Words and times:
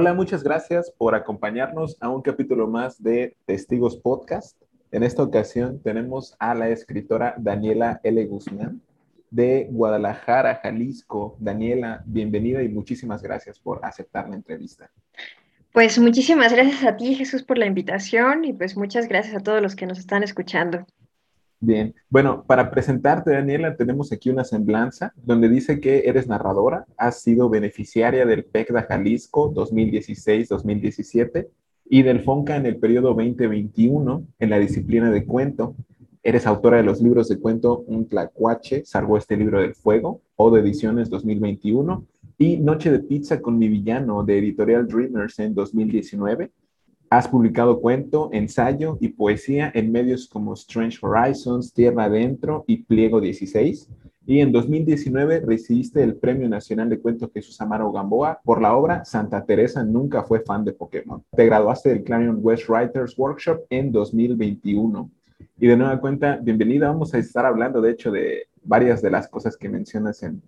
Hola, 0.00 0.14
muchas 0.14 0.42
gracias 0.42 0.90
por 0.96 1.14
acompañarnos 1.14 1.98
a 2.00 2.08
un 2.08 2.22
capítulo 2.22 2.66
más 2.66 3.02
de 3.02 3.36
Testigos 3.44 3.98
Podcast. 3.98 4.56
En 4.92 5.02
esta 5.02 5.22
ocasión 5.22 5.78
tenemos 5.82 6.34
a 6.38 6.54
la 6.54 6.70
escritora 6.70 7.34
Daniela 7.36 8.00
L. 8.02 8.24
Guzmán 8.24 8.80
de 9.30 9.68
Guadalajara, 9.70 10.58
Jalisco. 10.62 11.36
Daniela, 11.38 12.02
bienvenida 12.06 12.62
y 12.62 12.70
muchísimas 12.70 13.20
gracias 13.20 13.58
por 13.58 13.84
aceptar 13.84 14.26
la 14.30 14.36
entrevista. 14.36 14.90
Pues 15.70 15.98
muchísimas 15.98 16.54
gracias 16.54 16.82
a 16.82 16.96
ti, 16.96 17.14
Jesús, 17.14 17.42
por 17.42 17.58
la 17.58 17.66
invitación 17.66 18.46
y 18.46 18.54
pues 18.54 18.78
muchas 18.78 19.06
gracias 19.06 19.36
a 19.36 19.40
todos 19.40 19.60
los 19.60 19.76
que 19.76 19.84
nos 19.84 19.98
están 19.98 20.22
escuchando. 20.22 20.86
Bien, 21.62 21.94
bueno, 22.08 22.44
para 22.46 22.70
presentarte, 22.70 23.32
Daniela, 23.32 23.76
tenemos 23.76 24.10
aquí 24.12 24.30
una 24.30 24.44
semblanza 24.44 25.12
donde 25.14 25.50
dice 25.50 25.78
que 25.78 26.04
eres 26.06 26.26
narradora, 26.26 26.86
has 26.96 27.20
sido 27.20 27.50
beneficiaria 27.50 28.24
del 28.24 28.46
PECDA 28.46 28.84
Jalisco 28.84 29.52
2016-2017 29.52 31.48
y 31.90 32.02
del 32.02 32.22
FONCA 32.22 32.56
en 32.56 32.64
el 32.64 32.78
periodo 32.78 33.08
2021 33.08 34.26
en 34.38 34.50
la 34.50 34.58
disciplina 34.58 35.10
de 35.10 35.26
cuento. 35.26 35.76
Eres 36.22 36.46
autora 36.46 36.78
de 36.78 36.82
los 36.82 37.02
libros 37.02 37.28
de 37.28 37.38
cuento 37.38 37.80
Un 37.80 38.08
Tlacuache, 38.08 38.86
Salvo 38.86 39.18
este 39.18 39.36
libro 39.36 39.60
del 39.60 39.74
fuego, 39.74 40.22
o 40.36 40.50
de 40.50 40.62
Ediciones 40.62 41.10
2021, 41.10 42.06
y 42.38 42.56
Noche 42.56 42.90
de 42.90 43.00
Pizza 43.00 43.42
con 43.42 43.58
mi 43.58 43.68
villano, 43.68 44.22
de 44.22 44.38
Editorial 44.38 44.88
Dreamers 44.88 45.38
en 45.40 45.54
2019 45.54 46.52
Has 47.12 47.26
publicado 47.26 47.80
cuento, 47.80 48.30
ensayo 48.32 48.96
y 49.00 49.08
poesía 49.08 49.72
en 49.74 49.90
medios 49.90 50.28
como 50.28 50.54
Strange 50.54 50.96
Horizons, 51.02 51.72
Tierra 51.72 52.04
Adentro 52.04 52.62
y 52.68 52.84
Pliego 52.84 53.20
16. 53.20 53.88
Y 54.26 54.38
en 54.38 54.52
2019 54.52 55.40
recibiste 55.40 56.04
el 56.04 56.14
Premio 56.14 56.48
Nacional 56.48 56.88
de 56.88 57.00
Cuento 57.00 57.28
Jesús 57.34 57.60
Amaro 57.60 57.90
Gamboa 57.90 58.38
por 58.44 58.62
la 58.62 58.76
obra 58.76 59.04
Santa 59.04 59.44
Teresa 59.44 59.82
nunca 59.82 60.22
fue 60.22 60.38
fan 60.42 60.64
de 60.64 60.72
Pokémon. 60.72 61.20
Te 61.34 61.46
graduaste 61.46 61.88
del 61.88 62.04
Clarion 62.04 62.38
West 62.40 62.68
Writers 62.68 63.18
Workshop 63.18 63.62
en 63.70 63.90
2021. 63.90 65.10
Y 65.58 65.66
de 65.66 65.76
nueva 65.76 65.98
cuenta, 65.98 66.38
bienvenida. 66.40 66.90
Vamos 66.90 67.12
a 67.12 67.18
estar 67.18 67.44
hablando, 67.44 67.80
de 67.80 67.90
hecho, 67.90 68.12
de 68.12 68.46
varias 68.62 69.02
de 69.02 69.10
las 69.10 69.26
cosas 69.26 69.56
que 69.56 69.68
mencionas 69.68 70.22
en, 70.22 70.40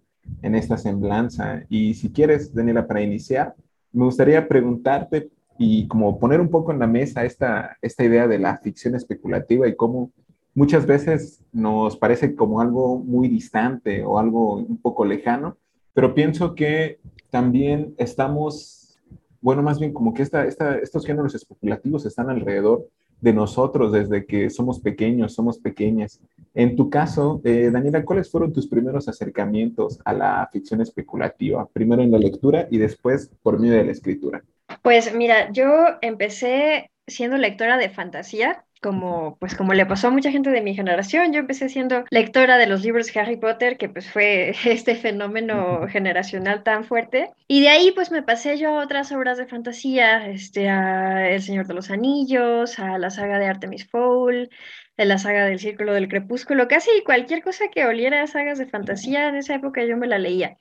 en 0.43 0.55
esta 0.55 0.77
semblanza. 0.77 1.65
Y 1.69 1.95
si 1.95 2.13
quieres, 2.13 2.55
Daniela, 2.55 2.87
para 2.87 3.03
iniciar, 3.03 3.57
me 3.91 4.05
gustaría 4.05 4.47
preguntarte 4.47 5.29
y 5.63 5.87
como 5.87 6.19
poner 6.19 6.41
un 6.41 6.49
poco 6.49 6.73
en 6.73 6.81
la 6.81 6.89
mesa 6.89 7.25
esta, 7.25 7.77
esta 7.81 8.03
idea 8.03 8.27
de 8.27 8.41
la 8.41 8.59
ficción 8.59 8.97
especulativa 8.97 9.69
y 9.69 9.77
cómo 9.77 10.11
muchas 10.55 10.87
veces 10.87 11.41
nos 11.53 11.97
parece 11.97 12.35
como 12.35 12.61
algo 12.61 12.99
muy 12.99 13.29
distante 13.29 14.03
o 14.03 14.19
algo 14.19 14.57
un 14.57 14.79
poco 14.79 15.05
lejano, 15.05 15.57
pero 15.95 16.15
pienso 16.15 16.57
que 16.57 16.99
también 17.31 17.95
estamos, 17.97 18.99
bueno, 19.41 19.63
más 19.63 19.79
bien 19.79 19.93
como 19.93 20.13
que 20.13 20.23
esta, 20.23 20.45
esta, 20.47 20.79
estos 20.79 21.07
géneros 21.07 21.33
especulativos 21.37 22.07
están 22.07 22.29
alrededor 22.29 22.89
de 23.21 23.33
nosotros 23.33 23.93
desde 23.93 24.27
que 24.27 24.51
somos 24.51 24.81
pequeños, 24.81 25.33
somos 25.33 25.59
pequeñas. 25.59 26.21
En 26.55 26.75
tu 26.75 26.91
caso, 26.91 27.41
eh, 27.45 27.71
Daniela, 27.73 28.05
¿cuáles 28.05 28.29
fueron 28.29 28.53
tus 28.53 28.67
primeros 28.67 29.07
acercamientos 29.07 30.01
a 30.05 30.13
la 30.13 30.49
ficción 30.53 30.81
especulativa? 30.81 31.69
Primero 31.73 32.03
en 32.03 32.11
la 32.11 32.19
lectura 32.19 32.67
y 32.69 32.79
después 32.79 33.31
por 33.45 33.61
medio 33.61 33.77
de 33.77 33.85
la 33.85 33.93
escritura. 33.93 34.43
Pues 34.83 35.15
mira, 35.15 35.51
yo 35.53 35.67
empecé 36.01 36.91
siendo 37.07 37.37
lectora 37.37 37.77
de 37.77 37.91
fantasía, 37.91 38.65
como 38.83 39.37
pues 39.39 39.55
como 39.55 39.75
le 39.75 39.87
pasó 39.87 40.09
a 40.09 40.11
mucha 40.11 40.33
gente 40.33 40.51
de 40.51 40.61
mi 40.61 40.75
generación, 40.75 41.33
yo 41.33 41.39
empecé 41.39 41.69
siendo 41.69 42.05
lectora 42.11 42.59
de 42.59 42.67
los 42.67 42.83
libros 42.83 43.07
de 43.07 43.21
Harry 43.21 43.37
Potter, 43.37 43.79
que 43.79 43.89
pues 43.89 44.11
fue 44.11 44.51
este 44.65 44.97
fenómeno 44.97 45.87
generacional 45.89 46.65
tan 46.65 46.85
fuerte, 46.85 47.31
y 47.47 47.63
de 47.63 47.69
ahí 47.69 47.93
pues 47.93 48.11
me 48.11 48.23
pasé 48.23 48.59
yo 48.59 48.81
a 48.81 48.83
otras 48.83 49.13
obras 49.13 49.39
de 49.39 49.47
fantasía, 49.47 50.29
este 50.29 50.69
a 50.69 51.31
El 51.31 51.43
Señor 51.43 51.67
de 51.67 51.75
los 51.75 51.91
Anillos, 51.91 52.79
a 52.79 52.99
la 52.99 53.11
saga 53.11 53.39
de 53.39 53.47
Artemis 53.47 53.89
Fowl, 53.89 54.51
a 54.97 55.05
la 55.05 55.19
saga 55.19 55.47
del 55.47 55.61
Círculo 55.61 55.95
del 55.95 56.09
Crepúsculo, 56.09 56.67
casi 56.69 56.91
cualquier 57.05 57.43
cosa 57.43 57.69
que 57.73 57.85
oliera 57.85 58.23
a 58.23 58.27
sagas 58.27 58.59
de 58.59 58.67
fantasía 58.67 59.29
en 59.29 59.37
esa 59.37 59.55
época 59.55 59.85
yo 59.85 59.97
me 59.97 60.09
la 60.09 60.19
leía. 60.19 60.59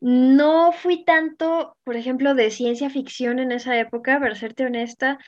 No 0.00 0.72
fui 0.72 1.04
tanto, 1.04 1.76
por 1.84 1.96
ejemplo, 1.96 2.34
de 2.34 2.50
ciencia 2.50 2.88
ficción 2.88 3.38
en 3.38 3.50
esa 3.50 3.78
época, 3.78 4.20
para 4.20 4.34
serte 4.34 4.64
honesta, 4.64 5.18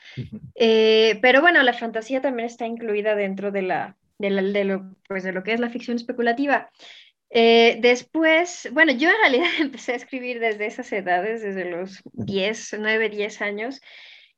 eh, 0.55 1.19
pero 1.21 1.41
bueno, 1.41 1.61
la 1.63 1.73
fantasía 1.73 2.21
también 2.21 2.45
está 2.45 2.65
incluida 2.65 3.15
dentro 3.15 3.51
de, 3.51 3.63
la, 3.63 3.97
de, 4.17 4.63
lo, 4.63 4.95
pues 5.07 5.23
de 5.23 5.33
lo 5.33 5.43
que 5.43 5.53
es 5.53 5.59
la 5.59 5.69
ficción 5.69 5.97
especulativa. 5.97 6.69
Eh, 7.29 7.79
después, 7.81 8.69
bueno, 8.73 8.91
yo 8.91 9.09
en 9.09 9.15
realidad 9.21 9.49
empecé 9.59 9.93
a 9.93 9.95
escribir 9.95 10.39
desde 10.39 10.65
esas 10.65 10.91
edades, 10.91 11.41
desde 11.41 11.69
los 11.69 12.01
10, 12.13 12.77
9, 12.79 13.09
10 13.09 13.41
años, 13.41 13.81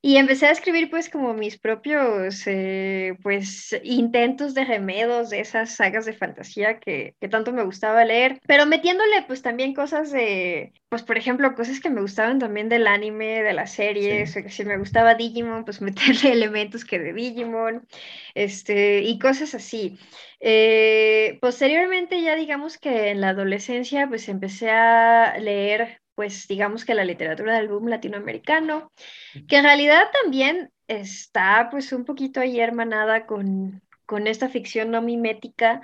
y 0.06 0.18
empecé 0.18 0.47
a 0.47 0.52
escribir 0.52 0.90
pues 0.90 1.09
como 1.09 1.34
mis 1.34 1.58
propios 1.58 2.44
eh, 2.46 3.16
pues 3.24 3.74
intentos 3.84 4.53
de 4.53 4.66
remedos 4.66 5.30
de 5.30 5.40
esas 5.40 5.78
sagas 5.78 6.06
de 6.06 6.12
fantasía 6.12 6.78
que, 6.81 7.16
que, 7.22 7.30
tanto 7.30 7.53
me 7.53 7.64
gustaba 7.64 8.03
leer, 8.03 8.41
pero 8.46 8.66
metiéndole 8.66 9.24
pues 9.28 9.41
también 9.41 9.74
cosas 9.74 10.12
de, 10.12 10.74
pues 10.90 11.03
por 11.03 11.18
ejemplo, 11.18 11.56
cosas 11.56 11.80
que 11.80 11.90
me 11.90 12.02
gustaban 12.02 12.38
también 12.38 12.68
del 12.68 12.86
anime, 12.86 13.44
de 13.44 13.53
las 13.53 13.72
series, 13.72 14.36
o 14.36 14.44
que 14.44 14.50
si 14.50 14.66
me 14.66 14.78
gustaba 14.78 15.16
Digimon, 15.16 15.64
pues 15.64 15.81
meterle 15.81 16.34
elementos 16.34 16.84
que 16.84 17.00
de 17.00 17.14
Digimon, 17.14 17.88
este, 18.35 19.03
y 19.03 19.18
cosas 19.20 19.56
así. 19.56 19.97
Eh, 20.41 21.40
posteriormente 21.41 22.22
ya 22.22 22.35
digamos 22.35 22.78
que 22.78 23.12
en 23.12 23.22
la 23.22 23.30
adolescencia 23.30 24.08
pues 24.09 24.28
empecé 24.28 24.70
a 24.70 25.38
leer 25.40 26.03
pues 26.16 26.47
digamos 26.47 26.85
que 26.85 26.96
la 26.96 27.06
literatura 27.06 27.56
del 27.56 27.68
boom 27.68 27.88
latinoamericano, 27.88 28.91
que 29.47 29.57
en 29.57 29.63
realidad 29.63 30.06
también 30.22 30.72
está 30.88 31.69
pues 31.72 31.91
un 31.94 32.06
poquito 32.06 32.40
ahí 32.40 32.59
hermanada 32.59 33.25
con, 33.25 33.81
con 34.06 34.28
esta 34.28 34.50
ficción 34.50 34.91
no 34.91 35.02
mimética, 35.02 35.81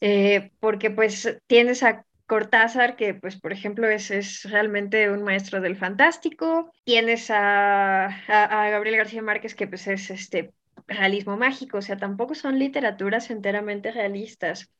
eh, 0.00 0.50
porque 0.60 0.90
pues 0.90 1.38
tienes 1.46 1.82
a 1.82 2.04
Cortázar, 2.26 2.94
que 2.94 3.14
pues 3.14 3.40
por 3.40 3.52
ejemplo 3.52 3.88
es, 3.88 4.10
es 4.12 4.44
realmente 4.44 5.10
un 5.10 5.24
maestro 5.24 5.60
del 5.60 5.76
fantástico, 5.76 6.72
tienes 6.84 7.30
a, 7.30 8.06
a, 8.06 8.64
a 8.64 8.70
Gabriel 8.70 8.98
García 8.98 9.20
Márquez, 9.20 9.56
que 9.56 9.66
pues 9.66 9.88
es 9.88 10.10
este 10.10 10.52
realismo 10.86 11.36
mágico, 11.36 11.78
o 11.78 11.82
sea, 11.82 11.96
tampoco 11.96 12.34
son 12.34 12.58
literaturas 12.58 13.30
enteramente 13.30 13.90
realistas. 13.92 14.70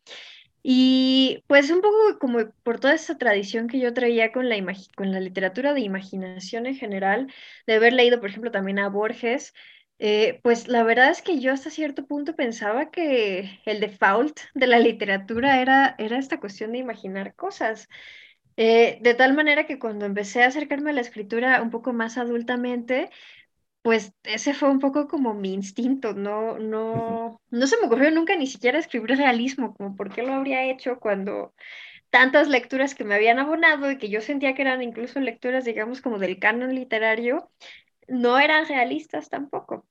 Y 0.62 1.44
pues 1.46 1.70
un 1.70 1.80
poco 1.80 2.18
como 2.18 2.50
por 2.62 2.80
toda 2.80 2.94
esa 2.94 3.16
tradición 3.18 3.66
que 3.68 3.78
yo 3.80 3.94
traía 3.94 4.32
con 4.32 4.48
la, 4.48 4.56
con 4.96 5.12
la 5.12 5.20
literatura 5.20 5.72
de 5.74 5.80
imaginación 5.80 6.66
en 6.66 6.76
general, 6.76 7.32
de 7.66 7.74
haber 7.74 7.94
leído, 7.94 8.20
por 8.20 8.28
ejemplo, 8.30 8.50
también 8.50 8.78
a 8.78 8.88
Borges, 8.88 9.54
eh, 9.98 10.40
pues 10.42 10.68
la 10.68 10.82
verdad 10.82 11.10
es 11.10 11.22
que 11.22 11.40
yo 11.40 11.52
hasta 11.52 11.70
cierto 11.70 12.06
punto 12.06 12.34
pensaba 12.36 12.90
que 12.90 13.60
el 13.66 13.80
default 13.80 14.40
de 14.54 14.66
la 14.66 14.78
literatura 14.78 15.60
era, 15.60 15.94
era 15.98 16.18
esta 16.18 16.40
cuestión 16.40 16.72
de 16.72 16.78
imaginar 16.78 17.34
cosas. 17.34 17.88
Eh, 18.56 18.98
de 19.02 19.14
tal 19.14 19.34
manera 19.34 19.66
que 19.66 19.78
cuando 19.78 20.04
empecé 20.06 20.42
a 20.42 20.48
acercarme 20.48 20.90
a 20.90 20.92
la 20.92 21.00
escritura 21.00 21.62
un 21.62 21.70
poco 21.70 21.92
más 21.92 22.18
adultamente, 22.18 23.10
pues 23.82 24.12
ese 24.24 24.54
fue 24.54 24.70
un 24.70 24.78
poco 24.78 25.08
como 25.08 25.34
mi 25.34 25.52
instinto, 25.54 26.12
no, 26.14 26.58
no, 26.58 27.40
no 27.50 27.66
se 27.66 27.78
me 27.78 27.86
ocurrió 27.86 28.10
nunca 28.10 28.36
ni 28.36 28.46
siquiera 28.46 28.78
escribir 28.78 29.16
realismo, 29.18 29.74
como 29.74 29.96
por 29.96 30.12
qué 30.12 30.22
lo 30.22 30.34
habría 30.34 30.64
hecho 30.70 30.98
cuando 31.00 31.54
tantas 32.10 32.48
lecturas 32.48 32.94
que 32.94 33.04
me 33.04 33.14
habían 33.16 33.38
abonado 33.38 33.90
y 33.90 33.98
que 33.98 34.10
yo 34.10 34.20
sentía 34.22 34.54
que 34.54 34.62
eran 34.62 34.82
incluso 34.82 35.20
lecturas, 35.20 35.64
digamos, 35.64 36.02
como 36.02 36.18
del 36.18 36.38
canon 36.40 36.74
literario, 36.74 37.50
no 38.08 38.38
eran 38.40 38.66
realistas 38.68 39.30
tampoco. 39.30 39.86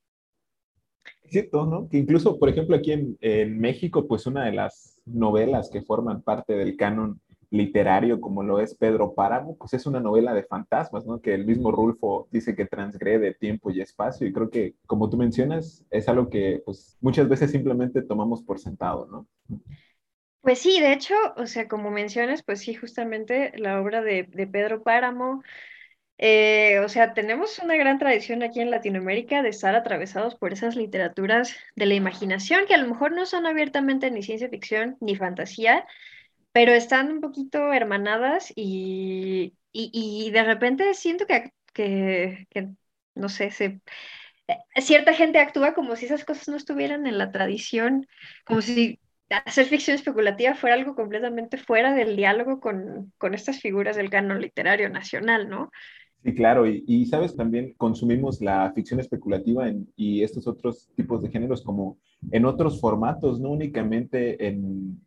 cierto, 1.28 1.66
¿no? 1.66 1.88
Que 1.90 1.98
incluso, 1.98 2.38
por 2.40 2.50
ejemplo, 2.50 2.76
aquí 2.76 2.92
en, 2.92 3.18
en 3.22 3.60
México, 3.60 4.08
pues 4.08 4.26
una 4.26 4.46
de 4.46 4.54
las 4.54 5.00
novelas 5.06 5.70
que 5.72 5.82
forman 5.82 6.22
parte 6.24 6.54
del 6.54 6.76
canon 6.78 7.22
literario 7.52 8.22
como 8.22 8.44
lo 8.44 8.60
es 8.60 8.76
Pedro 8.76 9.14
Páramo, 9.14 9.58
pues 9.58 9.74
es 9.74 9.86
una 9.86 10.00
novela 10.00 10.34
de 10.34 10.44
fantasmas, 10.44 11.06
¿no? 11.06 11.20
Que 11.20 11.34
el 11.34 11.46
mismo 11.46 11.72
Rulfo 11.72 12.28
dice 12.32 12.56
que 12.56 12.66
transgrede 12.66 13.34
tiempo 13.34 13.72
y 13.72 13.82
espacio 13.82 14.28
y 14.28 14.34
creo 14.34 14.50
que, 14.50 14.76
como 14.86 15.10
tú 15.10 15.18
mencionas, 15.18 15.86
es 15.90 16.08
algo 16.08 16.30
que 16.30 16.62
pues 16.66 16.98
muchas 17.02 17.28
veces 17.28 17.52
simplemente 17.52 18.02
tomamos 18.02 18.44
por 18.44 18.60
sentado, 18.60 19.08
¿no? 19.08 19.28
Pues 20.42 20.60
sí, 20.60 20.80
de 20.80 20.94
hecho, 20.94 21.16
o 21.38 21.48
sea, 21.48 21.68
como 21.68 21.92
mencionas, 21.92 22.44
pues 22.44 22.62
sí, 22.62 22.74
justamente 22.74 23.52
la 23.58 23.82
obra 23.82 24.02
de, 24.02 24.24
Pedro 24.52 24.84
Páramo, 24.84 25.44
eh, 26.18 26.80
o 26.80 26.90
sea, 26.90 27.14
tenemos 27.14 27.60
una 27.60 27.76
gran 27.78 27.98
tradición 28.00 28.44
aquí 28.44 28.60
en 28.62 28.72
Latinoamérica 28.72 29.42
de 29.42 29.50
estar 29.50 29.76
atravesados 29.76 30.36
por 30.36 30.54
esas 30.54 30.76
literaturas 30.76 31.56
de 31.76 31.86
la 31.88 31.96
imaginación 31.96 32.66
que 32.68 32.74
a 32.76 32.78
lo 32.78 32.88
mejor 32.88 33.12
no 33.12 33.26
son 33.26 33.46
abiertamente 33.46 34.12
ni 34.12 34.24
ciencia 34.24 34.50
ficción 34.50 34.98
ni 35.02 35.16
fantasía, 35.16 35.86
pero 36.52 36.72
están 36.72 37.12
un 37.12 37.22
poquito 37.22 37.72
hermanadas 37.74 38.52
y, 38.56 39.54
y, 39.72 40.32
de 40.32 40.44
repente 40.44 40.94
siento 40.94 41.26
que, 41.26 41.52
que, 41.74 42.70
no 43.16 43.30
sé, 43.30 43.52
eh, 43.60 43.82
cierta 44.82 45.14
gente 45.14 45.40
actúa 45.40 45.74
como 45.74 45.96
si 45.96 46.06
esas 46.06 46.26
cosas 46.26 46.48
no 46.50 46.58
estuvieran 46.58 47.08
en 47.08 47.18
la 47.18 47.32
tradición, 47.32 48.08
como 48.46 48.62
si 48.62 49.00
hacer 49.30 49.68
ficción 49.68 49.96
especulativa 49.96 50.56
fuera 50.56 50.76
algo 50.76 50.96
completamente 50.96 51.58
fuera 51.58 51.94
del 51.94 52.16
diálogo 52.16 52.60
con, 52.60 53.14
con 53.18 53.36
estas 53.36 53.60
figuras 53.60 53.96
del 53.96 54.10
canon 54.10 54.42
literario 54.42 54.90
nacional, 54.90 55.50
¿no? 55.50 55.70
Sí, 56.24 56.36
claro, 56.36 56.68
y, 56.68 57.06
sabes, 57.06 57.34
también 57.38 57.74
consumimos 57.78 58.42
la 58.42 58.74
ficción 58.74 59.00
especulativa 59.00 59.72
y 59.96 60.22
estos 60.22 60.48
otros 60.48 60.90
tipos 60.96 61.22
de 61.22 61.30
géneros 61.30 61.64
como 61.64 61.98
en 62.32 62.44
otros 62.44 62.82
formatos, 62.82 63.40
no 63.40 63.52
únicamente 63.52 64.46
en, 64.46 65.00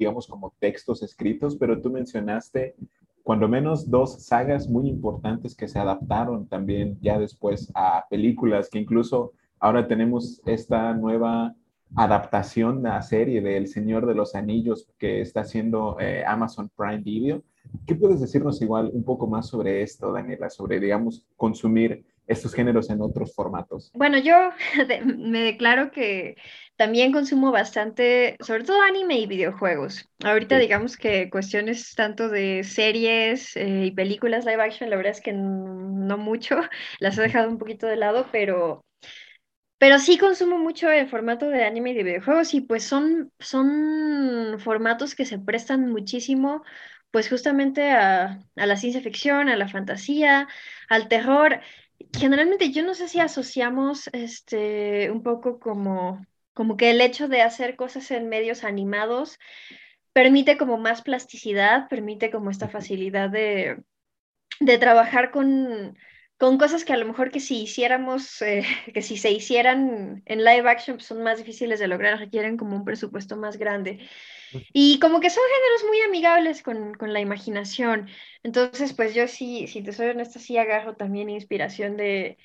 digamos, 0.00 0.26
como 0.26 0.54
textos 0.58 1.02
escritos, 1.02 1.56
pero 1.56 1.80
tú 1.80 1.90
mencionaste 1.90 2.74
cuando 3.22 3.46
menos 3.48 3.90
dos 3.90 4.24
sagas 4.24 4.66
muy 4.68 4.88
importantes 4.88 5.54
que 5.54 5.68
se 5.68 5.78
adaptaron 5.78 6.48
también 6.48 6.98
ya 7.02 7.18
después 7.18 7.70
a 7.74 8.06
películas, 8.08 8.70
que 8.70 8.78
incluso 8.78 9.32
ahora 9.60 9.86
tenemos 9.86 10.40
esta 10.46 10.94
nueva 10.94 11.54
adaptación 11.94 12.86
a 12.86 13.02
serie 13.02 13.42
de 13.42 13.58
El 13.58 13.68
Señor 13.68 14.06
de 14.06 14.14
los 14.14 14.34
Anillos 14.34 14.88
que 14.98 15.20
está 15.20 15.42
haciendo 15.42 15.98
eh, 16.00 16.24
Amazon 16.26 16.70
Prime 16.74 17.02
Video. 17.02 17.42
¿Qué 17.86 17.94
puedes 17.94 18.20
decirnos 18.20 18.62
igual 18.62 18.90
un 18.94 19.04
poco 19.04 19.26
más 19.26 19.48
sobre 19.48 19.82
esto, 19.82 20.12
Daniela, 20.12 20.48
sobre, 20.48 20.80
digamos, 20.80 21.26
consumir 21.36 22.06
estos 22.30 22.54
géneros 22.54 22.90
en 22.90 23.00
otros 23.02 23.34
formatos? 23.34 23.92
Bueno, 23.92 24.18
yo 24.18 24.52
me 25.04 25.40
declaro 25.40 25.90
que 25.90 26.36
también 26.76 27.12
consumo 27.12 27.50
bastante, 27.52 28.36
sobre 28.40 28.64
todo 28.64 28.80
anime 28.82 29.18
y 29.18 29.26
videojuegos. 29.26 30.08
Ahorita 30.24 30.58
digamos 30.58 30.96
que 30.96 31.28
cuestiones 31.28 31.94
tanto 31.94 32.28
de 32.28 32.64
series 32.64 33.56
eh, 33.56 33.86
y 33.86 33.90
películas 33.90 34.44
live 34.44 34.62
action, 34.62 34.88
la 34.90 34.96
verdad 34.96 35.12
es 35.12 35.20
que 35.20 35.32
no 35.32 36.16
mucho, 36.18 36.56
las 37.00 37.18
he 37.18 37.22
dejado 37.22 37.48
un 37.48 37.58
poquito 37.58 37.86
de 37.86 37.96
lado, 37.96 38.26
pero 38.32 38.82
pero 39.78 39.98
sí 39.98 40.18
consumo 40.18 40.58
mucho 40.58 40.90
el 40.90 41.08
formato 41.08 41.48
de 41.48 41.64
anime 41.64 41.90
y 41.92 41.94
de 41.94 42.02
videojuegos 42.04 42.52
y 42.54 42.60
pues 42.60 42.84
son, 42.84 43.32
son 43.38 44.58
formatos 44.60 45.14
que 45.14 45.24
se 45.24 45.38
prestan 45.38 45.90
muchísimo 45.90 46.62
pues 47.10 47.28
justamente 47.28 47.90
a, 47.90 48.40
a 48.56 48.66
la 48.66 48.76
ciencia 48.76 49.00
ficción, 49.02 49.48
a 49.48 49.56
la 49.56 49.68
fantasía, 49.68 50.48
al 50.88 51.08
terror. 51.08 51.60
Generalmente 52.16 52.70
yo 52.70 52.82
no 52.82 52.94
sé 52.94 53.08
si 53.08 53.20
asociamos 53.20 54.08
este 54.12 55.10
un 55.10 55.22
poco 55.22 55.58
como, 55.58 56.24
como 56.54 56.76
que 56.76 56.90
el 56.90 57.00
hecho 57.00 57.28
de 57.28 57.42
hacer 57.42 57.76
cosas 57.76 58.10
en 58.10 58.28
medios 58.28 58.64
animados 58.64 59.38
permite 60.12 60.56
como 60.56 60.78
más 60.78 61.02
plasticidad, 61.02 61.88
permite 61.88 62.30
como 62.30 62.50
esta 62.50 62.68
facilidad 62.68 63.30
de, 63.30 63.82
de 64.60 64.78
trabajar 64.78 65.30
con, 65.30 65.96
con 66.40 66.56
cosas 66.56 66.86
que 66.86 66.94
a 66.94 66.96
lo 66.96 67.04
mejor 67.04 67.30
que 67.30 67.38
si 67.38 67.62
hiciéramos, 67.62 68.40
eh, 68.40 68.64
que 68.94 69.02
si 69.02 69.18
se 69.18 69.30
hicieran 69.30 70.22
en 70.24 70.38
live 70.44 70.68
action, 70.70 70.96
pues 70.96 71.06
son 71.06 71.22
más 71.22 71.36
difíciles 71.38 71.78
de 71.78 71.86
lograr, 71.86 72.18
requieren 72.18 72.56
como 72.56 72.74
un 72.76 72.84
presupuesto 72.84 73.36
más 73.36 73.58
grande. 73.58 74.08
Y 74.72 74.98
como 75.00 75.20
que 75.20 75.30
son 75.30 75.44
géneros 75.54 75.84
muy 75.86 76.00
amigables 76.00 76.62
con, 76.62 76.94
con 76.94 77.12
la 77.12 77.20
imaginación. 77.20 78.08
Entonces, 78.42 78.94
pues 78.94 79.14
yo 79.14 79.28
sí, 79.28 79.66
si 79.68 79.82
te 79.82 79.92
soy 79.92 80.08
honesta, 80.08 80.38
sí 80.40 80.56
agarro 80.56 80.96
también 80.96 81.28
inspiración 81.28 81.96
de, 81.98 82.38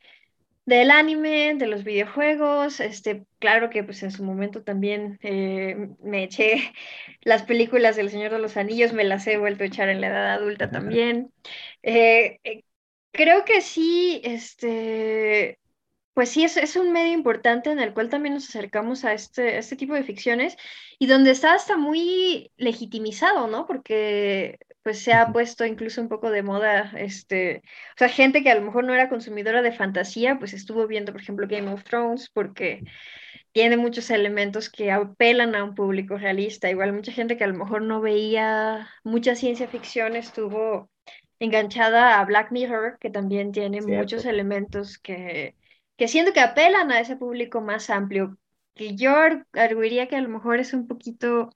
del 0.65 0.91
anime, 0.91 1.55
de 1.55 1.67
los 1.67 1.85
videojuegos. 1.85 2.81
Este, 2.81 3.25
claro 3.39 3.69
que 3.69 3.83
pues 3.85 4.03
en 4.03 4.11
su 4.11 4.23
momento 4.23 4.61
también 4.61 5.19
eh, 5.23 5.89
me 6.03 6.25
eché 6.25 6.73
las 7.23 7.43
películas 7.43 7.95
del 7.95 8.09
Señor 8.09 8.33
de 8.33 8.39
los 8.39 8.57
Anillos, 8.57 8.91
me 8.91 9.05
las 9.05 9.25
he 9.25 9.37
vuelto 9.37 9.63
a 9.63 9.67
echar 9.67 9.87
en 9.87 10.01
la 10.01 10.07
edad 10.07 10.33
adulta 10.33 10.69
también. 10.69 11.31
Eh, 11.81 12.39
Creo 13.15 13.45
que 13.45 13.61
sí, 13.61 14.19
este, 14.25 15.59
pues 16.13 16.29
sí, 16.29 16.43
es, 16.43 16.57
es 16.57 16.75
un 16.75 16.91
medio 16.91 17.13
importante 17.13 17.71
en 17.71 17.79
el 17.79 17.93
cual 17.93 18.09
también 18.09 18.33
nos 18.33 18.49
acercamos 18.49 19.05
a 19.05 19.13
este, 19.13 19.57
este 19.57 19.77
tipo 19.77 19.93
de 19.93 20.03
ficciones 20.03 20.57
y 20.99 21.07
donde 21.07 21.31
está 21.31 21.53
hasta 21.53 21.77
muy 21.77 22.51
legitimizado, 22.57 23.47
¿no? 23.47 23.67
Porque 23.67 24.59
pues 24.83 24.99
se 24.99 25.13
ha 25.13 25.31
puesto 25.31 25.65
incluso 25.65 26.01
un 26.01 26.09
poco 26.09 26.29
de 26.29 26.43
moda, 26.43 26.91
este, 26.97 27.63
o 27.95 27.97
sea, 27.97 28.09
gente 28.09 28.43
que 28.43 28.51
a 28.51 28.55
lo 28.55 28.61
mejor 28.61 28.83
no 28.83 28.93
era 28.93 29.09
consumidora 29.09 29.61
de 29.61 29.71
fantasía, 29.71 30.37
pues 30.37 30.53
estuvo 30.53 30.85
viendo, 30.87 31.11
por 31.13 31.21
ejemplo, 31.21 31.47
Game 31.47 31.71
of 31.71 31.83
Thrones 31.85 32.29
porque 32.29 32.83
tiene 33.53 33.77
muchos 33.77 34.09
elementos 34.09 34.69
que 34.69 34.91
apelan 34.91 35.55
a 35.55 35.63
un 35.63 35.75
público 35.75 36.17
realista. 36.17 36.69
Igual 36.69 36.93
mucha 36.93 37.13
gente 37.13 37.37
que 37.37 37.45
a 37.45 37.47
lo 37.47 37.55
mejor 37.55 37.81
no 37.81 38.01
veía 38.01 38.89
mucha 39.03 39.35
ciencia 39.35 39.67
ficción 39.67 40.15
estuvo 40.17 40.89
enganchada 41.39 42.19
a 42.19 42.25
Black 42.25 42.51
Mirror, 42.51 42.97
que 42.99 43.09
también 43.09 43.51
tiene 43.51 43.81
muchos 43.81 44.25
elementos 44.25 44.97
que, 44.99 45.55
que 45.97 46.07
siento 46.07 46.33
que 46.33 46.39
apelan 46.41 46.91
a 46.91 46.99
ese 46.99 47.15
público 47.17 47.61
más 47.61 47.89
amplio, 47.89 48.37
que 48.75 48.95
yo 48.95 49.13
arguiría 49.53 50.07
que 50.07 50.15
a 50.17 50.21
lo 50.21 50.29
mejor 50.29 50.59
es 50.59 50.73
un 50.73 50.87
poquito 50.87 51.49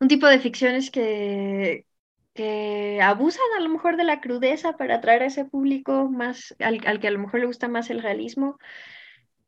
un 0.00 0.08
tipo 0.08 0.26
de 0.26 0.38
ficciones 0.40 0.90
que, 0.90 1.86
que 2.34 3.00
abusan 3.02 3.42
a 3.56 3.60
lo 3.60 3.68
mejor 3.68 3.96
de 3.96 4.04
la 4.04 4.20
crudeza 4.20 4.76
para 4.76 4.96
atraer 4.96 5.22
a 5.22 5.26
ese 5.26 5.44
público 5.44 6.08
más, 6.10 6.54
al, 6.58 6.80
al 6.86 7.00
que 7.00 7.08
a 7.08 7.10
lo 7.10 7.18
mejor 7.18 7.40
le 7.40 7.46
gusta 7.46 7.68
más 7.68 7.90
el 7.90 8.02
realismo. 8.02 8.58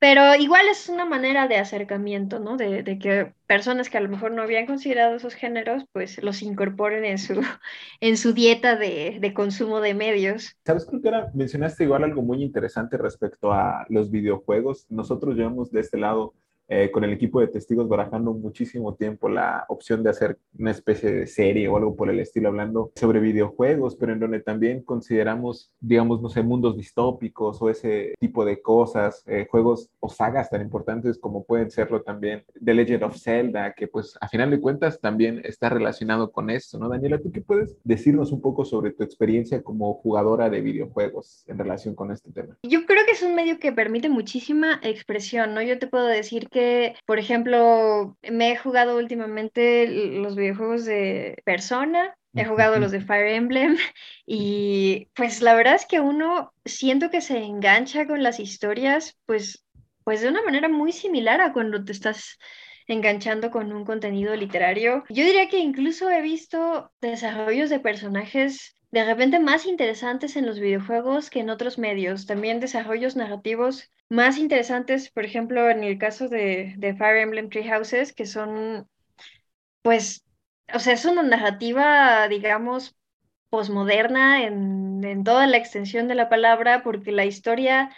Pero 0.04 0.34
igual 0.34 0.68
es 0.68 0.90
una 0.90 1.06
manera 1.06 1.48
de 1.48 1.56
acercamiento, 1.56 2.38
¿no? 2.38 2.58
De, 2.58 2.82
de, 2.82 2.98
que 2.98 3.32
personas 3.46 3.88
que 3.88 3.96
a 3.96 4.02
lo 4.02 4.10
mejor 4.10 4.32
no 4.32 4.42
habían 4.42 4.66
considerado 4.66 5.16
esos 5.16 5.32
géneros, 5.32 5.86
pues 5.92 6.22
los 6.22 6.42
incorporen 6.42 7.06
en 7.06 7.16
su, 7.16 7.40
en 8.02 8.18
su 8.18 8.34
dieta 8.34 8.76
de, 8.76 9.16
de 9.18 9.32
consumo 9.32 9.80
de 9.80 9.94
medios. 9.94 10.58
Sabes, 10.66 10.84
creo 10.84 11.00
que 11.00 11.08
ahora 11.08 11.30
mencionaste 11.32 11.84
igual 11.84 12.04
algo 12.04 12.20
muy 12.20 12.42
interesante 12.42 12.98
respecto 12.98 13.50
a 13.50 13.86
los 13.88 14.10
videojuegos. 14.10 14.84
Nosotros 14.90 15.36
llevamos 15.36 15.72
de 15.72 15.80
este 15.80 15.96
lado 15.96 16.34
eh, 16.68 16.90
con 16.90 17.04
el 17.04 17.12
equipo 17.12 17.40
de 17.40 17.48
testigos 17.48 17.88
barajando 17.88 18.32
muchísimo 18.32 18.94
tiempo 18.94 19.28
la 19.28 19.64
opción 19.68 20.02
de 20.02 20.10
hacer 20.10 20.38
una 20.58 20.70
especie 20.70 21.12
de 21.12 21.26
serie 21.26 21.68
o 21.68 21.76
algo 21.76 21.94
por 21.94 22.10
el 22.10 22.20
estilo, 22.20 22.48
hablando 22.48 22.92
sobre 22.94 23.20
videojuegos, 23.20 23.96
pero 23.96 24.12
en 24.12 24.20
donde 24.20 24.40
también 24.40 24.82
consideramos, 24.82 25.72
digamos, 25.80 26.22
no 26.22 26.28
sé, 26.28 26.42
mundos 26.42 26.76
distópicos 26.76 27.60
o 27.60 27.68
ese 27.68 28.14
tipo 28.18 28.44
de 28.44 28.62
cosas, 28.62 29.22
eh, 29.26 29.46
juegos 29.50 29.90
o 30.00 30.08
sagas 30.08 30.50
tan 30.50 30.62
importantes 30.62 31.18
como 31.18 31.44
pueden 31.44 31.70
serlo 31.70 32.02
también 32.02 32.44
The 32.62 32.74
Legend 32.74 33.04
of 33.04 33.16
Zelda, 33.16 33.74
que 33.74 33.88
pues 33.88 34.16
a 34.20 34.28
final 34.28 34.50
de 34.50 34.60
cuentas 34.60 35.00
también 35.00 35.42
está 35.44 35.68
relacionado 35.68 36.32
con 36.32 36.50
esto, 36.50 36.78
¿no? 36.78 36.88
Daniela, 36.88 37.18
¿tú 37.18 37.30
qué 37.30 37.40
puedes 37.40 37.76
decirnos 37.84 38.32
un 38.32 38.40
poco 38.40 38.64
sobre 38.64 38.92
tu 38.92 39.02
experiencia 39.02 39.62
como 39.62 39.94
jugadora 39.94 40.50
de 40.50 40.60
videojuegos 40.60 41.44
en 41.46 41.58
relación 41.58 41.94
con 41.94 42.10
este 42.10 42.30
tema? 42.32 42.56
Yo 42.62 42.86
creo 42.86 43.04
que 43.04 43.12
es 43.12 43.22
un 43.22 43.34
medio 43.34 43.58
que 43.58 43.72
permite 43.72 44.08
muchísima 44.08 44.80
expresión, 44.82 45.54
¿no? 45.54 45.62
Yo 45.62 45.78
te 45.78 45.86
puedo 45.86 46.06
decir 46.06 46.48
que, 46.54 46.94
por 47.04 47.18
ejemplo, 47.18 48.16
me 48.22 48.52
he 48.52 48.56
jugado 48.56 48.96
últimamente 48.96 49.88
los 49.88 50.36
videojuegos 50.36 50.84
de 50.84 51.42
Persona, 51.44 52.16
he 52.32 52.44
jugado 52.44 52.78
los 52.78 52.92
de 52.92 53.00
Fire 53.00 53.34
Emblem 53.34 53.76
y 54.26 55.08
pues 55.14 55.42
la 55.42 55.54
verdad 55.54 55.74
es 55.74 55.84
que 55.84 56.00
uno 56.00 56.54
siento 56.64 57.10
que 57.10 57.20
se 57.20 57.38
engancha 57.38 58.06
con 58.06 58.22
las 58.22 58.38
historias 58.38 59.18
pues, 59.26 59.64
pues 60.04 60.20
de 60.20 60.28
una 60.28 60.42
manera 60.42 60.68
muy 60.68 60.92
similar 60.92 61.40
a 61.40 61.52
cuando 61.52 61.84
te 61.84 61.90
estás 61.90 62.38
enganchando 62.86 63.50
con 63.50 63.72
un 63.72 63.84
contenido 63.84 64.36
literario. 64.36 65.02
Yo 65.08 65.24
diría 65.24 65.48
que 65.48 65.58
incluso 65.58 66.08
he 66.08 66.22
visto 66.22 66.92
desarrollos 67.00 67.68
de 67.68 67.80
personajes 67.80 68.76
de 68.94 69.04
repente 69.04 69.40
más 69.40 69.66
interesantes 69.66 70.36
en 70.36 70.46
los 70.46 70.60
videojuegos 70.60 71.28
que 71.28 71.40
en 71.40 71.50
otros 71.50 71.78
medios. 71.78 72.26
También 72.26 72.60
desarrollos 72.60 73.16
narrativos 73.16 73.90
más 74.08 74.38
interesantes, 74.38 75.10
por 75.10 75.24
ejemplo, 75.24 75.68
en 75.68 75.82
el 75.82 75.98
caso 75.98 76.28
de, 76.28 76.76
Fire 76.96 77.16
Emblem 77.16 77.50
Three 77.50 77.68
Houses, 77.68 78.12
que 78.12 78.24
son, 78.24 78.88
pues, 79.82 80.24
o 80.72 80.78
sea, 80.78 80.92
es 80.92 81.04
una 81.06 81.24
narrativa, 81.24 82.28
digamos, 82.28 82.96
posmoderna 83.50 84.44
en, 84.44 85.02
en 85.02 85.24
toda 85.24 85.48
la 85.48 85.56
extensión 85.56 86.06
de 86.06 86.14
la 86.14 86.28
palabra, 86.28 86.84
porque 86.84 87.10
la 87.10 87.24
historia 87.24 87.90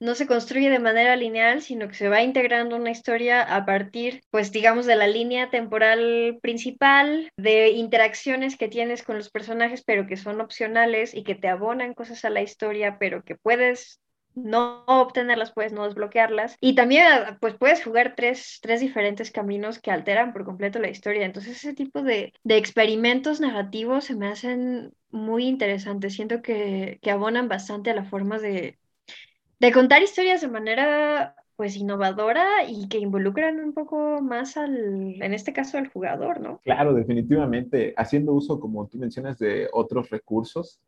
no 0.00 0.14
se 0.14 0.26
construye 0.26 0.70
de 0.70 0.78
manera 0.78 1.16
lineal, 1.16 1.62
sino 1.62 1.88
que 1.88 1.94
se 1.94 2.08
va 2.08 2.22
integrando 2.22 2.76
una 2.76 2.90
historia 2.90 3.42
a 3.42 3.64
partir, 3.64 4.22
pues 4.30 4.52
digamos, 4.52 4.86
de 4.86 4.96
la 4.96 5.06
línea 5.06 5.50
temporal 5.50 6.38
principal, 6.42 7.30
de 7.36 7.70
interacciones 7.70 8.56
que 8.56 8.68
tienes 8.68 9.02
con 9.02 9.16
los 9.16 9.30
personajes, 9.30 9.82
pero 9.84 10.06
que 10.06 10.16
son 10.16 10.40
opcionales 10.40 11.14
y 11.14 11.24
que 11.24 11.34
te 11.34 11.48
abonan 11.48 11.94
cosas 11.94 12.24
a 12.24 12.30
la 12.30 12.42
historia, 12.42 12.98
pero 12.98 13.22
que 13.22 13.36
puedes 13.36 14.00
no 14.34 14.84
obtenerlas, 14.86 15.52
puedes 15.52 15.72
no 15.72 15.84
desbloquearlas. 15.84 16.56
Y 16.60 16.74
también, 16.74 17.06
pues 17.40 17.54
puedes 17.56 17.82
jugar 17.82 18.14
tres, 18.16 18.58
tres 18.60 18.80
diferentes 18.80 19.30
caminos 19.30 19.78
que 19.78 19.90
alteran 19.90 20.32
por 20.32 20.44
completo 20.44 20.78
la 20.80 20.90
historia. 20.90 21.24
Entonces, 21.24 21.56
ese 21.56 21.74
tipo 21.74 22.02
de, 22.02 22.32
de 22.42 22.56
experimentos 22.56 23.40
narrativos 23.40 24.04
se 24.04 24.16
me 24.16 24.26
hacen 24.26 24.92
muy 25.10 25.46
interesantes. 25.46 26.14
Siento 26.14 26.42
que, 26.42 26.98
que 27.00 27.10
abonan 27.12 27.48
bastante 27.48 27.90
a 27.90 27.94
la 27.94 28.04
forma 28.04 28.38
de, 28.38 28.76
de 29.60 29.72
contar 29.72 30.02
historias 30.02 30.40
de 30.40 30.48
manera 30.48 31.36
pues 31.56 31.76
innovadora 31.76 32.64
y 32.68 32.88
que 32.88 32.98
involucran 32.98 33.60
un 33.60 33.72
poco 33.72 34.20
más 34.20 34.56
al, 34.56 35.22
en 35.22 35.34
este 35.34 35.52
caso, 35.52 35.78
al 35.78 35.88
jugador, 35.88 36.40
¿no? 36.40 36.60
Claro, 36.64 36.94
definitivamente, 36.94 37.94
haciendo 37.96 38.32
uso, 38.32 38.58
como 38.58 38.88
tú 38.88 38.98
mencionas, 38.98 39.38
de 39.38 39.68
otros 39.72 40.10
recursos, 40.10 40.80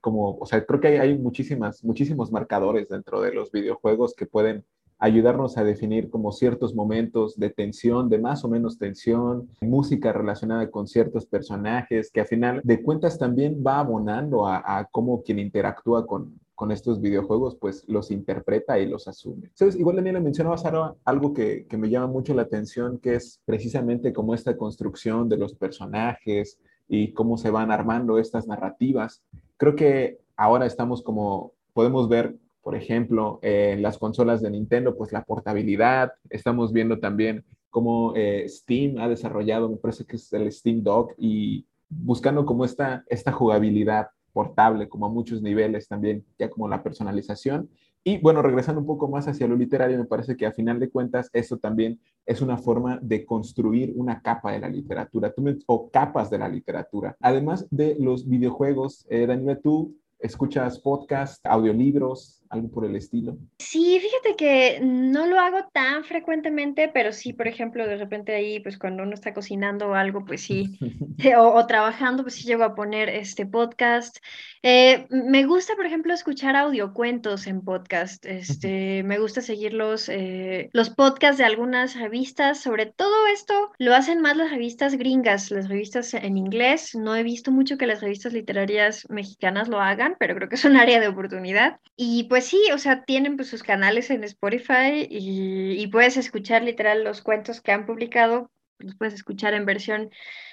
como, 0.00 0.36
o 0.38 0.46
sea, 0.46 0.64
creo 0.64 0.80
que 0.80 0.88
hay, 0.88 0.96
hay 0.96 1.18
muchísimas, 1.18 1.82
muchísimos 1.84 2.30
marcadores 2.30 2.88
dentro 2.88 3.20
de 3.20 3.32
los 3.32 3.50
videojuegos 3.50 4.14
que 4.14 4.26
pueden 4.26 4.64
ayudarnos 4.98 5.58
a 5.58 5.64
definir 5.64 6.08
como 6.08 6.32
ciertos 6.32 6.74
momentos 6.74 7.36
de 7.36 7.50
tensión, 7.50 8.08
de 8.08 8.18
más 8.18 8.44
o 8.44 8.48
menos 8.48 8.78
tensión, 8.78 9.48
música 9.60 10.12
relacionada 10.12 10.70
con 10.70 10.86
ciertos 10.86 11.26
personajes, 11.26 12.10
que 12.10 12.20
a 12.20 12.24
final 12.24 12.60
de 12.64 12.82
cuentas 12.82 13.18
también 13.18 13.62
va 13.66 13.80
abonando 13.80 14.46
a, 14.46 14.88
cómo 14.90 15.22
quien 15.22 15.38
interactúa 15.38 16.06
con, 16.06 16.38
con 16.56 16.72
estos 16.72 17.00
videojuegos, 17.00 17.54
pues 17.54 17.84
los 17.86 18.10
interpreta 18.10 18.80
y 18.80 18.86
los 18.86 19.06
asume. 19.06 19.52
Igual 19.78 19.96
Daniela 19.96 20.18
mencionaba, 20.18 20.58
Sara, 20.58 20.96
algo 21.04 21.32
que, 21.32 21.66
que 21.68 21.76
me 21.76 21.88
llama 21.88 22.08
mucho 22.08 22.34
la 22.34 22.42
atención, 22.42 22.98
que 22.98 23.14
es 23.14 23.40
precisamente 23.44 24.12
como 24.12 24.34
esta 24.34 24.56
construcción 24.56 25.28
de 25.28 25.36
los 25.36 25.54
personajes 25.54 26.58
y 26.88 27.12
cómo 27.12 27.36
se 27.36 27.50
van 27.50 27.70
armando 27.70 28.18
estas 28.18 28.48
narrativas. 28.48 29.22
Creo 29.56 29.76
que 29.76 30.18
ahora 30.36 30.66
estamos 30.66 31.02
como, 31.02 31.52
podemos 31.72 32.08
ver 32.08 32.36
por 32.66 32.74
ejemplo, 32.74 33.38
en 33.42 33.80
las 33.80 33.96
consolas 33.96 34.42
de 34.42 34.50
Nintendo, 34.50 34.96
pues 34.96 35.12
la 35.12 35.22
portabilidad. 35.22 36.14
Estamos 36.30 36.72
viendo 36.72 36.98
también 36.98 37.44
cómo 37.70 38.12
eh, 38.16 38.44
Steam 38.48 38.98
ha 38.98 39.06
desarrollado, 39.06 39.68
me 39.68 39.76
parece 39.76 40.04
que 40.04 40.16
es 40.16 40.32
el 40.32 40.50
Steam 40.50 40.82
Dock, 40.82 41.12
y 41.16 41.64
buscando 41.88 42.44
como 42.44 42.64
esta, 42.64 43.04
esta 43.08 43.30
jugabilidad 43.30 44.08
portable, 44.36 44.86
como 44.86 45.06
a 45.06 45.08
muchos 45.08 45.40
niveles 45.40 45.88
también, 45.88 46.22
ya 46.38 46.50
como 46.50 46.68
la 46.68 46.82
personalización. 46.82 47.70
Y 48.04 48.18
bueno, 48.18 48.42
regresando 48.42 48.82
un 48.82 48.86
poco 48.86 49.08
más 49.08 49.26
hacia 49.26 49.48
lo 49.48 49.56
literario, 49.56 49.96
me 49.96 50.04
parece 50.04 50.36
que 50.36 50.44
a 50.44 50.52
final 50.52 50.78
de 50.78 50.90
cuentas 50.90 51.30
eso 51.32 51.56
también 51.56 51.98
es 52.26 52.42
una 52.42 52.58
forma 52.58 52.98
de 53.00 53.24
construir 53.24 53.94
una 53.96 54.20
capa 54.20 54.52
de 54.52 54.58
la 54.58 54.68
literatura, 54.68 55.32
o 55.64 55.90
capas 55.90 56.28
de 56.28 56.36
la 56.36 56.50
literatura. 56.50 57.16
Además 57.18 57.66
de 57.70 57.96
los 57.98 58.28
videojuegos, 58.28 59.06
eh, 59.08 59.26
Daniela, 59.26 59.58
tú 59.58 59.96
escuchas 60.18 60.80
podcasts, 60.80 61.40
audiolibros, 61.44 62.44
algo 62.50 62.70
por 62.70 62.84
el 62.84 62.96
estilo? 62.96 63.38
Sí, 63.58 63.98
fíjate 64.00 64.36
que 64.36 64.80
no 64.82 65.26
lo 65.26 65.40
hago 65.40 65.58
tan 65.72 66.04
frecuentemente, 66.04 66.88
pero 66.92 67.12
sí, 67.12 67.32
por 67.32 67.48
ejemplo, 67.48 67.86
de 67.86 67.96
repente 67.96 68.34
ahí, 68.34 68.60
pues 68.60 68.78
cuando 68.78 69.02
uno 69.02 69.14
está 69.14 69.34
cocinando 69.34 69.88
o 69.88 69.94
algo, 69.94 70.24
pues 70.24 70.42
sí, 70.42 70.78
o, 71.38 71.66
trabajando, 71.66 72.22
pues 72.22 72.34
sí 72.34 72.44
llego 72.44 72.64
a 72.64 72.74
poner 72.74 73.08
este 73.08 73.46
podcast. 73.46 74.18
Eh, 74.62 75.06
me 75.10 75.44
gusta, 75.44 75.74
por 75.76 75.86
ejemplo, 75.86 76.12
escuchar 76.12 76.56
audiocuentos 76.56 77.46
en 77.46 77.62
podcast. 77.62 78.26
Este, 78.26 79.02
me 79.02 79.18
gusta 79.18 79.40
seguir 79.40 79.72
los, 79.72 80.08
eh, 80.08 80.70
los 80.72 80.90
podcasts 80.90 81.38
de 81.38 81.44
algunas 81.44 81.98
revistas. 81.98 82.60
Sobre 82.60 82.86
todo 82.86 83.26
esto 83.32 83.72
lo 83.78 83.94
hacen 83.94 84.20
más 84.20 84.36
las 84.36 84.50
revistas 84.50 84.96
gringas, 84.96 85.50
las 85.50 85.68
revistas 85.68 86.14
en 86.14 86.36
inglés. 86.36 86.94
No 86.94 87.16
he 87.16 87.22
visto 87.22 87.50
mucho 87.50 87.78
que 87.78 87.86
las 87.86 88.00
revistas 88.00 88.32
literarias 88.32 89.06
mexicanas 89.08 89.68
lo 89.68 89.80
hagan, 89.80 90.16
pero 90.18 90.34
creo 90.34 90.48
que 90.48 90.56
es 90.56 90.64
un 90.64 90.76
área 90.76 91.00
de 91.00 91.08
oportunidad. 91.08 91.78
Y 91.96 92.24
pues 92.24 92.35
pues 92.36 92.48
sí, 92.48 92.60
o 92.74 92.76
sea, 92.76 93.02
tienen 93.02 93.36
pues, 93.36 93.48
sus 93.48 93.62
canales 93.62 94.10
en 94.10 94.22
Spotify 94.22 95.08
y, 95.08 95.86
puedes 95.86 96.18
escuchar 96.18 96.62
literal 96.62 97.02
los 97.02 97.22
cuentos 97.22 97.62
que 97.62 97.72
han 97.72 97.86
publicado, 97.86 98.50
los 98.76 98.94
puedes 98.94 99.14
escuchar 99.14 99.54
en 99.54 99.64
versión 99.64 100.10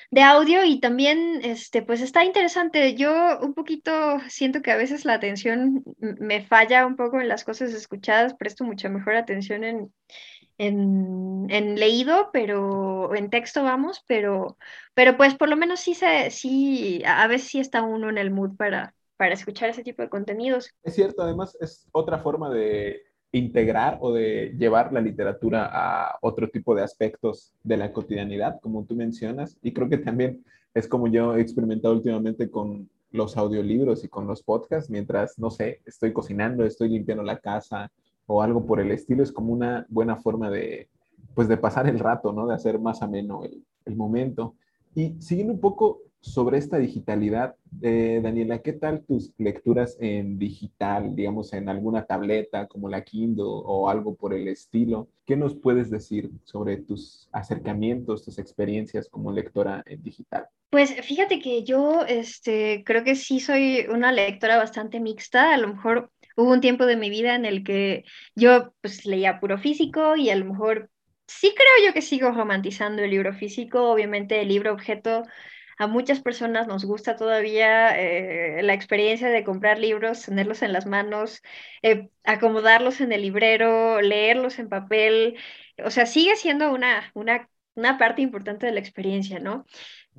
de 0.09 0.21
audio 0.21 0.63
y 0.63 0.79
también, 0.79 1.41
este, 1.43 1.81
pues 1.81 1.99
está 1.99 2.23
interesante. 2.23 2.95
Yo 2.95 3.37
un 3.41 3.53
poquito 3.53 3.91
siento 4.29 4.61
que 4.61 4.71
a 4.71 4.77
veces 4.77 5.03
la 5.03 5.15
atención 5.15 5.83
me 5.99 6.45
falla 6.45 6.85
un 6.85 6.95
poco 6.95 7.19
en 7.19 7.27
las 7.27 7.43
cosas 7.43 7.73
escuchadas, 7.73 8.33
presto 8.35 8.63
mucha 8.63 8.87
mejor 8.87 9.17
atención 9.17 9.65
en, 9.65 9.93
en, 10.57 11.75
leído, 11.75 12.29
pero 12.31 13.13
en 13.13 13.29
texto 13.29 13.61
vamos, 13.61 14.05
pero, 14.07 14.57
pero 14.93 15.17
pues 15.17 15.35
por 15.35 15.49
lo 15.49 15.57
menos 15.57 15.81
sí 15.81 15.95
se, 15.95 16.31
sí, 16.31 17.03
a 17.05 17.27
veces 17.27 17.49
sí 17.49 17.59
está 17.59 17.81
uno 17.81 18.09
en 18.09 18.17
el 18.17 18.31
mood 18.31 18.55
para, 18.55 18.95
para 19.17 19.34
escuchar 19.34 19.70
ese 19.70 19.84
tipo 19.84 20.01
de 20.01 20.10
contenidos. 20.10 20.72
Es 20.84 20.96
cierto, 20.96 21.22
además 21.22 21.58
es 21.60 21.88
otra 21.91 22.20
forma 22.20 22.50
de 22.50 23.01
integrar 23.32 23.98
o 24.01 24.13
de 24.13 24.55
llevar 24.58 24.93
la 24.93 25.01
literatura 25.01 25.70
a 25.72 26.17
otro 26.22 26.50
tipo 26.50 26.75
de 26.75 26.84
aspectos 26.84 27.51
de 27.63 27.77
la 27.77 27.91
cotidianidad, 27.91 28.60
como 28.62 28.86
tú 28.86 28.96
mencionas, 28.96 29.58
y 29.62 29.74
creo 29.74 29.89
que 29.89 29.98
también 29.98 30.43
es 30.74 30.88
como 30.88 31.08
yo 31.08 31.36
he 31.36 31.41
experimentado 31.41 31.93
últimamente 31.93 32.50
con 32.50 32.89
los 33.12 33.38
audiolibros 33.38 34.03
y 34.03 34.08
con 34.08 34.27
los 34.27 34.41
podcasts, 34.41 34.89
mientras, 34.89 35.38
no 35.38 35.51
sé, 35.51 35.82
estoy 35.86 36.13
cocinando, 36.13 36.65
estoy 36.65 36.89
limpiando 36.89 37.24
la 37.24 37.39
casa 37.39 37.91
o 38.25 38.41
algo 38.41 38.65
por 38.65 38.79
el 38.79 38.91
estilo, 38.91 39.22
es 39.24 39.32
como 39.32 39.53
una 39.53 39.86
buena 39.89 40.15
forma 40.17 40.50
de, 40.50 40.89
pues, 41.36 41.48
de 41.48 41.58
pasar 41.58 41.88
el 41.88 42.00
rato, 42.00 42.34
¿no? 42.34 42.48
De 42.48 42.55
hacer 42.55 42.79
más 42.79 43.01
ameno 43.03 43.43
el, 43.43 43.63
el 43.86 43.96
momento. 43.96 44.55
Y 44.96 45.22
siguiendo 45.22 45.53
un 45.53 45.60
poco 45.60 46.01
sobre 46.24 46.58
esta 46.58 46.77
digitalidad, 46.77 47.56
eh, 47.82 48.22
Daniela, 48.24 48.62
¿qué 48.62 48.72
tal 48.72 49.03
tus 49.03 49.34
lecturas 49.38 49.98
en 50.00 50.39
digital, 50.39 51.18
digamos, 51.18 51.51
en 51.51 51.68
alguna 51.68 52.06
tableta 52.06 52.68
como 52.68 52.88
la 52.88 53.03
Kindle 53.03 53.44
o 53.46 53.89
algo 53.89 54.15
por 54.15 54.34
el 54.34 54.48
estilo? 54.48 55.10
¿Qué 55.25 55.36
nos 55.36 55.53
puedes 55.53 55.89
decir 55.89 56.32
sobre 56.46 56.77
tus 56.77 57.27
acercamientos, 57.34 58.24
tus 58.24 58.39
experiencias 58.39 59.10
como 59.10 59.34
lectora 59.34 59.84
en 59.86 60.01
digital? 60.01 60.46
Pues 60.70 60.96
fíjate 61.01 61.39
que 61.42 61.65
yo 61.65 62.06
este, 62.08 62.84
creo 62.86 63.03
que 63.03 63.15
sí 63.15 63.42
soy 63.42 63.86
una 63.92 64.13
lectora 64.13 64.56
bastante 64.56 65.01
mixta. 65.01 65.53
A 65.53 65.58
lo 65.58 65.68
mejor 65.68 66.10
hubo 66.38 66.53
un 66.53 66.62
tiempo 66.62 66.86
de 66.86 66.96
mi 66.96 67.10
vida 67.10 67.36
en 67.36 67.44
el 67.44 67.65
que 67.65 68.06
yo 68.34 68.74
pues 68.80 69.06
leía 69.06 69.42
puro 69.42 69.58
físico 69.58 70.15
y 70.15 70.30
a 70.30 70.38
lo 70.38 70.46
mejor 70.46 70.89
sí 71.27 71.53
creo 71.53 71.88
yo 71.88 71.94
que 71.94 72.01
sigo 72.01 72.32
romantizando 72.32 73.01
el 73.03 73.12
libro 73.12 73.34
físico. 73.34 73.92
Obviamente 73.92 74.42
el 74.42 74.48
libro 74.48 74.72
objeto 74.72 75.24
a 75.83 75.87
muchas 75.87 76.21
personas 76.21 76.67
nos 76.67 76.85
gusta 76.85 77.15
todavía 77.15 77.97
eh, 77.99 78.61
la 78.63 78.73
experiencia 78.73 79.29
de 79.29 79.43
comprar 79.43 79.79
libros, 79.79 80.23
tenerlos 80.25 80.61
en 80.61 80.73
las 80.73 80.85
manos, 80.85 81.41
eh, 81.81 82.09
acomodarlos 82.23 83.01
en 83.01 83.11
el 83.11 83.21
librero, 83.21 84.01
leerlos 84.01 84.59
en 84.59 84.69
papel. 84.69 85.37
O 85.83 85.91
sea, 85.91 86.05
sigue 86.05 86.35
siendo 86.35 86.71
una, 86.73 87.11
una, 87.13 87.49
una 87.75 87.97
parte 87.97 88.21
importante 88.21 88.65
de 88.65 88.71
la 88.73 88.79
experiencia, 88.79 89.39
¿no? 89.39 89.65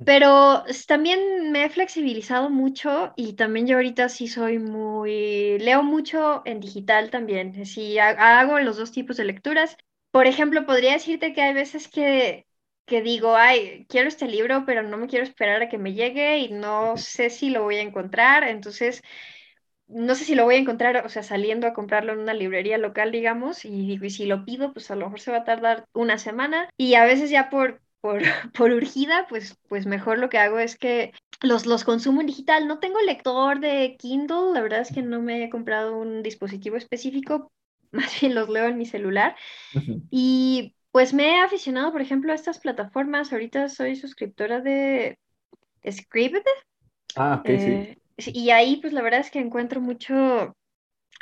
Pero 0.05 0.63
también 0.87 1.51
me 1.51 1.63
he 1.65 1.69
flexibilizado 1.69 2.49
mucho 2.49 3.13
y 3.15 3.33
también 3.33 3.65
yo 3.67 3.77
ahorita 3.77 4.09
sí 4.09 4.27
soy 4.27 4.59
muy, 4.59 5.57
leo 5.59 5.83
mucho 5.83 6.41
en 6.45 6.59
digital 6.59 7.09
también, 7.11 7.65
sí 7.65 7.97
hago 7.99 8.59
los 8.59 8.77
dos 8.77 8.91
tipos 8.91 9.17
de 9.17 9.23
lecturas. 9.25 9.77
Por 10.11 10.27
ejemplo, 10.27 10.65
podría 10.65 10.93
decirte 10.93 11.33
que 11.33 11.41
hay 11.41 11.53
veces 11.53 11.87
que 11.87 12.45
que 12.85 13.01
digo, 13.01 13.35
ay, 13.35 13.85
quiero 13.89 14.07
este 14.07 14.27
libro, 14.27 14.63
pero 14.65 14.83
no 14.83 14.97
me 14.97 15.07
quiero 15.07 15.23
esperar 15.25 15.61
a 15.61 15.69
que 15.69 15.77
me 15.77 15.93
llegue 15.93 16.39
y 16.39 16.51
no 16.51 16.97
sé 16.97 17.29
si 17.29 17.49
lo 17.49 17.63
voy 17.63 17.77
a 17.77 17.81
encontrar. 17.81 18.43
Entonces, 18.43 19.01
no 19.87 20.15
sé 20.15 20.25
si 20.25 20.35
lo 20.35 20.45
voy 20.45 20.55
a 20.55 20.59
encontrar, 20.59 21.05
o 21.05 21.09
sea, 21.09 21.23
saliendo 21.23 21.67
a 21.67 21.73
comprarlo 21.73 22.13
en 22.13 22.19
una 22.19 22.33
librería 22.33 22.77
local, 22.77 23.11
digamos, 23.11 23.65
y 23.65 23.87
digo, 23.87 24.05
y 24.05 24.09
si 24.09 24.25
lo 24.25 24.43
pido, 24.45 24.73
pues 24.73 24.89
a 24.91 24.95
lo 24.95 25.05
mejor 25.05 25.19
se 25.19 25.31
va 25.31 25.37
a 25.39 25.43
tardar 25.43 25.85
una 25.93 26.17
semana. 26.17 26.69
Y 26.77 26.95
a 26.95 27.05
veces 27.05 27.29
ya 27.29 27.49
por, 27.49 27.81
por, 28.01 28.21
por 28.53 28.71
urgida, 28.71 29.27
pues, 29.29 29.57
pues 29.69 29.85
mejor 29.85 30.17
lo 30.19 30.29
que 30.29 30.39
hago 30.39 30.59
es 30.59 30.77
que 30.77 31.13
los, 31.41 31.65
los 31.65 31.83
consumo 31.83 32.21
en 32.21 32.27
digital. 32.27 32.67
No 32.67 32.79
tengo 32.79 32.99
lector 33.01 33.59
de 33.59 33.95
Kindle, 33.99 34.53
la 34.53 34.61
verdad 34.61 34.81
es 34.81 34.91
que 34.91 35.03
no 35.03 35.21
me 35.21 35.43
he 35.43 35.49
comprado 35.49 35.97
un 35.97 36.23
dispositivo 36.23 36.77
específico, 36.77 37.51
más 37.91 38.19
bien 38.19 38.35
los 38.35 38.49
leo 38.49 38.65
en 38.67 38.77
mi 38.77 38.85
celular. 38.85 39.35
Y 40.09 40.75
pues 40.95 41.13
me 41.13 41.27
he 41.27 41.41
aficionado, 41.41 41.91
por 41.91 42.01
ejemplo, 42.01 42.31
a 42.31 42.35
estas 42.35 42.59
plataformas. 42.59 43.33
Ahorita 43.33 43.67
soy 43.67 43.97
suscriptora 43.97 44.61
de 44.61 45.19
Scribd. 45.85 46.47
Ah, 47.17 47.41
ok, 47.41 47.47
sí. 47.47 47.53
Eh, 47.53 47.97
y 48.27 48.51
ahí, 48.51 48.77
pues 48.77 48.93
la 48.93 49.01
verdad 49.01 49.19
es 49.19 49.29
que 49.29 49.39
encuentro 49.39 49.81
mucho, 49.81 50.55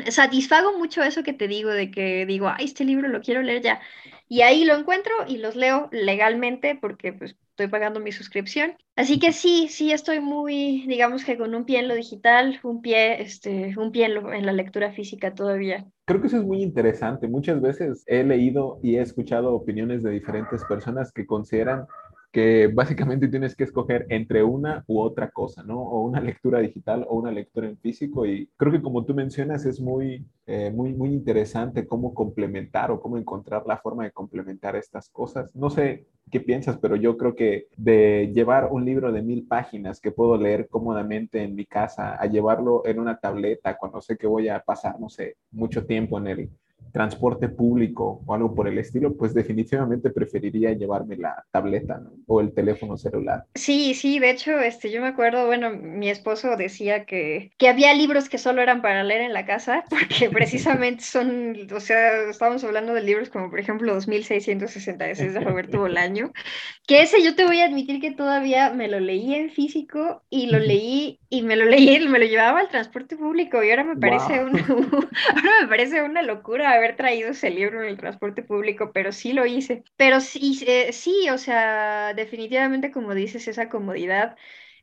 satisfago 0.09 0.77
mucho 0.77 1.01
eso 1.01 1.23
que 1.23 1.33
te 1.33 1.47
digo, 1.47 1.71
de 1.71 1.89
que 1.89 2.27
digo, 2.27 2.49
ay, 2.49 2.65
este 2.65 2.85
libro 2.85 3.07
lo 3.07 3.21
quiero 3.21 3.41
leer 3.41 3.63
ya. 3.63 3.81
Y 4.29 4.41
ahí 4.41 4.63
lo 4.63 4.75
encuentro 4.75 5.11
y 5.27 5.37
los 5.37 5.55
leo 5.55 5.89
legalmente 5.91 6.77
porque 6.79 7.11
pues 7.11 7.35
estoy 7.53 7.67
pagando 7.67 7.99
mi 7.99 8.11
suscripción. 8.11 8.75
Así 8.95 9.19
que 9.19 9.31
sí, 9.31 9.67
sí 9.69 9.91
estoy 9.91 10.19
muy, 10.19 10.85
digamos 10.87 11.23
que 11.23 11.37
con 11.37 11.53
un 11.53 11.65
pie 11.65 11.79
en 11.79 11.87
lo 11.87 11.93
digital, 11.93 12.59
un 12.63 12.81
pie, 12.81 13.21
este, 13.21 13.75
un 13.77 13.91
pie 13.91 14.05
en, 14.05 14.33
en 14.33 14.45
la 14.45 14.53
lectura 14.53 14.91
física 14.91 15.33
todavía. 15.35 15.85
Creo 16.05 16.19
que 16.19 16.27
eso 16.27 16.37
es 16.37 16.43
muy 16.43 16.63
interesante. 16.63 17.27
Muchas 17.27 17.61
veces 17.61 18.03
he 18.07 18.23
leído 18.23 18.79
y 18.81 18.95
he 18.95 19.01
escuchado 19.01 19.53
opiniones 19.53 20.01
de 20.01 20.11
diferentes 20.11 20.63
personas 20.65 21.11
que 21.11 21.27
consideran 21.27 21.85
que 22.33 22.65
básicamente 22.67 23.27
tienes 23.27 23.55
que 23.55 23.63
escoger 23.63 24.07
entre 24.09 24.43
una 24.43 24.83
u 24.87 24.99
otra 24.99 25.29
cosa, 25.29 25.61
¿no? 25.61 25.79
O 25.79 26.03
una 26.03 26.19
lectura 26.19 26.59
digital 26.59 27.05
o 27.07 27.15
una 27.15 27.31
lectura 27.31 27.69
en 27.69 27.77
físico. 27.77 28.25
Y 28.25 28.49
creo 28.57 28.71
que 28.71 28.81
como 28.81 29.05
tú 29.05 29.13
mencionas, 29.13 29.67
es 29.67 29.79
muy, 29.79 30.25
eh, 30.47 30.71
muy, 30.71 30.93
muy 30.95 31.09
interesante 31.13 31.87
cómo 31.87 32.15
complementar 32.15 32.89
o 32.89 32.99
cómo 32.99 33.19
encontrar 33.19 33.67
la 33.67 33.77
forma 33.77 34.03
de 34.05 34.11
complementar 34.11 34.75
estas 34.75 35.09
cosas. 35.09 35.55
No 35.55 35.69
sé 35.69 36.07
qué 36.31 36.39
piensas, 36.39 36.77
pero 36.79 36.95
yo 36.95 37.17
creo 37.17 37.35
que 37.35 37.67
de 37.77 38.31
llevar 38.33 38.69
un 38.71 38.83
libro 38.83 39.11
de 39.11 39.21
mil 39.21 39.45
páginas 39.47 40.01
que 40.01 40.11
puedo 40.11 40.35
leer 40.35 40.67
cómodamente 40.69 41.43
en 41.43 41.53
mi 41.53 41.67
casa 41.67 42.15
a 42.15 42.25
llevarlo 42.25 42.81
en 42.87 42.99
una 42.99 43.19
tableta 43.19 43.77
cuando 43.77 44.01
sé 44.01 44.17
que 44.17 44.25
voy 44.25 44.49
a 44.49 44.59
pasar, 44.61 44.99
no 44.99 45.07
sé, 45.07 45.35
mucho 45.51 45.85
tiempo 45.85 46.17
en 46.17 46.27
el 46.27 46.49
transporte 46.93 47.49
público 47.49 48.21
o 48.25 48.33
algo 48.33 48.53
por 48.53 48.67
el 48.67 48.77
estilo, 48.77 49.17
pues 49.17 49.33
definitivamente 49.33 50.11
preferiría 50.11 50.71
llevarme 50.73 51.17
la 51.17 51.43
tableta 51.51 51.97
¿no? 51.97 52.11
o 52.27 52.39
el 52.39 52.53
teléfono 52.53 52.97
celular. 52.97 53.45
Sí, 53.55 53.95
sí, 53.95 54.19
de 54.19 54.29
hecho, 54.29 54.59
este, 54.59 54.91
yo 54.91 55.01
me 55.01 55.07
acuerdo, 55.07 55.47
bueno, 55.47 55.71
mi 55.71 56.09
esposo 56.09 56.55
decía 56.55 57.05
que, 57.05 57.51
que 57.57 57.67
había 57.67 57.93
libros 57.95 58.29
que 58.29 58.37
solo 58.37 58.61
eran 58.61 58.83
para 58.83 59.03
leer 59.03 59.21
en 59.21 59.33
la 59.33 59.45
casa, 59.45 59.83
porque 59.89 60.29
precisamente 60.29 61.03
son, 61.03 61.57
o 61.75 61.79
sea, 61.79 62.29
estábamos 62.29 62.63
hablando 62.63 62.93
de 62.93 63.01
libros 63.01 63.29
como 63.29 63.49
por 63.49 63.59
ejemplo 63.59 63.93
2666 63.93 65.33
de 65.33 65.39
Roberto 65.39 65.79
Bolaño, 65.79 66.31
que 66.87 67.01
ese 67.01 67.23
yo 67.23 67.35
te 67.35 67.45
voy 67.45 67.61
a 67.61 67.65
admitir 67.65 67.99
que 67.99 68.11
todavía 68.11 68.69
me 68.69 68.87
lo 68.87 68.99
leí 68.99 69.33
en 69.33 69.49
físico 69.49 70.21
y 70.29 70.45
lo 70.45 70.59
leí 70.59 71.19
y 71.29 71.41
me 71.41 71.55
lo 71.55 71.65
leí, 71.65 72.07
me 72.07 72.19
lo 72.19 72.25
llevaba 72.25 72.59
al 72.59 72.69
transporte 72.69 73.17
público 73.17 73.63
y 73.63 73.71
ahora 73.71 73.83
me 73.83 73.95
parece 73.95 74.43
una, 74.43 74.63
ahora 74.67 75.51
me 75.61 75.67
parece 75.67 76.03
una 76.03 76.21
locura 76.21 76.79
haber 76.83 76.95
traído 76.95 77.29
ese 77.31 77.49
libro 77.49 77.81
en 77.81 77.89
el 77.89 77.97
transporte 77.97 78.43
público, 78.43 78.91
pero 78.93 79.11
sí 79.11 79.33
lo 79.33 79.45
hice. 79.45 79.83
Pero 79.95 80.19
sí, 80.19 80.63
eh, 80.67 80.91
sí, 80.91 81.29
o 81.29 81.37
sea, 81.37 82.13
definitivamente 82.13 82.91
como 82.91 83.13
dices, 83.13 83.47
esa 83.47 83.69
comodidad 83.69 84.35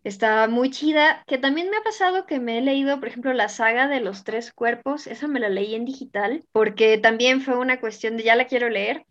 está 0.02 0.48
muy 0.48 0.70
chida, 0.70 1.22
que 1.26 1.38
también 1.38 1.68
me 1.70 1.76
ha 1.76 1.82
pasado 1.82 2.26
que 2.26 2.40
me 2.40 2.58
he 2.58 2.62
leído, 2.62 2.98
por 2.98 3.08
ejemplo, 3.08 3.32
la 3.34 3.48
saga 3.48 3.86
de 3.86 4.00
los 4.00 4.24
tres 4.24 4.52
cuerpos, 4.52 5.06
esa 5.06 5.28
me 5.28 5.40
la 5.40 5.50
leí 5.50 5.74
en 5.74 5.84
digital, 5.84 6.44
porque 6.52 6.96
también 6.98 7.42
fue 7.42 7.58
una 7.58 7.80
cuestión 7.80 8.16
de 8.16 8.22
ya 8.22 8.34
la 8.34 8.46
quiero 8.46 8.70
leer. 8.70 9.04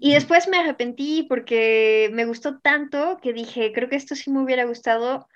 Y 0.00 0.14
después 0.14 0.46
me 0.46 0.58
arrepentí 0.58 1.24
porque 1.28 2.10
me 2.12 2.24
gustó 2.24 2.60
tanto 2.60 3.18
que 3.20 3.32
dije, 3.32 3.72
creo 3.72 3.88
que 3.88 3.96
esto 3.96 4.14
sí 4.14 4.30
me 4.30 4.40
hubiera 4.40 4.64
gustado 4.64 5.26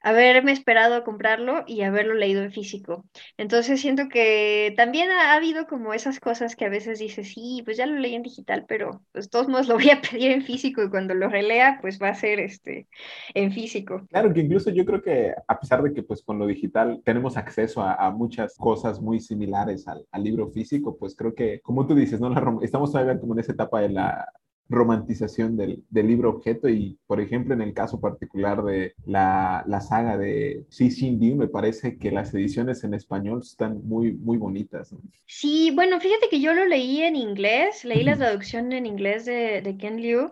haberme 0.00 0.52
esperado 0.52 0.94
a 0.94 1.04
comprarlo 1.04 1.64
y 1.66 1.82
haberlo 1.82 2.14
leído 2.14 2.42
en 2.42 2.52
físico. 2.52 3.04
Entonces 3.36 3.80
siento 3.80 4.08
que 4.08 4.72
también 4.76 5.10
ha, 5.10 5.34
habido 5.34 5.66
como 5.66 5.94
esas 5.94 6.20
cosas 6.20 6.54
que 6.54 6.64
a 6.64 6.68
veces 6.68 6.98
dices, 6.98 7.32
sí, 7.32 7.62
pues 7.64 7.76
ya 7.76 7.86
lo 7.86 7.98
leí 7.98 8.14
en 8.14 8.22
digital, 8.22 8.64
pero 8.68 9.02
pues 9.12 9.30
todos 9.30 9.48
modos 9.48 9.68
lo 9.68 9.74
voy 9.74 9.90
a 9.90 10.00
pedir 10.10 10.30
en 10.30 10.42
físico 10.42 10.82
y 10.82 10.90
cuando 10.90 11.14
lo 11.14 11.28
relea, 11.28 11.78
pues 11.80 12.00
va 12.00 12.08
a 12.08 12.14
ser 12.14 12.40
este 12.40 12.86
en 13.34 13.52
físico. 13.52 14.06
Claro 14.10 14.32
que 14.32 14.40
incluso 14.40 14.70
yo 14.70 14.84
creo 14.84 15.02
que 15.02 15.34
a 15.46 15.58
pesar 15.58 15.82
de 15.82 15.92
que 15.92 16.02
pues 16.02 16.22
con 16.22 16.38
lo 16.38 16.46
digital 16.46 17.00
tenemos 17.04 17.36
acceso 17.36 17.82
a, 17.82 18.10
muchas 18.10 18.56
cosas 18.56 19.00
muy 19.00 19.20
similares 19.20 19.88
al, 19.88 20.06
al, 20.12 20.22
libro 20.22 20.48
físico, 20.48 20.96
pues 20.96 21.14
creo 21.16 21.34
que, 21.34 21.60
como 21.60 21.86
tú 21.86 21.94
dices, 21.94 22.20
¿no? 22.20 22.30
La, 22.30 22.56
estamos 22.62 22.92
todavía 22.92 23.18
como 23.18 23.34
en 23.34 23.40
esa 23.40 23.52
etapa 23.52 23.80
de 23.80 23.90
la 23.90 24.28
romantización 24.68 25.56
del, 25.56 25.84
del, 25.90 26.08
libro 26.08 26.30
objeto 26.30 26.68
y, 26.68 26.98
por 27.06 27.20
ejemplo, 27.20 27.54
en 27.54 27.62
el 27.62 27.72
caso 27.72 28.00
particular 28.00 28.64
de 28.64 28.94
la, 29.04 29.64
la 29.66 29.80
saga 29.80 30.16
de 30.16 30.64
Xi 30.70 31.34
me 31.36 31.48
parece 31.48 31.98
que 31.98 32.10
las 32.10 32.34
ediciones 32.34 32.82
en 32.84 32.94
español 32.94 33.40
están 33.42 33.86
muy, 33.86 34.12
muy 34.12 34.38
bonitas. 34.38 34.94
Sí, 35.26 35.70
bueno, 35.74 36.00
fíjate 36.00 36.28
que 36.28 36.40
yo 36.40 36.52
lo 36.52 36.66
leí 36.66 37.02
en 37.02 37.16
inglés, 37.16 37.84
leí 37.84 38.02
la 38.02 38.16
traducción 38.16 38.72
en 38.72 38.86
inglés 38.86 39.24
de, 39.24 39.62
de 39.62 39.76
Ken 39.76 40.00
Liu 40.00 40.30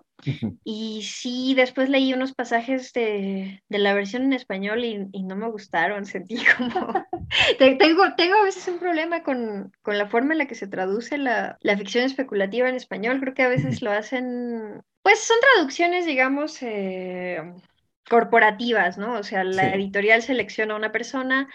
y 0.65 1.03
sí, 1.03 1.55
después 1.55 1.89
leí 1.89 2.13
unos 2.13 2.35
pasajes 2.35 2.93
de, 2.93 3.63
de 3.69 3.79
la 3.79 3.95
versión 3.95 4.23
en 4.23 4.33
español 4.33 4.85
y, 4.85 5.09
y, 5.13 5.23
no 5.23 5.37
me 5.37 5.49
gustaron, 5.49 6.07
sentí 6.07 6.39
como... 6.57 7.07
tengo, 7.59 8.15
tengo 8.17 8.37
a 8.37 8.45
veces 8.45 8.67
un 8.69 8.79
problema 8.79 9.23
con, 9.23 9.73
con, 9.83 9.99
la 9.99 10.07
forma 10.07 10.33
en 10.33 10.39
la 10.39 10.47
que 10.47 10.55
se 10.55 10.67
traduce 10.67 11.19
la, 11.19 11.59
la, 11.61 11.77
ficción 11.77 12.05
especulativa 12.05 12.69
en 12.69 12.77
español, 12.77 13.21
creo 13.21 13.35
que 13.35 13.43
a 13.43 13.49
veces 13.49 13.83
lo 13.83 13.91
hacen, 13.91 14.83
pues 15.03 15.21
son 15.21 15.37
traducciones, 15.55 16.07
digamos, 16.07 16.63
eh, 16.63 17.41
corporativas, 18.09 18.99
¿no? 18.99 19.15
O 19.15 19.23
sea, 19.23 19.45
la 19.45 19.75
editorial 19.75 20.23
selecciona 20.23 20.75
a 20.75 20.79
una 20.79 20.93
persona 20.93 21.49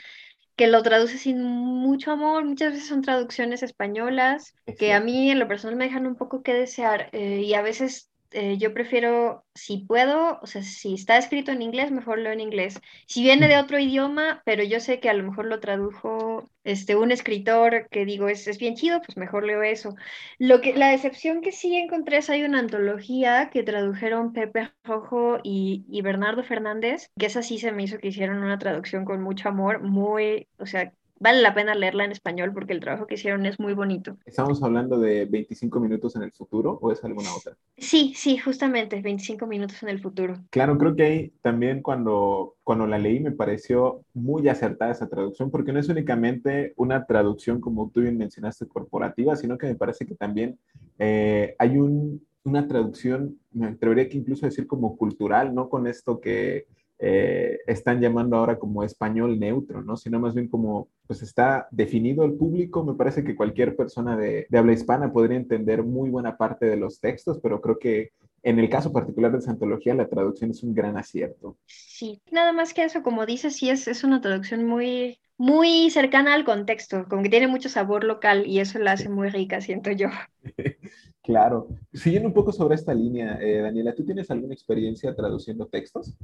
que 0.60 0.68
lo 0.68 0.84
traduce 0.84 1.18
sin 1.18 1.42
mucho 1.42 2.12
amor, 2.12 2.44
muchas 2.44 2.74
veces 2.74 2.90
son 2.90 3.02
traducciones 3.02 3.64
españolas 3.64 4.54
que 4.78 4.92
a 4.92 5.00
mí 5.00 5.32
en 5.32 5.40
lo 5.40 5.48
personal 5.48 5.78
me 5.78 5.86
dejan 5.86 6.06
un 6.06 6.18
poco 6.18 6.44
que 6.44 6.54
desear 6.54 7.08
eh, 7.14 7.44
y 7.46 7.54
a 7.54 7.62
veces 7.62 8.10
eh, 8.32 8.58
yo 8.58 8.74
prefiero, 8.74 9.46
si 9.56 9.80
puedo, 9.80 10.40
o 10.42 10.46
sea, 10.48 10.64
si 10.64 10.94
está 10.94 11.18
escrito 11.18 11.52
en 11.52 11.62
inglés, 11.62 11.92
mejor 11.92 12.20
leo 12.20 12.32
en 12.34 12.40
inglés. 12.42 12.80
Si 13.08 13.22
viene 13.24 13.48
de 13.48 13.58
otro 13.58 13.80
idioma, 13.80 14.42
pero 14.46 14.64
yo 14.64 14.80
sé 14.80 15.00
que 15.00 15.10
a 15.10 15.14
lo 15.14 15.24
mejor 15.24 15.46
lo 15.46 15.60
tradujo 15.60 16.50
este, 16.64 16.96
un 16.96 17.12
escritor 17.12 17.88
que 17.90 18.06
digo 18.06 18.30
es, 18.30 18.48
es 18.48 18.58
bien 18.60 18.76
chido, 18.76 19.02
pues 19.02 19.18
mejor 19.18 19.46
leo 19.46 19.64
eso. 19.64 19.96
Lo 20.38 20.62
que, 20.62 20.76
la 20.76 20.90
decepción 20.90 21.42
que 21.42 21.52
sí 21.52 21.76
encontré 21.76 22.18
es 22.18 22.30
hay 22.30 22.44
una 22.44 22.60
antología 22.60 23.50
que 23.52 23.64
tradujeron 23.64 24.34
Pepe 24.34 24.72
Rojo 24.84 25.40
y, 25.44 25.86
y 25.90 26.02
Bernardo 26.02 26.44
Fernández, 26.44 27.12
que 27.18 27.28
esa 27.28 27.42
sí 27.44 27.58
se 27.60 27.72
me 27.72 27.84
hizo 27.84 27.98
que 28.00 28.10
hicieron 28.10 28.44
una 28.44 28.60
traducción 28.60 29.06
con 29.06 29.22
mucho 29.22 29.50
amor, 29.50 29.82
muy, 29.82 30.48
o 30.58 30.66
sea, 30.66 30.94
vale 31.20 31.42
la 31.42 31.54
pena 31.54 31.76
leerla 31.76 32.06
en 32.06 32.12
español 32.12 32.52
porque 32.54 32.74
el 32.74 32.80
trabajo 32.80 33.06
que 33.06 33.16
hicieron 33.16 33.46
es 33.46 33.60
muy 33.60 33.74
bonito. 33.74 34.18
¿Estamos 34.26 34.64
hablando 34.64 35.00
de 35.00 35.26
25 35.26 35.80
minutos 35.80 36.16
en 36.16 36.24
el 36.24 36.32
futuro 36.32 36.80
o 36.82 36.92
es 36.92 37.04
alguna 37.04 37.34
otra? 37.36 37.56
Sí, 37.78 38.14
sí, 38.16 38.38
justamente, 38.38 39.02
25 39.02 39.46
minutos 39.48 39.82
en 39.84 39.90
el 39.90 40.02
futuro. 40.02 40.36
Claro, 40.50 40.78
creo 40.78 40.96
que 40.96 41.04
ahí 41.04 41.34
también 41.42 41.82
cuando, 41.82 42.56
cuando 42.64 42.88
la 42.88 42.98
leí 42.98 43.20
me 43.20 43.32
pareció 43.32 44.04
muy 44.14 44.48
acertada 44.48 44.92
esa 44.92 45.10
traducción 45.10 45.52
porque 45.52 45.74
no 45.74 45.80
es 45.80 45.90
únicamente 45.90 46.74
una 46.78 47.06
traducción, 47.06 47.60
como 47.62 47.90
tú 47.90 48.02
bien 48.02 48.18
mencionaste, 48.18 48.68
corporativa, 48.68 49.36
sino 49.36 49.58
que 49.58 49.68
me 49.68 49.76
parece 49.76 50.06
que 50.06 50.16
también 50.16 50.58
eh, 50.98 51.56
hay 51.60 51.78
un, 51.78 52.26
una 52.44 52.68
traducción, 52.68 53.40
me 53.52 53.68
atrevería 53.68 54.10
que 54.10 54.18
incluso 54.18 54.46
decir 54.46 54.68
como 54.68 54.98
cultural, 54.98 55.54
no 55.54 55.70
con 55.70 55.88
esto 55.88 56.20
que 56.20 56.66
eh, 57.00 57.60
están 57.66 58.02
llamando 58.02 58.36
ahora 58.36 58.60
como 58.60 58.84
español 58.84 59.40
neutro, 59.40 59.82
¿no? 59.82 59.96
Sino 59.96 60.20
más 60.20 60.36
bien 60.36 60.50
como, 60.50 60.90
pues 61.10 61.24
está 61.24 61.68
definido 61.72 62.24
el 62.24 62.34
público, 62.34 62.84
me 62.84 62.94
parece 62.94 63.24
que 63.24 63.36
cualquier 63.36 63.76
persona 63.76 64.16
de, 64.16 64.46
de 64.48 64.58
habla 64.60 64.74
hispana 64.74 65.12
podría 65.12 65.38
entender 65.38 65.82
muy 65.82 66.12
buena 66.12 66.38
parte 66.38 66.68
de 66.68 66.78
los 66.78 67.00
textos, 67.00 67.40
pero 67.42 67.62
creo 67.62 67.80
que 67.80 68.12
en 68.44 68.60
el 68.60 68.70
caso 68.70 68.94
particular 68.94 69.32
de 69.32 69.40
esa 69.40 69.50
antología, 69.50 69.96
la 69.96 70.08
traducción 70.08 70.52
es 70.52 70.62
un 70.62 70.76
gran 70.76 70.98
acierto. 70.98 71.58
Sí, 71.66 72.22
nada 72.32 72.54
más 72.54 72.76
que 72.76 72.84
eso, 72.84 73.02
como 73.02 73.26
dices, 73.26 73.56
sí 73.56 73.72
es, 73.72 73.88
es 73.88 74.04
una 74.04 74.22
traducción 74.22 74.68
muy, 74.68 75.18
muy 75.36 75.90
cercana 75.90 76.36
al 76.36 76.46
contexto, 76.46 77.08
como 77.10 77.24
que 77.24 77.30
tiene 77.30 77.48
mucho 77.48 77.70
sabor 77.70 78.04
local 78.04 78.46
y 78.46 78.60
eso 78.60 78.78
la 78.78 78.92
hace 78.92 79.10
muy 79.10 79.30
rica, 79.30 79.62
siento 79.62 79.90
yo. 79.90 80.10
claro. 81.24 81.70
Siguiendo 81.92 82.28
un 82.28 82.36
poco 82.36 82.52
sobre 82.52 82.76
esta 82.76 82.94
línea, 82.94 83.40
eh, 83.42 83.62
Daniela, 83.62 83.96
¿tú 83.96 84.06
tienes 84.06 84.30
alguna 84.30 84.54
experiencia 84.54 85.16
traduciendo 85.16 85.66
textos? 85.66 86.16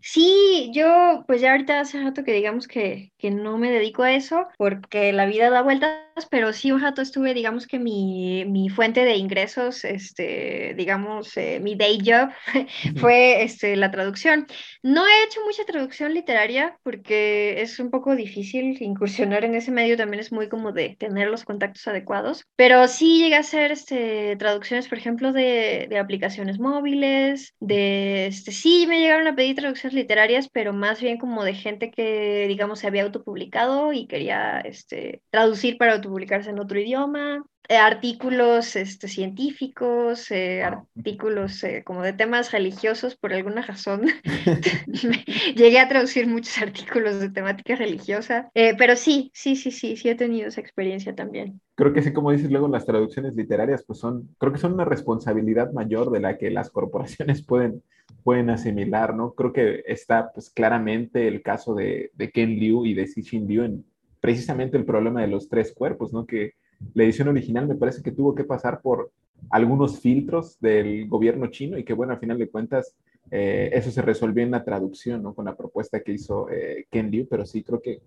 Sí, 0.00 0.70
yo 0.72 1.24
pues 1.26 1.40
ya 1.40 1.52
ahorita 1.52 1.80
hace 1.80 2.00
rato 2.00 2.22
que 2.24 2.32
digamos 2.32 2.68
que, 2.68 3.12
que, 3.18 3.30
no 3.30 3.58
me 3.58 3.70
dedico 3.70 4.04
a 4.04 4.12
eso 4.12 4.46
porque 4.56 5.12
la 5.12 5.26
vida 5.26 5.50
da 5.50 5.62
vueltas, 5.62 5.98
pero 6.30 6.52
sí 6.52 6.70
un 6.72 6.80
rato 6.80 7.02
estuve, 7.02 7.34
digamos 7.34 7.66
que 7.66 7.78
mi, 7.78 8.44
mi 8.46 8.68
fuente 8.68 9.04
de 9.04 9.16
ingresos, 9.16 9.84
este, 9.84 10.74
digamos, 10.76 11.36
eh, 11.36 11.58
mi 11.60 11.74
day 11.74 11.98
job 12.04 12.30
fue 13.00 13.42
este, 13.42 13.76
la 13.76 13.90
traducción. 13.90 14.46
No 14.82 15.04
he 15.06 15.24
hecho 15.24 15.40
mucha 15.44 15.64
traducción 15.64 16.14
literaria 16.14 16.78
porque 16.84 17.60
es 17.60 17.78
un 17.80 17.90
poco 17.90 18.14
difícil 18.14 18.80
incursionar 18.80 19.44
en 19.44 19.56
ese 19.56 19.72
medio, 19.72 19.96
también 19.96 20.20
es 20.20 20.32
muy 20.32 20.48
como 20.48 20.72
de 20.72 20.96
tener 20.98 21.28
los 21.28 21.44
contactos 21.44 21.86
adecuados, 21.88 22.44
pero 22.56 22.86
sí 22.86 23.20
llegué 23.20 23.34
a 23.36 23.40
hacer 23.40 23.72
este, 23.72 24.36
traducciones, 24.36 24.88
por 24.88 24.98
ejemplo, 24.98 25.32
de, 25.32 25.86
de 25.90 25.98
aplicaciones 25.98 26.58
móviles, 26.60 27.54
de, 27.60 28.28
este, 28.28 28.52
sí 28.52 28.86
me 28.88 29.00
llegaron 29.00 29.26
a 29.26 29.34
pedir 29.34 29.56
traducciones 29.56 29.87
literarias, 29.94 30.48
pero 30.48 30.72
más 30.72 31.00
bien 31.00 31.18
como 31.18 31.44
de 31.44 31.54
gente 31.54 31.90
que, 31.90 32.46
digamos, 32.48 32.80
se 32.80 32.86
había 32.86 33.04
autopublicado 33.04 33.92
y 33.92 34.06
quería 34.06 34.60
este, 34.60 35.22
traducir 35.30 35.78
para 35.78 35.94
autopublicarse 35.94 36.50
en 36.50 36.58
otro 36.60 36.78
idioma. 36.80 37.44
Eh, 37.70 37.76
artículos 37.76 38.76
este, 38.76 39.08
científicos, 39.08 40.30
eh, 40.30 40.62
artículos 40.62 41.62
eh, 41.64 41.82
como 41.84 42.02
de 42.02 42.14
temas 42.14 42.50
religiosos, 42.50 43.14
por 43.14 43.34
alguna 43.34 43.60
razón. 43.60 44.06
Llegué 45.54 45.78
a 45.78 45.86
traducir 45.86 46.26
muchos 46.26 46.56
artículos 46.62 47.20
de 47.20 47.28
temática 47.28 47.76
religiosa, 47.76 48.50
pero 48.54 48.96
sí, 48.96 49.30
sí, 49.34 49.54
sí, 49.54 49.70
sí, 49.70 49.96
sí 49.96 50.08
he 50.08 50.14
tenido 50.14 50.48
esa 50.48 50.62
experiencia 50.62 51.14
también. 51.14 51.60
Creo 51.74 51.92
que 51.92 52.00
sí, 52.00 52.10
como 52.10 52.32
dices 52.32 52.50
luego, 52.50 52.68
las 52.68 52.86
traducciones 52.86 53.34
literarias, 53.34 53.84
pues 53.86 53.98
son, 53.98 54.34
creo 54.38 54.50
que 54.50 54.58
son 54.58 54.72
una 54.72 54.86
responsabilidad 54.86 55.70
mayor 55.72 56.10
de 56.10 56.20
la 56.20 56.38
que 56.38 56.50
las 56.50 56.70
corporaciones 56.70 57.42
pueden, 57.44 57.82
pueden 58.24 58.48
asimilar, 58.48 59.14
¿no? 59.14 59.34
Creo 59.34 59.52
que 59.52 59.82
está 59.86 60.32
pues 60.32 60.48
claramente 60.48 61.28
el 61.28 61.42
caso 61.42 61.74
de, 61.74 62.12
de 62.14 62.30
Ken 62.30 62.58
Liu 62.58 62.86
y 62.86 62.94
de 62.94 63.04
Xi 63.04 63.40
Liu 63.40 63.64
en 63.64 63.84
precisamente 64.20 64.78
el 64.78 64.86
problema 64.86 65.20
de 65.20 65.28
los 65.28 65.50
tres 65.50 65.74
cuerpos, 65.74 66.14
¿no? 66.14 66.24
Que 66.24 66.54
la 66.94 67.04
edición 67.04 67.28
original 67.28 67.66
me 67.66 67.74
parece 67.74 68.02
que 68.02 68.12
tuvo 68.12 68.34
que 68.34 68.44
pasar 68.44 68.80
por 68.80 69.10
algunos 69.50 70.00
filtros 70.00 70.58
del 70.60 71.08
gobierno 71.08 71.46
chino 71.48 71.78
y 71.78 71.84
que, 71.84 71.94
bueno, 71.94 72.12
al 72.12 72.18
final 72.18 72.38
de 72.38 72.48
cuentas, 72.48 72.94
eh, 73.30 73.70
eso 73.72 73.90
se 73.90 74.02
resolvió 74.02 74.42
en 74.42 74.50
la 74.50 74.64
traducción, 74.64 75.22
¿no? 75.22 75.34
Con 75.34 75.44
la 75.44 75.56
propuesta 75.56 76.00
que 76.00 76.12
hizo 76.12 76.48
eh, 76.50 76.86
Ken 76.90 77.10
Liu, 77.10 77.26
pero 77.28 77.44
sí 77.46 77.62
creo 77.62 77.80
que, 77.80 78.00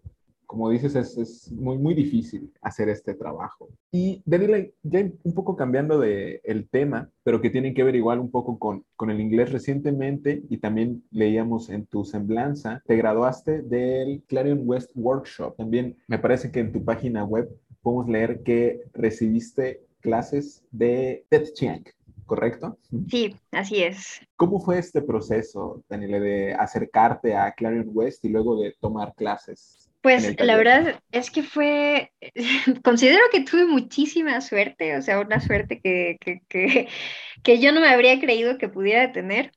como 0.46 0.70
dices, 0.70 0.96
es, 0.96 1.18
es, 1.18 1.52
muy, 1.52 1.78
muy 1.78 1.94
difícil 1.94 2.52
hacer 2.62 2.90
este 2.90 3.14
trabajo. 3.14 3.70
Y 3.92 4.22
Daniela, 4.26 4.66
ya 4.84 5.10
un 5.24 5.34
poco 5.34 5.56
cambiando 5.56 6.00
de 6.00 6.42
el 6.44 6.68
tema, 6.68 7.10
pero 7.24 7.40
que 7.40 7.50
tiene 7.50 7.74
que 7.74 7.84
ver 7.84 7.96
igual 7.96 8.20
un 8.20 8.32
poco 8.32 8.60
con, 8.60 8.84
con 8.96 9.10
el 9.12 9.22
inglés 9.22 9.52
recientemente, 9.52 10.44
y 10.50 10.58
también 10.58 11.04
leíamos 11.12 11.70
en 11.70 11.86
tu 11.86 12.04
semblanza, 12.04 12.84
te 12.86 12.98
graduaste 12.98 13.62
del 13.62 14.24
Clarion 14.28 14.62
West 14.66 14.92
Workshop. 14.96 15.56
También 15.56 15.98
me 16.08 16.20
parece 16.20 16.52
que 16.52 16.60
en 16.60 16.72
tu 16.74 16.84
página 16.84 17.24
web 17.24 17.50
podemos 17.82 18.08
leer 18.10 18.44
que 18.44 18.82
recibiste 18.94 19.82
clases 20.02 20.64
de 20.72 21.26
Ted 21.30 21.54
Chiang, 21.54 21.84
¿correcto? 22.26 22.78
Sí, 23.10 23.36
así 23.52 23.84
es. 23.84 24.22
¿Cómo 24.36 24.60
fue 24.60 24.80
este 24.80 25.02
proceso, 25.02 25.84
Daniela, 25.90 26.20
de 26.20 26.54
acercarte 26.54 27.36
a 27.36 27.52
Clarion 27.52 27.90
West 27.94 28.26
y 28.26 28.30
luego 28.30 28.62
de 28.62 28.74
tomar 28.80 29.14
clases? 29.16 29.90
Pues 30.02 30.40
la 30.40 30.56
verdad 30.56 31.00
es 31.12 31.30
que 31.30 31.44
fue, 31.44 32.12
considero 32.84 33.22
que 33.32 33.42
tuve 33.42 33.66
muchísima 33.66 34.42
suerte, 34.42 34.98
o 34.98 35.02
sea, 35.02 35.20
una 35.20 35.40
suerte 35.40 35.80
que, 35.80 36.18
que, 36.20 36.42
que, 36.48 36.88
que 37.44 37.60
yo 37.60 37.72
no 37.72 37.82
me 37.82 37.90
habría 37.90 38.20
creído 38.20 38.58
que 38.58 38.68
pudiera 38.68 39.12
tener, 39.12 39.52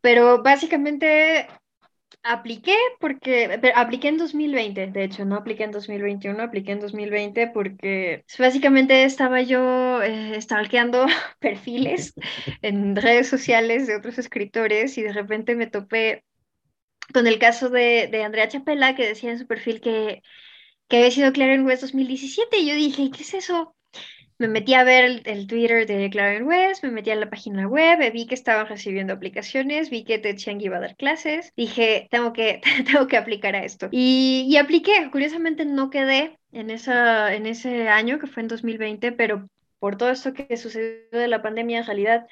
pero 0.00 0.42
básicamente 0.42 1.48
Apliqué 2.26 2.74
porque, 3.00 3.58
pero 3.60 3.76
apliqué 3.76 4.08
en 4.08 4.16
2020, 4.16 4.86
de 4.86 5.04
hecho, 5.04 5.26
no 5.26 5.36
apliqué 5.36 5.64
en 5.64 5.72
2021, 5.72 6.42
apliqué 6.42 6.72
en 6.72 6.80
2020 6.80 7.48
porque 7.48 8.24
básicamente 8.38 9.04
estaba 9.04 9.42
yo 9.42 10.00
eh, 10.02 10.40
stalkeando 10.40 11.04
perfiles 11.38 12.14
en 12.62 12.96
redes 12.96 13.28
sociales 13.28 13.86
de 13.86 13.96
otros 13.96 14.16
escritores 14.18 14.96
y 14.96 15.02
de 15.02 15.12
repente 15.12 15.54
me 15.54 15.66
topé 15.66 16.24
con 17.14 17.26
el 17.26 17.38
caso 17.38 17.70
de, 17.70 18.08
de 18.12 18.24
Andrea 18.24 18.48
Chapela 18.48 18.94
que 18.96 19.06
decía 19.08 19.30
en 19.32 19.38
su 19.38 19.46
perfil 19.46 19.80
que, 19.80 20.22
que 20.88 20.98
había 20.98 21.10
sido 21.12 21.32
Claren 21.32 21.66
West 21.66 21.82
2017 21.82 22.58
y 22.58 22.68
yo 22.68 22.74
dije, 22.76 23.10
¿qué 23.10 23.22
es 23.22 23.34
eso? 23.34 23.76
Me 24.38 24.48
metí 24.48 24.74
a 24.74 24.84
ver 24.84 25.22
el, 25.24 25.46
Twitter 25.46 25.86
de 25.86 26.10
Claren 26.10 26.44
West, 26.44 26.82
me 26.82 26.90
metí 26.90 27.10
a 27.10 27.16
la 27.16 27.30
página 27.30 27.68
web, 27.68 28.12
vi 28.12 28.26
que 28.26 28.34
estaban 28.34 28.66
recibiendo 28.66 29.12
aplicaciones, 29.12 29.90
vi 29.90 30.04
que 30.04 30.18
Ted 30.18 30.36
iba 30.58 30.76
a 30.76 30.80
dar 30.80 30.96
clases, 30.96 31.52
dije, 31.56 32.08
tengo 32.10 32.32
que, 32.32 32.60
tengo 32.90 33.06
que 33.06 33.16
aplicar 33.16 33.54
a 33.54 33.64
esto. 33.64 33.88
Y, 33.90 34.46
y 34.48 34.56
apliqué, 34.56 34.92
curiosamente 35.12 35.64
no 35.64 35.90
quedé 35.90 36.38
en, 36.52 36.70
esa, 36.70 37.34
en 37.34 37.46
ese 37.46 37.88
año, 37.88 38.18
que 38.18 38.26
fue 38.26 38.42
en 38.42 38.48
2020, 38.48 39.12
pero 39.12 39.48
por 39.78 39.96
todo 39.96 40.10
esto 40.10 40.32
que 40.32 40.56
sucedió 40.56 40.96
de 41.12 41.28
la 41.28 41.42
pandemia, 41.42 41.78
en 41.78 41.86
realidad 41.86 42.26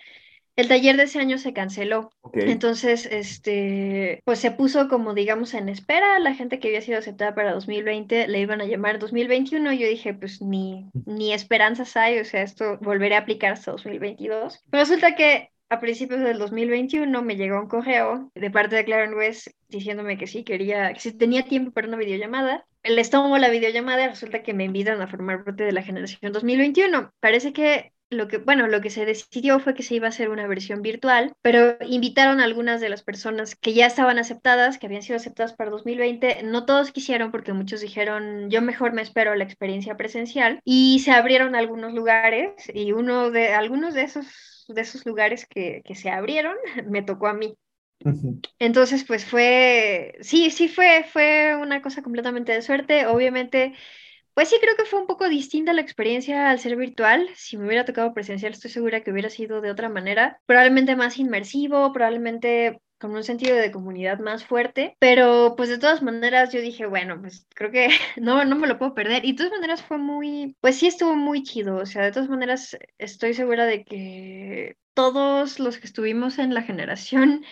el 0.56 0.68
taller 0.68 0.96
de 0.96 1.04
ese 1.04 1.18
año 1.18 1.38
se 1.38 1.52
canceló. 1.52 2.10
Entonces, 2.34 3.06
este, 3.06 4.20
pues 4.24 4.38
se 4.38 4.50
puso 4.50 4.88
como, 4.88 5.14
digamos, 5.14 5.54
en 5.54 5.68
espera. 5.68 6.18
La 6.18 6.34
gente 6.34 6.58
que 6.58 6.68
había 6.68 6.82
sido 6.82 6.98
aceptada 6.98 7.34
para 7.34 7.52
2020 7.52 8.28
le 8.28 8.40
iban 8.40 8.60
a 8.60 8.66
llamar 8.66 8.98
2021. 8.98 9.72
Yo 9.72 9.88
dije, 9.88 10.14
pues 10.14 10.42
ni, 10.42 10.90
ni 11.06 11.32
esperanzas 11.32 11.96
hay, 11.96 12.18
o 12.18 12.24
sea, 12.24 12.42
esto 12.42 12.78
volveré 12.80 13.14
a 13.16 13.20
aplicar 13.20 13.52
hasta 13.52 13.72
2022. 13.72 14.60
Pero 14.70 14.82
resulta 14.82 15.14
que 15.14 15.50
a 15.70 15.80
principios 15.80 16.20
del 16.20 16.38
2021 16.38 17.22
me 17.22 17.36
llegó 17.36 17.58
un 17.58 17.66
correo 17.68 18.30
de 18.34 18.50
parte 18.50 18.76
de 18.76 18.84
Claren 18.84 19.14
West 19.14 19.48
diciéndome 19.68 20.18
que 20.18 20.26
sí, 20.26 20.44
quería, 20.44 20.92
que 20.92 21.00
si 21.00 21.16
tenía 21.16 21.44
tiempo 21.44 21.72
para 21.72 21.88
una 21.88 21.96
videollamada. 21.96 22.66
Les 22.84 23.08
tomo 23.10 23.38
la 23.38 23.48
videollamada 23.48 24.04
y 24.04 24.08
resulta 24.08 24.42
que 24.42 24.52
me 24.52 24.64
invitan 24.64 25.00
a 25.00 25.06
formar 25.06 25.44
parte 25.44 25.64
de 25.64 25.72
la 25.72 25.82
generación 25.82 26.32
2021. 26.32 27.12
Parece 27.20 27.52
que 27.52 27.91
lo 28.12 28.29
que, 28.29 28.38
bueno, 28.38 28.66
lo 28.66 28.81
que 28.81 28.90
se 28.90 29.05
decidió 29.05 29.61
fue 29.61 29.75
que 29.75 29.83
se 29.83 29.94
iba 29.94 30.07
a 30.07 30.11
hacer 30.11 30.29
una 30.31 30.46
versión 30.46 30.83
virtual, 30.83 31.33
pero 31.42 31.77
invitaron 31.87 32.40
a 32.40 32.44
algunas 32.44 32.81
de 32.81 32.88
las 32.88 33.03
personas 33.03 33.55
que 33.57 33.75
ya 33.75 33.87
estaban 33.87 34.18
aceptadas, 34.18 34.79
que 34.79 34.87
habían 34.87 35.03
sido 35.03 35.16
aceptadas 35.16 35.53
para 35.55 35.70
2020. 35.70 36.42
No 36.44 36.64
todos 36.66 36.92
quisieron 36.92 37.31
porque 37.31 37.53
muchos 37.53 37.81
dijeron, 37.81 38.51
yo 38.51 38.62
mejor 38.62 38.92
me 38.92 39.03
espero 39.03 39.35
la 39.35 39.44
experiencia 39.44 39.96
presencial. 39.96 40.61
Y 40.64 41.01
se 41.01 41.12
abrieron 41.12 41.55
algunos 41.55 41.92
lugares 41.92 42.53
y 42.72 42.92
uno 42.92 43.31
de, 43.31 43.55
algunos 43.55 43.94
de 43.94 44.03
esos, 44.03 44.64
de 44.68 44.81
esos 44.81 45.05
lugares 45.07 45.46
que, 45.46 45.83
que 45.85 45.94
se 45.94 46.11
abrieron 46.11 46.57
me 46.88 47.03
tocó 47.03 47.27
a 47.29 47.35
mí. 47.35 47.57
Entonces, 48.59 49.05
pues 49.05 49.25
fue, 49.25 50.16
sí, 50.20 50.51
sí 50.51 50.68
fue, 50.68 51.05
fue 51.12 51.57
una 51.57 51.83
cosa 51.83 52.03
completamente 52.03 52.53
de 52.53 52.62
suerte. 52.62 53.07
Obviamente 53.07 53.75
pues 54.35 54.49
sí, 54.49 54.57
creo 54.61 54.77
que 54.77 54.85
fue 54.85 55.01
un 55.01 55.07
poco 55.07 55.29
distinta 55.29 55.73
la 55.73 55.83
experiencia 55.83 56.51
al 56.51 56.59
ser 56.59 56.77
virtual. 56.77 57.29
Si 57.35 57.57
me 57.57 57.66
hubiera 57.66 57.85
tocado 57.85 58.14
presencial, 58.14 58.53
estoy 58.53 58.71
segura 58.71 59.03
que 59.03 59.12
hubiera 59.12 59.31
sido 59.31 59.61
de 59.61 59.71
otra 59.71 59.88
manera. 59.88 60.40
Probablemente 60.47 60.97
más 60.97 61.18
inmersivo, 61.18 61.92
probablemente 61.92 62.81
con 63.03 63.16
un 63.16 63.25
sentido 63.25 63.57
de 63.57 63.73
comunidad 63.73 64.21
más 64.21 64.45
fuerte, 64.45 64.97
pero 65.01 65.55
pues 65.57 65.68
de 65.68 65.79
todas 65.79 66.03
maneras 66.03 66.53
yo 66.53 66.61
dije, 66.61 66.87
bueno, 66.87 67.21
pues 67.21 67.47
creo 67.53 67.73
que 67.73 67.88
no, 68.16 68.45
no 68.45 68.55
me 68.55 68.68
lo 68.68 68.79
puedo 68.79 68.95
perder. 68.95 69.25
Y 69.25 69.33
de 69.33 69.38
todas 69.38 69.53
maneras 69.53 69.83
fue 69.83 69.99
muy, 69.99 70.57
pues 70.61 70.77
sí 70.79 70.87
estuvo 70.87 71.16
muy 71.16 71.42
chido, 71.42 71.77
o 71.77 71.87
sea, 71.87 72.05
de 72.05 72.12
todas 72.12 72.29
maneras 72.29 72.79
estoy 72.99 73.35
segura 73.35 73.66
de 73.66 73.85
que 73.85 74.77
todos 74.95 75.59
los 75.59 75.79
que 75.79 75.87
estuvimos 75.87 76.38
en 76.38 76.55
la 76.55 76.62
generación 76.62 77.45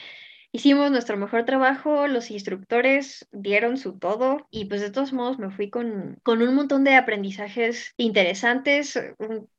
Hicimos 0.52 0.90
nuestro 0.90 1.16
mejor 1.16 1.44
trabajo, 1.44 2.08
los 2.08 2.30
instructores 2.32 3.28
dieron 3.30 3.76
su 3.76 3.98
todo 3.98 4.48
y 4.50 4.64
pues 4.64 4.80
de 4.80 4.90
todos 4.90 5.12
modos 5.12 5.38
me 5.38 5.50
fui 5.50 5.70
con, 5.70 6.18
con 6.24 6.42
un 6.42 6.54
montón 6.56 6.82
de 6.82 6.96
aprendizajes 6.96 7.94
interesantes, 7.96 8.98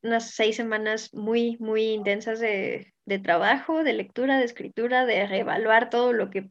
unas 0.04 0.32
seis 0.32 0.58
semanas 0.58 1.14
muy, 1.14 1.56
muy 1.60 1.92
intensas 1.92 2.42
de, 2.42 2.94
de 3.06 3.20
trabajo, 3.20 3.86
de 3.86 3.94
lectura, 3.94 4.38
de 4.38 4.46
escritura, 4.46 5.06
de 5.06 5.26
reevaluar 5.28 5.90
todo 5.90 6.12
lo 6.12 6.30
que 6.30 6.50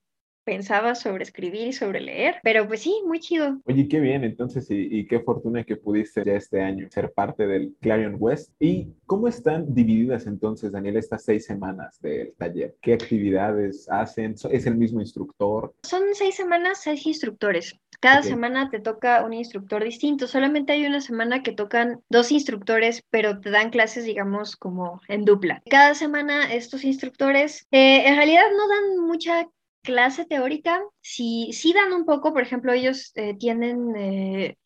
pensaba 0.51 0.97
sobre 0.97 1.23
escribir 1.23 1.69
y 1.69 1.73
sobre 1.73 2.01
leer, 2.01 2.41
pero 2.43 2.67
pues 2.67 2.81
sí, 2.81 2.93
muy 3.07 3.21
chido. 3.21 3.61
Oye, 3.67 3.87
qué 3.87 4.01
bien, 4.01 4.25
entonces, 4.25 4.67
y, 4.69 5.07
qué 5.07 5.21
fortuna 5.21 5.63
que 5.63 5.77
pudiste 5.77 6.25
ya 6.25 6.33
este 6.33 6.61
año 6.61 6.89
ser 6.91 7.13
parte 7.13 7.47
del 7.47 7.73
Clarion 7.81 8.17
West. 8.19 8.51
¿Y 8.59 8.89
cómo 9.07 9.29
están 9.29 9.73
divididas 9.73 10.27
entonces, 10.27 10.73
Daniel, 10.73 10.97
estas 10.97 11.23
seis 11.23 11.47
semanas 11.47 12.01
del 12.01 12.33
taller? 12.37 12.75
¿Qué 12.83 12.95
actividades 12.95 13.89
hacen? 13.89 14.35
¿Es 14.51 14.67
el 14.67 14.75
mismo 14.75 15.01
instructor? 15.01 15.73
Son 15.85 16.03
seis 16.15 16.35
semanas, 16.35 16.81
seis 16.83 17.07
instructores. 17.07 17.79
Cada 18.01 18.23
semana 18.23 18.71
te 18.71 18.81
toca 18.81 19.23
un 19.25 19.35
instructor 19.35 19.85
distinto. 19.85 20.27
Solamente 20.27 20.73
hay 20.73 20.87
una 20.87 21.03
semana 21.03 21.43
que 21.43 21.53
tocan 21.53 22.01
dos 22.09 22.33
instructores, 22.33 23.05
pero 23.11 23.41
te 23.41 23.51
dan 23.51 23.71
clases, 23.71 24.05
digamos, 24.05 24.57
como 24.57 25.01
en 25.07 25.27
dupla. 25.27 25.63
Cada 25.69 25.95
semana 25.95 26.53
estos 26.53 26.83
instructores 26.83 27.69
eh, 27.71 28.09
en 28.09 28.17
realidad 28.17 28.45
no 28.57 28.69
dan 28.69 29.07
mucha 29.07 29.47
clase 29.83 30.25
teórica, 30.25 30.81
sí, 31.01 31.51
sí 31.53 31.73
dan 31.73 31.93
un 31.93 32.05
poco, 32.05 32.33
por 32.33 32.43
ejemplo, 32.43 32.73
ellos 32.73 33.13
eh, 33.15 33.35
tienen, 33.39 33.95
eh, 33.97 34.57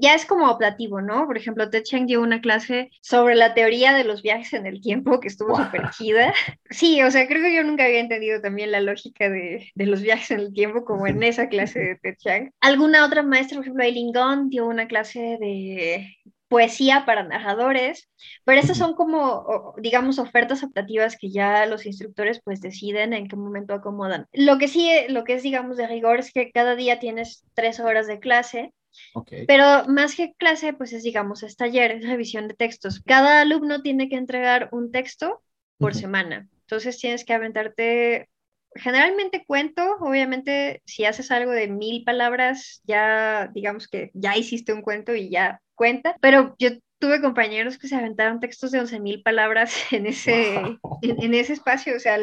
ya 0.00 0.14
es 0.14 0.24
como 0.24 0.48
optativo, 0.48 1.00
¿no? 1.00 1.26
Por 1.26 1.36
ejemplo, 1.36 1.68
Ted 1.68 1.82
Chang 1.82 2.06
dio 2.06 2.20
una 2.20 2.40
clase 2.40 2.90
sobre 3.00 3.34
la 3.34 3.54
teoría 3.54 3.94
de 3.94 4.04
los 4.04 4.22
viajes 4.22 4.52
en 4.52 4.66
el 4.66 4.80
tiempo, 4.80 5.20
que 5.20 5.28
estuvo 5.28 5.56
súper 5.56 5.90
chida. 5.90 6.32
Sí, 6.70 7.02
o 7.02 7.10
sea, 7.10 7.28
creo 7.28 7.42
que 7.42 7.54
yo 7.54 7.62
nunca 7.64 7.84
había 7.84 8.00
entendido 8.00 8.40
también 8.40 8.70
la 8.70 8.80
lógica 8.80 9.28
de, 9.28 9.70
de, 9.74 9.86
los 9.86 10.00
viajes 10.00 10.30
en 10.30 10.40
el 10.40 10.54
tiempo 10.54 10.84
como 10.84 11.06
en 11.06 11.22
esa 11.22 11.48
clase 11.48 11.80
de 11.80 11.96
Ted 11.96 12.16
Chang. 12.18 12.50
Alguna 12.60 13.04
otra 13.04 13.22
maestra, 13.22 13.56
por 13.56 13.64
ejemplo, 13.64 13.84
Eileen 13.84 14.12
Gunn 14.12 14.48
dio 14.48 14.66
una 14.66 14.86
clase 14.86 15.36
de 15.38 16.16
poesía 16.52 17.04
para 17.06 17.22
narradores, 17.22 18.10
pero 18.44 18.60
esas 18.60 18.76
son 18.76 18.94
como, 18.94 19.74
digamos, 19.78 20.18
ofertas 20.18 20.62
optativas 20.62 21.16
que 21.16 21.30
ya 21.30 21.64
los 21.66 21.86
instructores 21.86 22.40
pues 22.44 22.60
deciden 22.60 23.14
en 23.14 23.26
qué 23.26 23.36
momento 23.36 23.72
acomodan. 23.72 24.26
Lo 24.32 24.58
que 24.58 24.68
sí, 24.68 24.90
lo 25.08 25.24
que 25.24 25.34
es, 25.34 25.42
digamos, 25.42 25.78
de 25.78 25.86
rigor 25.86 26.20
es 26.20 26.32
que 26.32 26.52
cada 26.52 26.76
día 26.76 26.98
tienes 26.98 27.44
tres 27.54 27.80
horas 27.80 28.06
de 28.06 28.20
clase, 28.20 28.74
Pero 29.48 29.86
más 29.88 30.14
que 30.14 30.34
clase, 30.34 30.74
pues 30.74 30.92
es, 30.92 31.02
digamos, 31.02 31.42
es 31.42 31.56
taller, 31.56 31.92
es 31.92 32.06
revisión 32.06 32.46
de 32.46 32.54
textos. 32.54 33.00
Cada 33.00 33.40
alumno 33.40 33.80
tiene 33.80 34.10
que 34.10 34.16
entregar 34.16 34.68
un 34.70 34.90
texto 34.90 35.42
por 35.78 35.94
semana. 35.94 36.48
Entonces 36.60 36.98
tienes 36.98 37.24
que 37.24 37.32
aventarte, 37.32 38.28
generalmente 38.74 39.44
cuento, 39.46 39.96
obviamente 40.00 40.82
si 40.84 41.04
haces 41.04 41.30
algo 41.30 41.52
de 41.52 41.68
mil 41.68 42.04
palabras, 42.04 42.82
ya 42.84 43.50
digamos 43.52 43.88
que 43.88 44.10
ya 44.14 44.36
hiciste 44.36 44.72
un 44.72 44.82
cuento 44.82 45.14
y 45.14 45.30
ya 45.30 45.60
cuenta, 45.74 46.16
pero 46.20 46.54
yo 46.58 46.70
tuve 46.98 47.20
compañeros 47.20 47.78
que 47.78 47.88
se 47.88 47.96
aventaron 47.96 48.38
textos 48.38 48.70
de 48.70 48.80
11.000 48.80 49.22
palabras 49.24 49.74
en 49.90 50.06
ese, 50.06 50.78
en, 51.02 51.34
ese 51.34 51.52
espacio, 51.52 51.96
o 51.96 51.98
sea, 51.98 52.16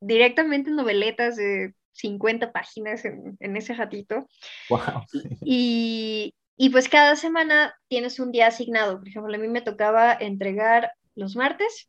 directamente 0.00 0.70
noveletas 0.70 1.36
de 1.36 1.74
50 1.92 2.52
páginas 2.52 3.04
en, 3.04 3.36
en 3.40 3.56
ese 3.56 3.74
ratito. 3.74 4.28
Wow, 4.70 5.04
y, 5.40 6.34
y 6.56 6.70
pues 6.70 6.88
cada 6.88 7.16
semana 7.16 7.74
tienes 7.88 8.20
un 8.20 8.30
día 8.30 8.46
asignado. 8.46 8.98
Por 8.98 9.08
ejemplo, 9.08 9.34
a 9.34 9.38
mí 9.38 9.48
me 9.48 9.60
tocaba 9.60 10.12
entregar 10.12 10.92
los 11.16 11.34
martes 11.34 11.88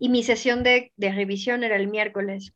y 0.00 0.08
mi 0.08 0.22
sesión 0.22 0.62
de, 0.62 0.90
de 0.96 1.12
revisión 1.12 1.64
era 1.64 1.76
el 1.76 1.88
miércoles 1.88 2.54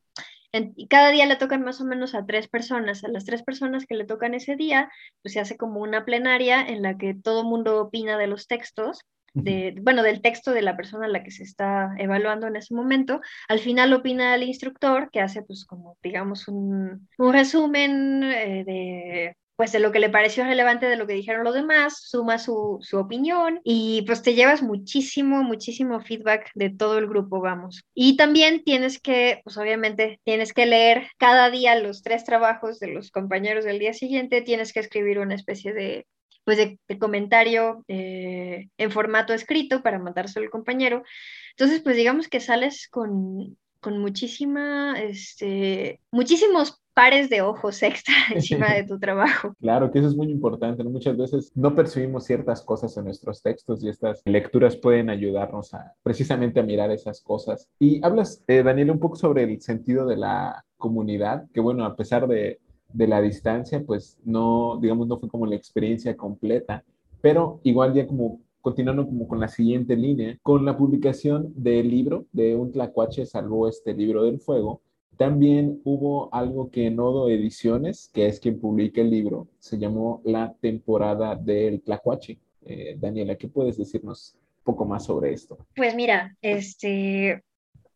y 0.52 0.88
cada 0.88 1.10
día 1.10 1.26
le 1.26 1.36
tocan 1.36 1.62
más 1.62 1.80
o 1.80 1.84
menos 1.84 2.14
a 2.14 2.24
tres 2.24 2.48
personas. 2.48 3.04
A 3.04 3.08
las 3.08 3.24
tres 3.24 3.42
personas 3.42 3.86
que 3.86 3.94
le 3.94 4.04
tocan 4.04 4.34
ese 4.34 4.56
día, 4.56 4.90
pues 5.22 5.34
se 5.34 5.40
hace 5.40 5.56
como 5.56 5.80
una 5.80 6.04
plenaria 6.04 6.60
en 6.66 6.82
la 6.82 6.96
que 6.96 7.14
todo 7.14 7.42
el 7.42 7.46
mundo 7.46 7.80
opina 7.82 8.16
de 8.18 8.26
los 8.26 8.46
textos. 8.46 9.00
De, 9.34 9.74
bueno, 9.82 10.02
del 10.02 10.20
texto 10.20 10.52
de 10.52 10.62
la 10.62 10.76
persona 10.76 11.04
a 11.04 11.08
la 11.08 11.22
que 11.22 11.30
se 11.30 11.44
está 11.44 11.94
evaluando 11.98 12.46
en 12.46 12.56
ese 12.56 12.74
momento. 12.74 13.20
Al 13.48 13.60
final 13.60 13.92
opina 13.92 14.34
el 14.34 14.42
instructor, 14.42 15.10
que 15.12 15.20
hace 15.20 15.42
pues 15.42 15.64
como, 15.64 15.96
digamos, 16.02 16.48
un, 16.48 17.08
un 17.18 17.32
resumen 17.32 18.22
eh, 18.24 18.64
de 18.66 19.36
pues 19.58 19.72
de 19.72 19.80
lo 19.80 19.90
que 19.90 19.98
le 19.98 20.08
pareció 20.08 20.44
relevante 20.44 20.86
de 20.86 20.94
lo 20.94 21.08
que 21.08 21.14
dijeron 21.14 21.42
los 21.42 21.52
demás, 21.52 22.00
suma 22.00 22.38
su, 22.38 22.78
su, 22.80 22.96
opinión 22.96 23.60
y 23.64 24.02
pues 24.02 24.22
te 24.22 24.34
llevas 24.34 24.62
muchísimo, 24.62 25.42
muchísimo 25.42 26.00
feedback 26.00 26.48
de 26.54 26.70
todo 26.70 26.96
el 26.96 27.08
grupo, 27.08 27.40
vamos. 27.40 27.82
Y 27.92 28.16
también 28.16 28.62
tienes 28.62 29.00
que, 29.00 29.40
pues 29.42 29.56
obviamente, 29.56 30.20
tienes 30.22 30.52
que 30.52 30.64
leer 30.64 31.08
cada 31.18 31.50
día 31.50 31.74
los 31.74 32.04
tres 32.04 32.22
trabajos 32.22 32.78
de 32.78 32.86
los 32.86 33.10
compañeros 33.10 33.64
del 33.64 33.80
día 33.80 33.94
siguiente, 33.94 34.42
tienes 34.42 34.72
que 34.72 34.78
escribir 34.78 35.18
una 35.18 35.34
especie 35.34 35.72
de 35.72 36.06
pues 36.44 36.56
de, 36.56 36.78
comentario 37.00 37.84
eh, 37.88 38.68
en 38.78 38.90
formato 38.92 39.34
escrito 39.34 39.82
para 39.82 39.98
mandárselo 39.98 40.44
al 40.44 40.50
compañero. 40.50 41.02
Entonces, 41.50 41.80
pues 41.80 41.96
digamos 41.96 42.28
que 42.28 42.38
sales 42.38 42.86
con, 42.88 43.58
con 43.80 43.98
muchísima, 43.98 45.00
este, 45.00 46.00
muchísimos 46.12 46.80
pares 46.98 47.30
de 47.30 47.42
ojos 47.42 47.80
extra 47.84 48.12
encima 48.34 48.74
de 48.74 48.82
tu 48.82 48.98
trabajo. 48.98 49.54
Claro, 49.60 49.88
que 49.92 50.00
eso 50.00 50.08
es 50.08 50.16
muy 50.16 50.28
importante. 50.32 50.82
Muchas 50.82 51.16
veces 51.16 51.52
no 51.54 51.72
percibimos 51.76 52.24
ciertas 52.24 52.60
cosas 52.62 52.96
en 52.96 53.04
nuestros 53.04 53.40
textos 53.40 53.84
y 53.84 53.88
estas 53.88 54.20
lecturas 54.24 54.74
pueden 54.74 55.08
ayudarnos 55.08 55.72
a 55.74 55.94
precisamente 56.02 56.58
a 56.58 56.64
mirar 56.64 56.90
esas 56.90 57.20
cosas. 57.20 57.68
Y 57.78 58.04
hablas, 58.04 58.42
eh, 58.48 58.64
Daniel, 58.64 58.90
un 58.90 58.98
poco 58.98 59.14
sobre 59.14 59.44
el 59.44 59.60
sentido 59.60 60.06
de 60.06 60.16
la 60.16 60.64
comunidad, 60.76 61.46
que 61.54 61.60
bueno, 61.60 61.84
a 61.84 61.94
pesar 61.94 62.26
de, 62.26 62.58
de 62.92 63.06
la 63.06 63.20
distancia, 63.20 63.80
pues 63.86 64.18
no, 64.24 64.80
digamos, 64.82 65.06
no 65.06 65.20
fue 65.20 65.28
como 65.28 65.46
la 65.46 65.54
experiencia 65.54 66.16
completa, 66.16 66.82
pero 67.20 67.60
igual 67.62 67.94
ya 67.94 68.08
como 68.08 68.40
continuando 68.60 69.06
como 69.06 69.28
con 69.28 69.38
la 69.38 69.46
siguiente 69.46 69.94
línea, 69.94 70.36
con 70.42 70.64
la 70.64 70.76
publicación 70.76 71.52
del 71.54 71.88
libro 71.88 72.26
de 72.32 72.56
Un 72.56 72.72
Tlacuache 72.72 73.24
salvó 73.24 73.68
este 73.68 73.94
libro 73.94 74.24
del 74.24 74.40
fuego, 74.40 74.82
también 75.18 75.82
hubo 75.84 76.32
algo 76.32 76.70
que 76.70 76.90
Nodo 76.90 77.28
Ediciones, 77.28 78.08
que 78.14 78.28
es 78.28 78.38
quien 78.38 78.60
publica 78.60 79.00
el 79.00 79.10
libro, 79.10 79.48
se 79.58 79.76
llamó 79.76 80.22
La 80.24 80.54
temporada 80.60 81.34
del 81.34 81.82
Tlacuache. 81.82 82.38
Eh, 82.64 82.94
Daniela, 82.96 83.34
¿qué 83.34 83.48
puedes 83.48 83.76
decirnos 83.76 84.36
un 84.58 84.64
poco 84.64 84.84
más 84.84 85.06
sobre 85.06 85.32
esto? 85.32 85.58
Pues 85.74 85.96
mira, 85.96 86.36
este, 86.40 87.42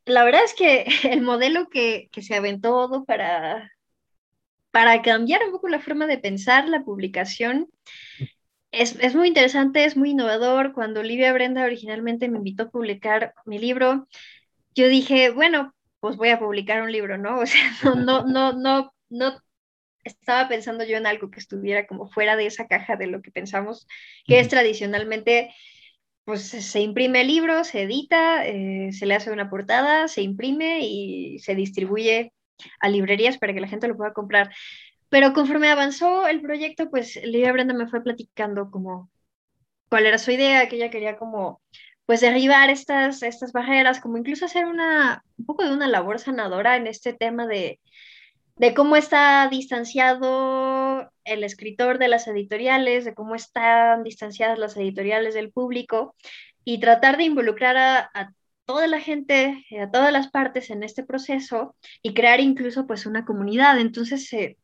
la 0.04 0.24
verdad 0.24 0.42
es 0.44 0.54
que 0.54 0.84
el 1.12 1.22
modelo 1.22 1.68
que, 1.68 2.08
que 2.10 2.22
se 2.22 2.34
aventó 2.34 3.04
para, 3.06 3.70
para 4.72 5.00
cambiar 5.00 5.42
un 5.46 5.52
poco 5.52 5.68
la 5.68 5.80
forma 5.80 6.08
de 6.08 6.18
pensar 6.18 6.68
la 6.68 6.82
publicación 6.82 7.68
es, 8.72 8.98
es, 8.98 9.14
muy 9.14 9.28
interesante, 9.28 9.84
es 9.84 9.96
muy 9.96 10.10
innovador. 10.10 10.72
Cuando 10.72 10.98
Olivia 10.98 11.32
Brenda 11.32 11.62
originalmente 11.62 12.28
me 12.28 12.38
invitó 12.38 12.64
a 12.64 12.70
publicar 12.70 13.32
mi 13.44 13.60
libro, 13.60 14.08
yo 14.74 14.88
dije, 14.88 15.30
bueno, 15.30 15.72
pues 16.02 16.16
voy 16.16 16.30
a 16.30 16.40
publicar 16.40 16.82
un 16.82 16.92
libro, 16.92 17.16
¿no? 17.16 17.38
O 17.42 17.46
sea, 17.46 17.62
no, 17.84 17.94
no, 17.94 18.24
no, 18.24 18.52
no, 18.54 18.92
no 19.08 19.42
estaba 20.04 20.48
pensando 20.48 20.84
yo 20.84 20.96
en 20.96 21.06
algo 21.06 21.30
que 21.30 21.40
estuviera 21.40 21.86
como 21.86 22.08
fuera 22.10 22.36
de 22.36 22.46
esa 22.46 22.66
caja 22.66 22.96
de 22.96 23.06
lo 23.06 23.22
que 23.22 23.30
pensamos, 23.30 23.86
que 24.26 24.40
es 24.40 24.48
tradicionalmente, 24.48 25.54
pues 26.24 26.42
se 26.42 26.80
imprime 26.80 27.22
el 27.22 27.28
libro, 27.28 27.64
se 27.64 27.82
edita, 27.82 28.44
eh, 28.46 28.90
se 28.92 29.06
le 29.06 29.14
hace 29.14 29.30
una 29.30 29.48
portada, 29.48 30.08
se 30.08 30.22
imprime 30.22 30.80
y 30.82 31.38
se 31.38 31.54
distribuye 31.54 32.32
a 32.80 32.88
librerías 32.88 33.38
para 33.38 33.54
que 33.54 33.60
la 33.60 33.68
gente 33.68 33.88
lo 33.88 33.96
pueda 33.96 34.12
comprar. 34.12 34.52
Pero 35.08 35.32
conforme 35.34 35.68
avanzó 35.68 36.26
el 36.26 36.40
proyecto, 36.42 36.90
pues 36.90 37.16
Lidia 37.24 37.52
Brenda 37.52 37.74
me 37.74 37.86
fue 37.88 38.02
platicando 38.02 38.70
como 38.72 39.08
cuál 39.88 40.06
era 40.06 40.18
su 40.18 40.32
idea, 40.32 40.68
que 40.68 40.76
ella 40.76 40.90
quería 40.90 41.16
como 41.16 41.62
pues 42.06 42.20
derribar 42.20 42.70
estas, 42.70 43.22
estas 43.22 43.52
barreras, 43.52 44.00
como 44.00 44.18
incluso 44.18 44.44
hacer 44.46 44.66
una, 44.66 45.24
un 45.38 45.46
poco 45.46 45.64
de 45.64 45.72
una 45.72 45.88
labor 45.88 46.18
sanadora 46.18 46.76
en 46.76 46.86
este 46.86 47.12
tema 47.12 47.46
de, 47.46 47.80
de 48.56 48.74
cómo 48.74 48.96
está 48.96 49.48
distanciado 49.48 51.10
el 51.24 51.44
escritor 51.44 51.98
de 51.98 52.08
las 52.08 52.26
editoriales, 52.28 53.04
de 53.04 53.14
cómo 53.14 53.34
están 53.34 54.02
distanciadas 54.02 54.58
las 54.58 54.76
editoriales 54.76 55.34
del 55.34 55.52
público 55.52 56.14
y 56.64 56.78
tratar 56.78 57.16
de 57.16 57.24
involucrar 57.24 57.76
a, 57.76 58.32
toda 58.64 58.86
la 58.86 59.00
gente, 59.00 59.64
a 59.80 59.90
todas 59.90 60.12
las 60.12 60.30
partes 60.30 60.70
en 60.70 60.82
este 60.82 61.02
proceso 61.04 61.76
y 62.02 62.14
crear 62.14 62.40
incluso 62.40 62.86
pues 62.86 63.06
una 63.06 63.24
comunidad. 63.24 63.80
Entonces, 63.80 64.32
eh, 64.32 64.56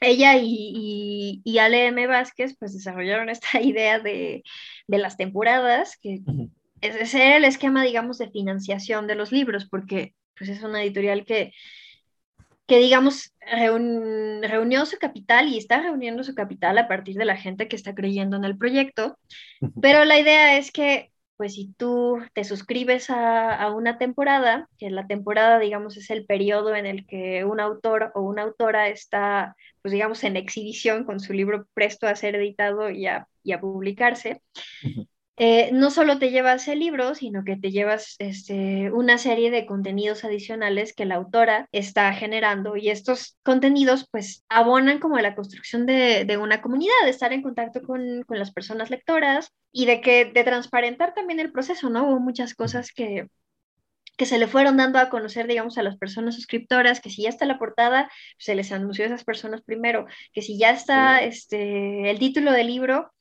ella 0.00 0.36
y, 0.36 1.42
y, 1.44 1.58
Ale 1.58 1.86
M. 1.86 2.06
Vázquez 2.06 2.56
pues 2.58 2.74
desarrollaron 2.74 3.28
esta 3.30 3.60
idea 3.60 3.98
de, 3.98 4.44
de 4.86 4.98
las 4.98 5.16
temporadas 5.16 5.96
que 6.00 6.20
ese 6.84 7.24
era 7.24 7.36
el 7.36 7.44
esquema, 7.44 7.82
digamos, 7.82 8.18
de 8.18 8.30
financiación 8.30 9.06
de 9.06 9.14
los 9.14 9.32
libros, 9.32 9.66
porque 9.68 10.14
pues 10.36 10.50
es 10.50 10.62
una 10.62 10.82
editorial 10.82 11.24
que, 11.24 11.52
que 12.66 12.78
digamos, 12.78 13.34
reunió 14.42 14.86
su 14.86 14.98
capital 14.98 15.48
y 15.48 15.58
está 15.58 15.80
reuniendo 15.80 16.24
su 16.24 16.34
capital 16.34 16.78
a 16.78 16.88
partir 16.88 17.16
de 17.16 17.24
la 17.24 17.36
gente 17.36 17.68
que 17.68 17.76
está 17.76 17.94
creyendo 17.94 18.36
en 18.36 18.44
el 18.44 18.56
proyecto, 18.56 19.18
pero 19.80 20.04
la 20.04 20.18
idea 20.18 20.56
es 20.56 20.72
que, 20.72 21.10
pues 21.36 21.54
si 21.54 21.74
tú 21.76 22.20
te 22.32 22.44
suscribes 22.44 23.10
a, 23.10 23.54
a 23.54 23.74
una 23.74 23.98
temporada, 23.98 24.68
que 24.78 24.88
la 24.90 25.06
temporada, 25.06 25.58
digamos, 25.58 25.96
es 25.96 26.10
el 26.10 26.26
periodo 26.26 26.74
en 26.74 26.86
el 26.86 27.06
que 27.06 27.44
un 27.44 27.60
autor 27.60 28.12
o 28.14 28.22
una 28.22 28.42
autora 28.42 28.88
está, 28.88 29.56
pues 29.82 29.92
digamos, 29.92 30.22
en 30.24 30.36
exhibición 30.36 31.04
con 31.04 31.20
su 31.20 31.32
libro 31.32 31.66
presto 31.74 32.06
a 32.06 32.14
ser 32.14 32.36
editado 32.36 32.88
y 32.88 33.06
a, 33.06 33.26
y 33.42 33.52
a 33.52 33.60
publicarse, 33.60 34.42
eh, 35.36 35.70
no 35.72 35.90
solo 35.90 36.18
te 36.18 36.30
llevas 36.30 36.68
el 36.68 36.78
libro, 36.78 37.16
sino 37.16 37.42
que 37.42 37.56
te 37.56 37.72
llevas 37.72 38.14
este, 38.20 38.92
una 38.92 39.18
serie 39.18 39.50
de 39.50 39.66
contenidos 39.66 40.24
adicionales 40.24 40.94
que 40.94 41.06
la 41.06 41.16
autora 41.16 41.68
está 41.72 42.12
generando 42.14 42.76
y 42.76 42.90
estos 42.90 43.36
contenidos 43.42 44.06
pues 44.12 44.44
abonan 44.48 45.00
como 45.00 45.16
a 45.16 45.22
la 45.22 45.34
construcción 45.34 45.86
de, 45.86 46.38
una 46.40 46.62
comunidad, 46.62 46.92
de 47.02 47.10
estar 47.10 47.32
en 47.32 47.42
contacto 47.42 47.82
con, 47.82 48.24
las 48.28 48.52
personas 48.52 48.90
lectoras 48.90 49.50
y 49.72 49.86
de 49.86 50.00
que 50.00 50.26
de 50.26 50.44
transparentar 50.44 51.14
también 51.14 51.40
el 51.40 51.50
proceso, 51.50 51.90
¿no? 51.90 52.04
Hubo 52.08 52.20
muchas 52.20 52.54
cosas 52.54 52.92
que, 52.92 53.26
que 54.16 54.26
se 54.26 54.38
le 54.38 54.46
fueron 54.46 54.76
dando 54.76 55.00
a 55.00 55.10
conocer, 55.10 55.48
digamos, 55.48 55.78
a 55.78 55.82
las 55.82 55.96
personas 55.96 56.36
suscriptoras, 56.36 57.00
que 57.00 57.10
si 57.10 57.22
ya 57.22 57.28
está 57.28 57.44
la 57.44 57.58
portada, 57.58 58.08
se 58.38 58.54
les 58.54 58.70
anunció 58.70 59.04
a 59.04 59.08
esas 59.08 59.24
personas 59.24 59.62
primero, 59.62 60.06
que 60.32 60.42
si 60.42 60.58
ya 60.58 60.70
está 60.70 61.22
este, 61.22 62.10
el 62.10 62.18
título 62.20 62.52
del 62.52 62.68
libro, 62.68 63.12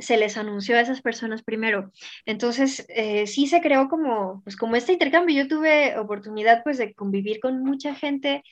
se 0.00 0.16
les 0.16 0.36
anunció 0.36 0.76
a 0.76 0.80
esas 0.80 1.02
personas 1.02 1.42
primero. 1.42 1.92
Entonces, 2.26 2.86
eh, 2.88 3.26
sí 3.26 3.46
se 3.46 3.60
creó 3.60 3.88
como, 3.88 4.42
pues 4.44 4.56
como 4.56 4.76
este 4.76 4.92
intercambio. 4.92 5.36
Yo 5.36 5.48
tuve 5.48 5.98
oportunidad 5.98 6.62
pues 6.62 6.78
de 6.78 6.94
convivir 6.94 7.40
con 7.40 7.62
mucha 7.62 7.94
gente 7.94 8.42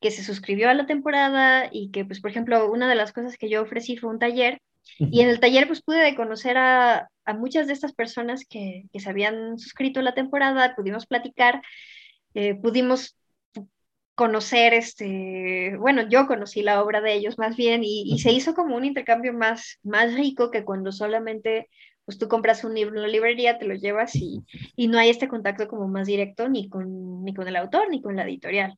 que 0.00 0.10
se 0.10 0.24
suscribió 0.24 0.68
a 0.68 0.74
la 0.74 0.86
temporada 0.86 1.68
y 1.70 1.90
que, 1.90 2.04
pues, 2.04 2.20
por 2.20 2.30
ejemplo, 2.30 2.70
una 2.70 2.88
de 2.88 2.96
las 2.96 3.12
cosas 3.12 3.36
que 3.36 3.48
yo 3.48 3.62
ofrecí 3.62 3.96
fue 3.96 4.10
un 4.10 4.18
taller 4.18 4.60
y 4.98 5.20
en 5.20 5.28
el 5.28 5.40
taller 5.40 5.66
pues 5.66 5.82
pude 5.82 6.14
conocer 6.14 6.58
a, 6.58 7.08
a 7.24 7.34
muchas 7.34 7.66
de 7.66 7.72
estas 7.72 7.92
personas 7.92 8.44
que, 8.48 8.84
que, 8.92 9.00
se 9.00 9.08
habían 9.08 9.58
suscrito 9.58 10.00
a 10.00 10.02
la 10.02 10.14
temporada, 10.14 10.74
pudimos 10.74 11.06
platicar, 11.06 11.62
eh, 12.34 12.54
pudimos 12.54 13.16
conocer, 14.14 14.74
este, 14.74 15.76
bueno, 15.78 16.08
yo 16.08 16.26
conocí 16.26 16.62
la 16.62 16.82
obra 16.82 17.00
de 17.00 17.14
ellos 17.14 17.38
más 17.38 17.56
bien 17.56 17.82
y, 17.84 18.18
se 18.18 18.32
hizo 18.32 18.54
como 18.54 18.76
un 18.76 18.84
intercambio 18.84 19.32
más, 19.32 19.78
más 19.82 20.14
rico 20.14 20.50
que 20.50 20.64
cuando 20.64 20.92
solamente 20.92 21.68
pues 22.04 22.18
tú 22.18 22.26
compras 22.26 22.64
un 22.64 22.74
libro 22.74 22.96
en 22.96 23.02
la 23.02 23.08
librería, 23.08 23.58
te 23.58 23.64
lo 23.64 23.74
llevas 23.74 24.16
y, 24.16 24.42
y 24.74 24.88
no 24.88 24.98
hay 24.98 25.10
este 25.10 25.28
contacto 25.28 25.68
como 25.68 25.86
más 25.86 26.08
directo 26.08 26.48
ni 26.48 26.68
con, 26.68 27.24
ni 27.24 27.32
con 27.32 27.46
el 27.46 27.56
autor 27.56 27.88
ni 27.90 28.02
con 28.02 28.16
la 28.16 28.24
editorial. 28.24 28.76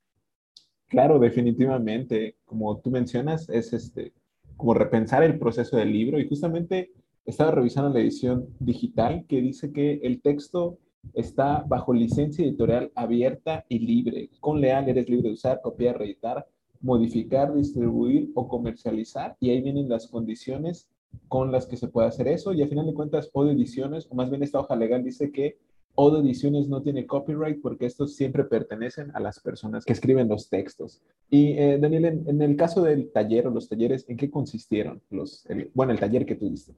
Claro, 0.88 1.18
definitivamente. 1.18 2.36
Como 2.44 2.78
tú 2.80 2.90
mencionas, 2.90 3.48
es 3.48 3.72
este, 3.72 4.12
como 4.56 4.74
repensar 4.74 5.22
el 5.22 5.38
proceso 5.38 5.76
del 5.76 5.92
libro 5.92 6.20
y 6.20 6.28
justamente 6.28 6.92
estaba 7.24 7.50
revisando 7.50 7.90
la 7.90 8.00
edición 8.00 8.46
digital 8.60 9.24
que 9.26 9.40
dice 9.40 9.72
que 9.72 10.00
el 10.02 10.20
texto 10.20 10.78
está 11.12 11.64
bajo 11.68 11.92
licencia 11.92 12.44
editorial 12.44 12.90
abierta 12.94 13.64
y 13.68 13.78
libre. 13.80 14.30
Con 14.40 14.60
Leal 14.60 14.88
eres 14.88 15.08
libre 15.08 15.28
de 15.28 15.34
usar, 15.34 15.60
copiar, 15.62 15.98
reeditar, 15.98 16.46
modificar, 16.80 17.54
distribuir 17.54 18.30
o 18.34 18.48
comercializar 18.48 19.36
y 19.40 19.50
ahí 19.50 19.60
vienen 19.60 19.88
las 19.88 20.06
condiciones 20.06 20.88
con 21.28 21.52
las 21.52 21.66
que 21.66 21.76
se 21.76 21.88
puede 21.88 22.08
hacer 22.08 22.28
eso 22.28 22.52
y 22.52 22.62
a 22.62 22.68
final 22.68 22.86
de 22.86 22.94
cuentas 22.94 23.30
Odo 23.32 23.50
Ediciones, 23.50 24.06
o 24.10 24.14
más 24.14 24.30
bien 24.30 24.42
esta 24.42 24.60
hoja 24.60 24.76
legal 24.76 25.04
dice 25.04 25.30
que 25.30 25.58
Odo 25.94 26.20
Ediciones 26.20 26.68
no 26.68 26.82
tiene 26.82 27.06
copyright 27.06 27.60
porque 27.62 27.86
estos 27.86 28.16
siempre 28.16 28.44
pertenecen 28.44 29.12
a 29.14 29.20
las 29.20 29.40
personas 29.40 29.84
que 29.84 29.92
escriben 29.92 30.28
los 30.28 30.48
textos. 30.48 31.00
Y 31.30 31.52
eh, 31.52 31.78
Daniel, 31.78 32.22
en, 32.26 32.42
el 32.42 32.56
caso 32.56 32.82
del 32.82 33.12
taller 33.12 33.46
o 33.46 33.50
los 33.50 33.68
talleres, 33.68 34.04
¿en 34.08 34.16
qué 34.16 34.28
consistieron? 34.28 35.00
Los, 35.10 35.46
bueno, 35.72 35.92
el 35.92 36.00
taller 36.00 36.26
que 36.26 36.34
tuviste. 36.34 36.74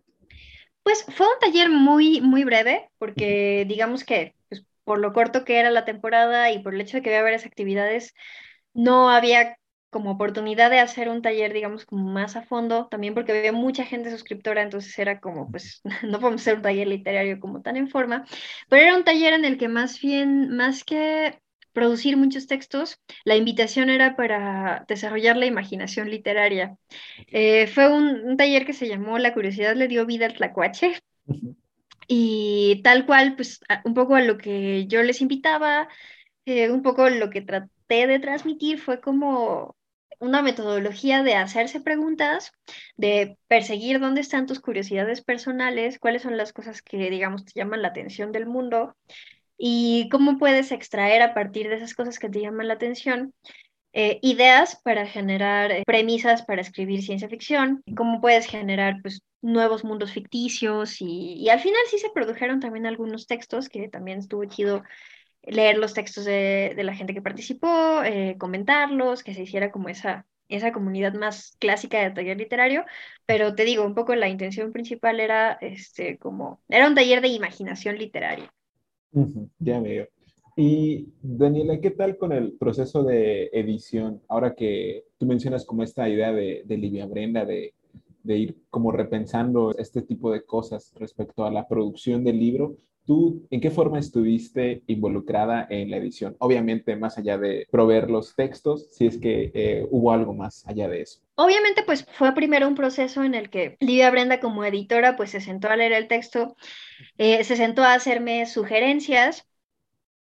Pues 0.87 1.05
fue 1.17 1.27
un 1.27 1.39
taller 1.41 1.69
muy, 1.69 2.21
muy 2.21 2.45
breve, 2.45 2.91
porque 2.99 3.65
digamos 3.69 4.05
que 4.05 4.35
pues, 4.49 4.65
por 4.85 4.99
lo 5.01 5.13
corto 5.13 5.45
que 5.45 5.59
era 5.59 5.71
la 5.71 5.85
temporada 5.85 6.53
y 6.53 6.61
por 6.63 6.75
el 6.75 6.81
hecho 6.81 6.99
de 6.99 7.03
que 7.03 7.11
había 7.11 7.23
varias 7.23 7.45
actividades, 7.45 8.15
no 8.73 9.11
había 9.11 9.59
como 9.91 10.13
oportunidad 10.13 10.71
de 10.71 10.79
hacer 10.81 11.09
un 11.09 11.23
taller, 11.23 11.53
digamos, 11.53 11.87
como 11.87 12.11
más 12.11 12.37
a 12.37 12.43
fondo, 12.43 12.87
también 12.89 13.15
porque 13.15 13.33
había 13.37 13.53
mucha 13.53 13.85
gente 13.85 14.11
suscriptora, 14.11 14.63
entonces 14.63 14.97
era 14.99 15.21
como, 15.21 15.51
pues, 15.51 15.83
no 16.05 16.21
podemos 16.21 16.43
hacer 16.43 16.57
un 16.57 16.63
taller 16.63 16.87
literario 16.89 17.41
como 17.41 17.63
tan 17.63 17.77
en 17.77 17.89
forma, 17.89 18.25
pero 18.69 18.83
era 18.83 18.97
un 18.97 19.05
taller 19.05 19.35
en 19.35 19.45
el 19.45 19.59
que 19.59 19.69
más 19.69 20.01
bien, 20.01 20.57
más 20.57 20.85
que 20.85 21.41
producir 21.77 22.17
muchos 22.17 22.47
textos, 22.47 22.99
la 23.25 23.37
invitación 23.37 23.91
era 23.91 24.17
para 24.17 24.87
desarrollar 24.89 25.37
la 25.37 25.45
imaginación 25.45 26.09
literaria. 26.09 26.79
Eh, 27.27 27.67
fue 27.67 27.87
un, 27.93 28.39
taller 28.39 28.65
que 28.65 28.73
se 28.73 28.89
llamó 28.89 29.19
La 29.19 29.35
curiosidad 29.35 29.77
le 29.77 29.87
dio 29.87 30.07
vida 30.07 30.25
al 30.25 30.33
tlacuache. 30.33 30.95
Y 32.09 32.81
tal 32.83 33.05
cual, 33.05 33.37
pues 33.37 33.61
un 33.85 33.93
poco 33.93 34.15
a 34.15 34.23
lo 34.23 34.39
que 34.39 34.87
yo 34.87 35.03
les 35.03 35.21
invitaba, 35.21 35.87
eh, 36.47 36.71
un 36.71 36.81
poco 36.81 37.11
lo 37.11 37.29
que 37.29 37.43
traté 37.43 38.07
de 38.07 38.21
transmitir 38.21 38.79
fue 38.81 39.03
como 39.03 39.77
una 40.19 40.41
metodología 40.41 41.23
de 41.23 41.35
hacerse 41.35 41.83
preguntas, 41.83 42.53
de 42.97 43.37
perseguir 43.49 44.01
dónde 44.01 44.23
están 44.23 44.47
tus 44.47 44.61
curiosidades 44.61 45.21
personales, 45.21 45.99
cuáles 45.99 46.23
son 46.23 46.39
las 46.39 46.55
cosas 46.55 46.81
que, 46.81 47.11
digamos, 47.11 47.45
te 47.45 47.53
llaman 47.55 47.83
la 47.83 47.89
atención 47.89 48.33
del 48.33 48.47
mundo 48.47 48.97
y 49.59 50.09
cómo 50.11 50.39
puedes 50.39 50.73
extraer 50.73 51.23
a 51.23 51.35
partir 51.35 51.69
de 51.69 51.77
esas 51.77 51.95
cosas 51.95 52.19
que 52.19 52.29
te 52.29 52.41
llaman 52.41 52.69
la 52.69 52.75
atención 52.75 53.33
eh, 53.99 54.19
ideas 54.21 54.77
para 54.85 55.07
generar 55.07 55.73
eh, 55.73 55.83
premisas 55.87 56.45
para 56.45 56.61
escribir 56.61 57.03
ciencia 57.03 57.31
ficción, 57.31 57.83
cómo 57.97 58.21
puedes 58.21 58.45
generar 58.45 58.97
pues, 59.01 59.23
nuevos 59.41 59.85
mundos 59.85 60.13
ficticios 60.13 61.01
y, 61.01 61.49
al 61.49 61.61
final 61.61 61.81
sí 61.89 61.99
se 61.99 62.11
produjeron 62.11 62.61
también 62.61 62.85
algunos 62.85 63.27
textos 63.27 63.71
que 63.71 63.89
también 63.89 64.19
estuvo 64.19 64.45
chido 64.45 64.83
leer 65.43 65.79
los 65.79 65.95
textos 65.95 66.27
de, 66.27 66.75
la 66.77 66.95
gente 66.95 67.15
que 67.15 67.23
participó, 67.23 68.03
eh, 68.05 68.37
comentarlos, 68.39 69.25
que 69.25 69.33
se 69.33 69.45
hiciera 69.45 69.71
como 69.71 69.89
esa, 69.89 70.27
esa 70.51 70.73
comunidad 70.73 71.15
más 71.15 71.57
clásica 71.59 71.99
de 72.03 72.11
taller 72.11 72.37
literario, 72.37 72.85
pero 73.25 73.55
te 73.55 73.65
digo, 73.65 73.83
un 73.87 73.95
poco 73.95 74.15
la 74.15 74.29
intención 74.29 74.73
principal 74.73 75.21
era 75.21 75.53
este 75.63 76.19
como 76.19 76.61
era 76.69 76.87
un 76.87 76.95
taller 76.95 77.23
de 77.23 77.29
imaginación 77.29 77.97
literaria. 77.97 78.53
Ya 79.59 79.81
veo. 79.81 80.07
Y 80.57 81.09
Daniela, 81.21 81.81
¿qué 81.81 81.91
tal 81.91 82.17
con 82.17 82.33
el 82.33 82.53
proceso 82.53 83.03
de 83.03 83.51
edición? 83.53 84.23
Ahora 84.29 84.55
que 84.55 85.05
tú 85.19 85.27
mencionas 85.27 85.67
como 85.67 85.83
esta 85.83 86.09
idea 86.09 86.33
de, 86.33 86.63
de 86.65 86.77
Livia 86.79 87.07
Brenda 87.07 87.45
de, 87.45 87.75
de, 88.23 88.39
ir 88.39 88.59
como 88.71 88.91
repensando 88.91 89.77
este 89.77 90.01
tipo 90.01 90.33
de 90.33 90.45
cosas 90.45 90.93
respecto 90.97 91.45
a 91.45 91.51
la 91.51 91.69
producción 91.69 92.25
del 92.25 92.39
libro, 92.39 92.77
¿tú 93.07 93.47
en 93.51 93.61
qué 93.61 93.71
forma 93.71 93.99
estuviste 93.99 94.83
involucrada 94.87 95.67
en 95.71 95.91
la 95.91 95.97
edición? 95.97 96.37
Obviamente, 96.41 96.97
más 96.97 97.17
allá 97.17 97.39
de 97.39 97.67
proveer 97.71 98.11
los 98.11 98.35
textos, 98.35 98.89
si 98.93 99.07
es 99.07 99.17
que 99.19 99.51
eh, 99.55 99.87
hubo 99.91 100.13
algo 100.13 100.35
más 100.35 100.67
allá 100.67 100.89
de 100.89 101.03
eso. 101.03 101.21
Obviamente, 101.37 101.83
pues 101.85 102.07
fue 102.13 102.35
primero 102.35 102.67
un 102.67 102.75
proceso 102.75 103.23
en 103.23 103.35
el 103.35 103.49
que 103.49 103.77
Livia 103.81 104.11
Brenda 104.11 104.41
como 104.41 104.65
editora, 104.65 105.17
pues 105.17 105.31
se 105.31 105.41
sentó 105.41 105.69
a 105.69 105.77
leer 105.77 105.93
el 105.93 106.09
texto, 106.09 106.57
eh, 107.19 107.45
se 107.45 107.57
sentó 107.57 107.83
a 107.83 107.95
hacerme 107.95 108.47
sugerencias 108.47 109.47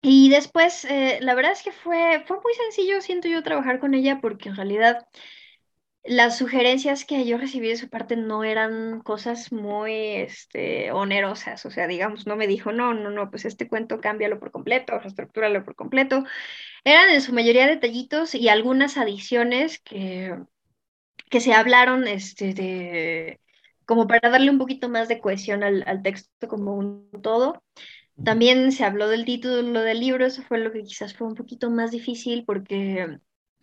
y 0.02 0.30
después, 0.30 0.86
eh, 0.86 1.18
la 1.20 1.34
verdad 1.34 1.52
es 1.52 1.62
que 1.62 1.72
fue, 1.72 2.22
fue 2.26 2.38
muy 2.38 2.54
sencillo, 2.54 3.02
siento 3.02 3.28
yo, 3.28 3.42
trabajar 3.42 3.80
con 3.80 3.92
ella 3.94 4.20
porque 4.22 4.48
en 4.48 4.56
realidad 4.56 5.06
las 6.04 6.38
sugerencias 6.38 7.04
que 7.04 7.26
yo 7.26 7.36
recibí 7.38 7.68
de 7.68 7.76
su 7.76 7.88
parte 7.90 8.16
no 8.16 8.42
eran 8.44 9.00
cosas 9.02 9.52
muy 9.52 9.92
este, 9.92 10.92
onerosas, 10.92 11.66
o 11.66 11.70
sea, 11.70 11.86
digamos, 11.86 12.26
no 12.26 12.36
me 12.36 12.46
dijo, 12.46 12.72
no, 12.72 12.94
no, 12.94 13.10
no, 13.10 13.30
pues 13.30 13.44
este 13.44 13.68
cuento 13.68 14.00
cámbialo 14.00 14.40
por 14.40 14.50
completo, 14.50 14.98
reestructúralo 14.98 15.64
por 15.64 15.74
completo. 15.76 16.24
Eran 16.84 17.10
en 17.10 17.22
su 17.22 17.32
mayoría 17.34 17.66
detallitos 17.66 18.34
y 18.34 18.48
algunas 18.48 18.98
adiciones 18.98 19.80
que, 19.80 20.36
que 21.30 21.40
se 21.40 21.52
hablaron 21.54 22.06
este, 22.08 22.54
de, 22.54 23.40
como 23.84 24.06
para 24.06 24.30
darle 24.30 24.50
un 24.50 24.58
poquito 24.58 24.88
más 24.88 25.08
de 25.08 25.20
cohesión 25.20 25.62
al, 25.62 25.84
al 25.86 26.02
texto 26.02 26.48
como 26.48 26.74
un 26.76 27.10
todo. 27.22 27.62
También 28.24 28.72
se 28.72 28.84
habló 28.84 29.08
del 29.08 29.24
título 29.24 29.80
del 29.82 30.00
libro, 30.00 30.26
eso 30.26 30.42
fue 30.42 30.58
lo 30.58 30.72
que 30.72 30.82
quizás 30.82 31.14
fue 31.14 31.26
un 31.28 31.34
poquito 31.34 31.70
más 31.70 31.90
difícil 31.90 32.44
porque, 32.44 33.18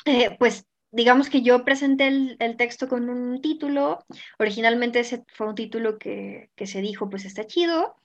eh, 0.06 0.36
pues, 0.40 0.66
digamos 0.98 1.30
que 1.30 1.44
yo 1.44 1.64
presenté 1.64 2.08
el, 2.08 2.58
texto 2.58 2.88
con 2.88 3.08
un 3.10 3.40
título, 3.40 4.04
originalmente 4.40 5.00
ese 5.00 5.24
fue 5.32 5.48
un 5.48 5.54
título 5.54 6.00
que, 6.00 6.50
que 6.56 6.66
se 6.66 6.82
dijo, 6.82 7.08
pues 7.08 7.24
está 7.24 7.46
chido, 7.46 7.96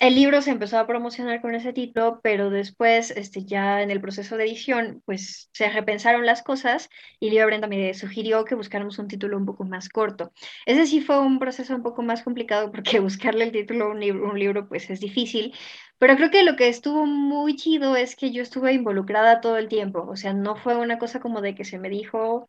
el 0.00 0.14
libro 0.14 0.42
se 0.42 0.50
empezó 0.50 0.78
a 0.78 0.86
promocionar 0.86 1.40
con 1.40 1.54
ese 1.54 1.72
título, 1.72 2.20
pero 2.22 2.50
después, 2.50 3.10
este, 3.10 3.44
ya 3.44 3.82
en 3.82 3.90
el 3.90 4.02
proceso 4.02 4.36
de 4.36 4.44
edición, 4.44 5.02
pues 5.06 5.48
se 5.52 5.70
repensaron 5.70 6.26
las 6.26 6.42
cosas 6.42 6.90
y 7.20 7.30
Lía 7.30 7.46
Brenda 7.46 7.68
me 7.68 7.94
sugirió 7.94 8.44
que 8.44 8.54
buscáramos 8.54 8.98
un 8.98 9.08
título 9.08 9.38
un 9.38 9.46
poco 9.46 9.64
más 9.64 9.88
corto. 9.88 10.32
Ese 10.66 10.86
sí 10.86 11.00
fue 11.00 11.18
un 11.20 11.38
proceso 11.38 11.74
un 11.74 11.82
poco 11.82 12.02
más 12.02 12.22
complicado 12.22 12.70
porque 12.70 13.00
buscarle 13.00 13.44
el 13.44 13.52
título 13.52 13.86
a 13.86 13.88
un 13.88 14.00
libro, 14.00 14.30
un 14.30 14.38
libro 14.38 14.68
pues 14.68 14.90
es 14.90 15.00
difícil, 15.00 15.54
pero 15.98 16.16
creo 16.16 16.30
que 16.30 16.44
lo 16.44 16.56
que 16.56 16.68
estuvo 16.68 17.06
muy 17.06 17.56
chido 17.56 17.96
es 17.96 18.16
que 18.16 18.30
yo 18.32 18.42
estuve 18.42 18.72
involucrada 18.72 19.40
todo 19.40 19.56
el 19.58 19.68
tiempo, 19.68 20.06
o 20.08 20.16
sea, 20.16 20.32
no 20.32 20.56
fue 20.56 20.76
una 20.76 20.98
cosa 20.98 21.20
como 21.20 21.40
de 21.40 21.54
que 21.54 21.64
se 21.64 21.78
me 21.78 21.88
dijo 21.90 22.48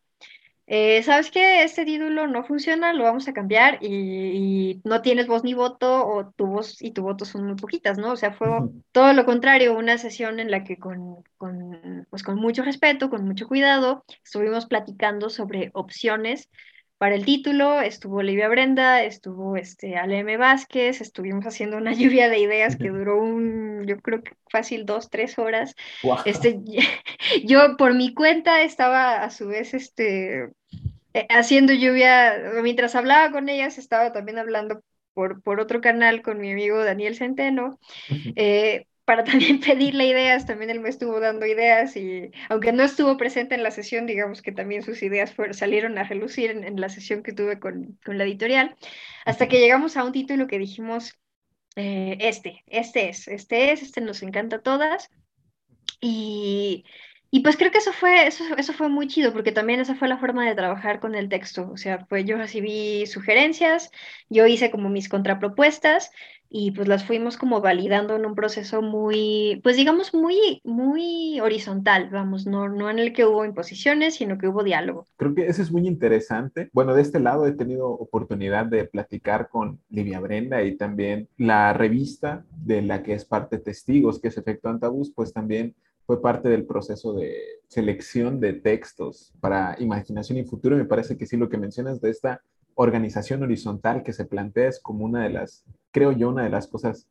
eh, 0.72 1.02
¿sabes 1.02 1.32
qué? 1.32 1.64
Este 1.64 1.84
título 1.84 2.28
no 2.28 2.44
funciona, 2.44 2.92
lo 2.92 3.02
vamos 3.02 3.26
a 3.26 3.32
cambiar 3.32 3.82
y, 3.82 4.80
no 4.84 5.02
tienes 5.02 5.26
voz 5.26 5.42
ni 5.42 5.52
voto 5.52 6.06
o 6.06 6.30
tu 6.30 6.46
voz 6.46 6.80
y 6.80 6.92
tu 6.92 7.02
voto 7.02 7.24
son 7.24 7.44
muy 7.44 7.56
poquitas, 7.56 7.98
¿no? 7.98 8.12
O 8.12 8.16
sea, 8.16 8.32
fue 8.32 8.48
todo 8.92 9.12
lo 9.12 9.24
contrario, 9.26 9.76
una 9.76 9.98
sesión 9.98 10.38
en 10.38 10.48
la 10.48 10.62
que 10.62 10.78
con, 10.78 11.24
con, 11.38 12.06
pues 12.08 12.22
con 12.22 12.36
mucho 12.36 12.62
respeto, 12.62 13.10
con 13.10 13.24
mucho 13.26 13.48
cuidado, 13.48 14.04
estuvimos 14.22 14.66
platicando 14.66 15.28
sobre 15.28 15.70
opciones 15.74 16.48
para 17.00 17.14
el 17.14 17.24
título, 17.24 17.80
estuvo 17.80 18.18
Olivia 18.18 18.46
Brenda, 18.50 19.02
estuvo 19.02 19.56
este 19.56 19.96
Ale 19.96 20.36
Vázquez, 20.36 21.00
estuvimos 21.00 21.46
haciendo 21.46 21.78
una 21.78 21.94
lluvia 21.94 22.28
de 22.28 22.40
ideas 22.40 22.76
que 22.76 22.90
duró 22.90 23.22
un, 23.22 23.86
yo 23.86 23.98
creo 24.00 24.22
que 24.22 24.32
fácil 24.50 24.84
dos, 24.84 25.08
tres 25.08 25.38
horas. 25.38 25.74
Este, 26.26 26.60
yo 27.44 27.78
por 27.78 27.94
mi 27.94 28.12
cuenta 28.12 28.60
estaba 28.60 29.24
a 29.24 29.30
su 29.30 29.46
vez 29.46 29.72
este, 29.72 30.50
eh, 31.14 31.26
haciendo 31.30 31.72
lluvia, 31.72 32.34
mientras 32.62 32.94
hablaba 32.94 33.32
con 33.32 33.48
ellas, 33.48 33.78
estaba 33.78 34.12
también 34.12 34.38
hablando 34.38 34.82
por, 35.14 35.40
por 35.40 35.58
otro 35.58 35.80
canal 35.80 36.20
con 36.20 36.38
mi 36.38 36.52
amigo 36.52 36.84
Daniel 36.84 37.16
Centeno 37.16 37.78
para 39.04 39.24
también 39.24 39.60
pedirle 39.60 40.06
ideas, 40.06 40.46
también 40.46 40.70
él 40.70 40.80
me 40.80 40.88
estuvo 40.88 41.20
dando 41.20 41.46
ideas 41.46 41.96
y 41.96 42.30
aunque 42.48 42.72
no 42.72 42.82
estuvo 42.82 43.16
presente 43.16 43.54
en 43.54 43.62
la 43.62 43.70
sesión, 43.70 44.06
digamos 44.06 44.42
que 44.42 44.52
también 44.52 44.82
sus 44.82 45.02
ideas 45.02 45.34
salieron 45.52 45.98
a 45.98 46.04
relucir 46.04 46.50
en, 46.50 46.80
la 46.80 46.88
sesión 46.88 47.22
que 47.22 47.32
tuve 47.32 47.58
con, 47.58 47.98
con, 48.04 48.18
la 48.18 48.24
editorial, 48.24 48.76
hasta 49.24 49.48
que 49.48 49.60
llegamos 49.60 49.96
a 49.96 50.04
un 50.04 50.12
título 50.12 50.46
que 50.46 50.58
dijimos, 50.58 51.18
eh, 51.76 52.18
este, 52.20 52.62
este 52.66 53.08
es, 53.08 53.28
este 53.28 53.72
es, 53.72 53.82
este 53.82 54.00
nos 54.00 54.22
encanta 54.22 54.56
a 54.56 54.62
todas. 54.62 55.10
Y, 56.00 56.84
y 57.30 57.40
pues 57.40 57.56
creo 57.56 57.70
que 57.70 57.78
eso 57.78 57.92
fue, 57.92 58.26
eso, 58.26 58.44
eso 58.56 58.72
fue 58.72 58.88
muy 58.88 59.06
chido, 59.06 59.32
porque 59.32 59.52
también 59.52 59.80
esa 59.80 59.94
fue 59.94 60.08
la 60.08 60.18
forma 60.18 60.46
de 60.48 60.54
trabajar 60.54 61.00
con 61.00 61.14
el 61.14 61.28
texto. 61.28 61.70
O 61.72 61.76
sea, 61.76 62.06
pues 62.06 62.24
yo 62.24 62.36
recibí 62.36 63.06
sugerencias, 63.06 63.90
yo 64.28 64.46
hice 64.46 64.70
como 64.70 64.88
mis 64.88 65.08
contrapropuestas 65.08 66.10
y 66.52 66.72
pues 66.72 66.88
las 66.88 67.04
fuimos 67.04 67.36
como 67.36 67.60
validando 67.60 68.16
en 68.16 68.26
un 68.26 68.34
proceso 68.34 68.82
muy, 68.82 69.60
pues 69.62 69.76
digamos, 69.76 70.12
muy, 70.12 70.60
muy 70.64 71.38
horizontal, 71.40 72.10
vamos, 72.10 72.44
no, 72.44 72.68
no 72.68 72.90
en 72.90 72.98
el 72.98 73.12
que 73.12 73.24
hubo 73.24 73.44
imposiciones, 73.44 74.16
sino 74.16 74.36
que 74.36 74.48
hubo 74.48 74.64
diálogo. 74.64 75.06
Creo 75.16 75.34
que 75.34 75.46
eso 75.46 75.62
es 75.62 75.70
muy 75.70 75.86
interesante. 75.86 76.68
Bueno, 76.72 76.94
de 76.94 77.02
este 77.02 77.20
lado 77.20 77.46
he 77.46 77.52
tenido 77.52 77.88
oportunidad 77.88 78.66
de 78.66 78.84
platicar 78.84 79.48
con 79.48 79.78
Livia 79.88 80.18
Brenda 80.18 80.62
y 80.64 80.76
también 80.76 81.28
la 81.36 81.72
revista 81.72 82.44
de 82.50 82.82
la 82.82 83.04
que 83.04 83.14
es 83.14 83.24
parte 83.24 83.58
Testigos, 83.58 84.20
que 84.20 84.28
es 84.28 84.36
Efecto 84.36 84.68
Antabús, 84.68 85.12
pues 85.14 85.32
también 85.32 85.76
fue 86.04 86.20
parte 86.20 86.48
del 86.48 86.64
proceso 86.64 87.12
de 87.12 87.36
selección 87.68 88.40
de 88.40 88.54
textos 88.54 89.32
para 89.40 89.76
imaginación 89.78 90.38
y 90.38 90.44
futuro. 90.44 90.76
me 90.76 90.84
parece 90.84 91.16
que 91.16 91.26
sí, 91.26 91.36
lo 91.36 91.48
que 91.48 91.56
mencionas 91.56 92.00
de 92.00 92.10
esta 92.10 92.42
organización 92.74 93.42
horizontal 93.42 94.02
que 94.02 94.12
se 94.12 94.24
plantea 94.24 94.68
es 94.68 94.80
como 94.80 95.04
una 95.04 95.24
de 95.24 95.30
las, 95.30 95.64
creo 95.90 96.12
yo, 96.12 96.30
una 96.30 96.44
de 96.44 96.50
las 96.50 96.66
cosas 96.66 97.08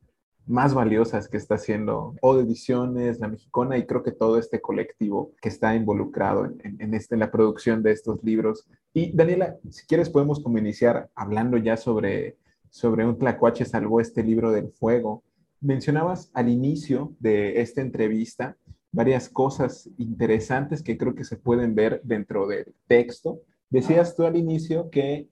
más 0.49 0.73
valiosas 0.73 1.27
que 1.29 1.37
está 1.37 1.55
haciendo 1.55 2.15
O 2.21 2.39
Ediciones, 2.39 3.19
La 3.19 3.27
Mexicana 3.27 3.77
y 3.77 3.85
creo 3.85 4.01
que 4.01 4.11
todo 4.11 4.39
este 4.39 4.59
colectivo 4.59 5.31
que 5.41 5.49
está 5.49 5.75
involucrado 5.75 6.45
en, 6.45 6.93
este, 6.95 7.13
en 7.13 7.19
la 7.19 7.29
producción 7.29 7.83
de 7.83 7.91
estos 7.91 8.23
libros. 8.23 8.67
Y 8.91 9.15
Daniela, 9.15 9.57
si 9.69 9.85
quieres 9.85 10.09
podemos 10.09 10.41
como 10.41 10.57
iniciar 10.57 11.07
hablando 11.13 11.57
ya 11.57 11.77
sobre, 11.77 12.37
sobre 12.71 13.05
un 13.05 13.19
tlacuache 13.19 13.63
salvó 13.63 14.01
este 14.01 14.23
libro 14.23 14.51
del 14.51 14.71
fuego. 14.71 15.23
Mencionabas 15.61 16.31
al 16.33 16.49
inicio 16.49 17.13
de 17.19 17.61
esta 17.61 17.81
entrevista 17.81 18.57
varias 18.91 19.29
cosas 19.29 19.87
interesantes 19.97 20.81
que 20.81 20.97
creo 20.97 21.13
que 21.13 21.25
se 21.25 21.37
pueden 21.37 21.75
ver 21.75 22.01
dentro 22.03 22.47
del 22.47 22.73
texto. 22.87 23.41
Decías 23.69 24.15
tú 24.15 24.23
al 24.23 24.35
inicio 24.35 24.89
que 24.89 25.27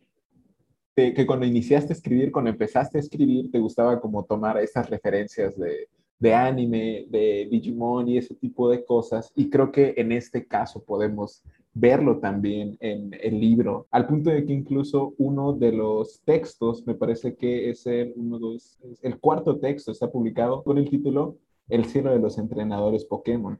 que 0.98 1.28
cuando 1.28 1.46
iniciaste 1.46 1.94
a 1.94 1.96
escribir, 1.96 2.32
cuando 2.32 2.50
empezaste 2.50 2.98
a 2.98 3.02
escribir, 3.02 3.52
te 3.52 3.60
gustaba 3.60 4.02
como 4.02 4.26
tomar 4.26 4.58
esas 4.58 4.90
referencias 4.90 5.56
de, 5.56 5.90
de 6.18 6.34
anime, 6.34 7.06
de 7.10 7.48
Digimon 7.52 8.08
y 8.08 8.18
ese 8.18 8.34
tipo 8.34 8.68
de 8.70 8.84
cosas. 8.84 9.32
Y 9.36 9.50
creo 9.50 9.72
que 9.72 9.94
en 9.98 10.12
este 10.12 10.48
caso 10.48 10.84
podemos 10.84 11.44
verlo 11.72 12.18
también 12.18 12.76
en 12.80 13.12
el 13.22 13.40
libro, 13.40 13.86
al 13.92 14.08
punto 14.08 14.32
de 14.32 14.44
que 14.44 14.54
incluso 14.54 15.14
uno 15.20 15.54
de 15.54 15.72
los 15.72 16.22
textos, 16.26 16.84
me 16.88 16.96
parece 16.96 17.36
que 17.36 17.70
es 17.70 17.86
el, 17.86 18.14
uno, 18.16 18.40
dos, 18.40 18.80
el 19.04 19.20
cuarto 19.20 19.60
texto, 19.60 19.92
está 19.92 20.12
publicado 20.12 20.64
con 20.64 20.80
el 20.80 20.90
título 20.90 21.38
el 21.70 21.86
cielo 21.86 22.12
de 22.12 22.20
los 22.20 22.38
entrenadores 22.38 23.06
Pokémon. 23.06 23.60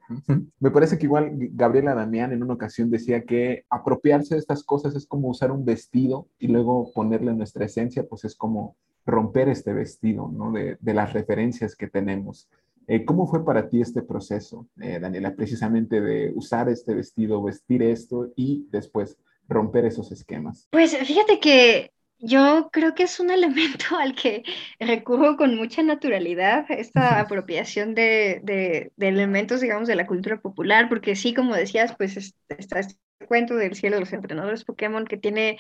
Me 0.60 0.72
parece 0.72 0.98
que 0.98 1.06
igual 1.06 1.32
Gabriela 1.52 1.94
Damián 1.94 2.32
en 2.32 2.44
una 2.44 2.54
ocasión 2.54 2.90
decía 2.90 3.24
que 3.24 3.66
apropiarse 3.70 4.36
de 4.36 4.40
estas 4.40 4.64
cosas 4.64 4.96
es 4.96 5.06
como 5.06 5.30
usar 5.30 5.52
un 5.52 5.66
vestido 5.66 6.28
y 6.40 6.48
luego 6.48 6.92
ponerle 6.94 7.34
nuestra 7.34 7.66
esencia, 7.66 8.08
pues 8.08 8.24
es 8.26 8.36
como 8.36 8.76
romper 9.06 9.50
este 9.50 9.74
vestido, 9.74 10.30
¿no? 10.30 10.52
De, 10.52 10.78
las 10.82 11.14
referencias 11.14 11.76
que 11.76 11.88
tenemos. 11.88 12.50
Eh, 12.88 13.04
¿Cómo 13.04 13.28
fue 13.28 13.44
para 13.44 13.70
ti 13.70 13.82
este 13.82 14.02
proceso, 14.02 14.68
eh, 14.82 15.00
Daniela, 15.00 15.36
precisamente 15.36 16.00
de 16.00 16.32
usar 16.36 16.70
este 16.70 16.94
vestido, 16.94 17.44
vestir 17.44 17.84
esto 17.84 18.32
y 18.36 18.68
después 18.72 19.18
romper 19.48 19.86
esos 19.86 20.12
esquemas? 20.12 20.68
Pues 20.72 20.96
fíjate 20.96 21.40
que 21.40 21.92
yo 22.20 22.70
creo 22.72 22.96
que 22.96 23.04
es 23.04 23.20
un 23.20 23.32
elemento 23.32 23.98
al 23.98 24.16
que 24.16 24.44
recurro 24.80 25.38
con 25.38 25.56
mucha 25.56 25.84
naturalidad, 25.84 26.66
esta 26.70 27.20
apropiación 27.20 27.96
de, 27.96 28.42
de, 28.44 28.92
elementos, 29.00 29.62
digamos, 29.62 29.88
de 29.88 29.96
la 29.96 30.08
cultura 30.08 30.40
popular, 30.40 30.90
porque 30.90 31.16
sí, 31.16 31.34
como 31.34 31.56
decías, 31.56 31.96
pues 31.98 32.18
está 32.50 32.80
este 32.80 32.96
cuento 33.28 33.56
del 33.56 33.76
cielo 33.76 33.98
de 33.98 34.02
los 34.02 34.14
entrenadores 34.14 34.64
Pokémon 34.64 35.06
que 35.06 35.18
tiene 35.18 35.58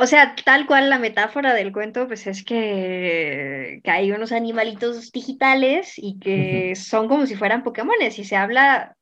o 0.00 0.06
sea, 0.06 0.36
tal 0.44 0.66
cual 0.66 0.90
la 0.90 1.00
metáfora 1.00 1.54
del 1.54 1.72
cuento, 1.72 2.06
pues 2.06 2.28
es 2.28 2.44
que, 2.44 3.80
que 3.82 3.90
hay 3.90 4.12
unos 4.12 4.30
animalitos 4.30 5.10
digitales 5.10 5.94
y 5.96 6.20
que 6.20 6.76
son 6.76 7.08
como 7.08 7.26
si 7.26 7.34
fueran 7.34 7.64
Pokémones 7.64 8.16
y 8.20 8.24
se 8.24 8.36
habla, 8.36 8.96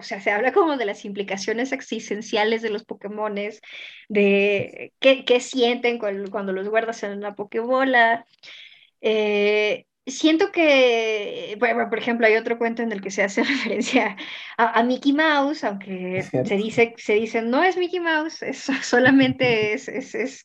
o 0.00 0.02
sea, 0.02 0.20
se 0.20 0.30
habla 0.30 0.52
como 0.52 0.76
de 0.76 0.86
las 0.86 1.04
implicaciones 1.04 1.72
existenciales 1.72 2.62
de 2.62 2.70
los 2.70 2.84
Pokémones, 2.84 3.60
de 4.08 4.92
qué, 4.98 5.24
qué 5.24 5.40
sienten 5.40 5.98
cuando, 5.98 6.30
cuando, 6.30 6.52
los 6.52 6.68
guardas 6.68 7.02
en 7.02 7.18
una 7.18 7.34
Pokébola. 7.34 8.24
Eh, 9.00 9.86
siento 10.06 10.52
que, 10.52 11.56
bueno, 11.58 11.88
por 11.88 11.98
ejemplo, 11.98 12.26
hay 12.26 12.36
otro 12.36 12.58
cuento 12.58 12.82
en 12.82 12.92
el 12.92 13.00
que 13.00 13.10
se 13.10 13.22
hace 13.22 13.42
referencia 13.44 14.16
a, 14.56 14.82
Mickey 14.82 15.12
Mouse, 15.12 15.64
aunque 15.64 16.22
se 16.22 16.56
dice, 16.56 16.94
se 16.96 17.14
dice, 17.14 17.42
no 17.42 17.62
es 17.62 17.76
Mickey 17.76 18.00
Mouse, 18.00 18.42
es, 18.42 18.58
solamente 18.82 19.72
es, 19.74 19.88
es, 19.88 20.44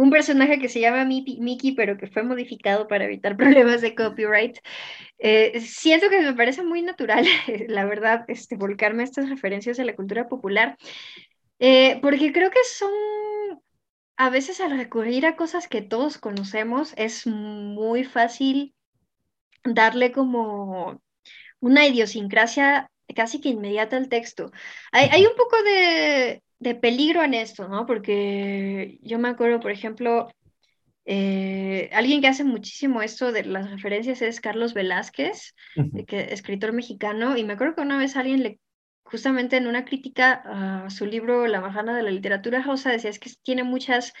un 0.00 0.10
personaje 0.10 0.58
que 0.58 0.70
se 0.70 0.80
llama 0.80 1.04
Mickey, 1.04 1.72
pero 1.72 1.98
que 1.98 2.06
fue 2.06 2.22
modificado 2.22 2.88
para 2.88 3.04
evitar 3.04 3.36
problemas 3.36 3.82
de 3.82 3.94
copyright. 3.94 4.58
Eh, 5.18 5.60
siento 5.60 6.08
que 6.08 6.22
me 6.22 6.32
parece 6.32 6.62
muy 6.62 6.80
natural, 6.80 7.26
la 7.68 7.84
verdad, 7.84 8.24
este, 8.28 8.56
volcarme 8.56 9.02
a 9.02 9.04
estas 9.04 9.28
referencias 9.28 9.78
a 9.78 9.84
la 9.84 9.94
cultura 9.94 10.26
popular, 10.26 10.78
eh, 11.58 11.98
porque 12.00 12.32
creo 12.32 12.50
que 12.50 12.64
son 12.64 12.90
a 14.16 14.30
veces 14.30 14.60
al 14.62 14.76
recurrir 14.78 15.26
a 15.26 15.36
cosas 15.36 15.68
que 15.68 15.82
todos 15.82 16.16
conocemos 16.16 16.94
es 16.96 17.26
muy 17.26 18.04
fácil 18.04 18.74
darle 19.64 20.12
como 20.12 21.02
una 21.60 21.86
idiosincrasia 21.86 22.90
casi 23.14 23.40
que 23.40 23.50
inmediata 23.50 23.98
al 23.98 24.08
texto. 24.08 24.50
Hay, 24.92 25.26
un 25.26 25.36
poco 25.36 25.62
de, 25.62 26.42
peligro 26.60 27.22
en 27.22 27.34
esto, 27.34 27.68
¿no? 27.68 27.86
Porque 27.86 28.98
yo 29.02 29.18
me 29.18 29.28
acuerdo, 29.28 29.60
por 29.60 29.70
ejemplo, 29.70 30.28
eh, 31.06 31.90
alguien 31.92 32.20
que 32.20 32.28
hace 32.28 32.44
muchísimo 32.44 33.02
esto 33.02 33.32
de 33.32 33.44
las 33.44 33.70
referencias 33.70 34.22
es 34.22 34.40
Carlos 34.40 34.74
Velázquez, 34.74 35.54
que, 36.06 36.32
escritor 36.32 36.72
mexicano, 36.72 37.36
y 37.36 37.44
me 37.44 37.54
acuerdo 37.54 37.76
que 37.76 37.82
una 37.82 37.98
vez 37.98 38.16
alguien 38.16 38.42
le 38.42 38.60
justamente 39.02 39.56
en 39.56 39.66
una 39.66 39.84
crítica 39.84 40.84
a 40.84 40.88
su 40.90 41.04
libro 41.04 41.48
La 41.48 41.60
Majana 41.60 41.96
de 41.96 42.04
la 42.04 42.12
Literatura 42.12 42.62
Rosa, 42.62 42.92
decía 42.92 43.10
es 43.10 43.18
que 43.18 43.30
tiene 43.42 43.64
muchas 43.64 44.12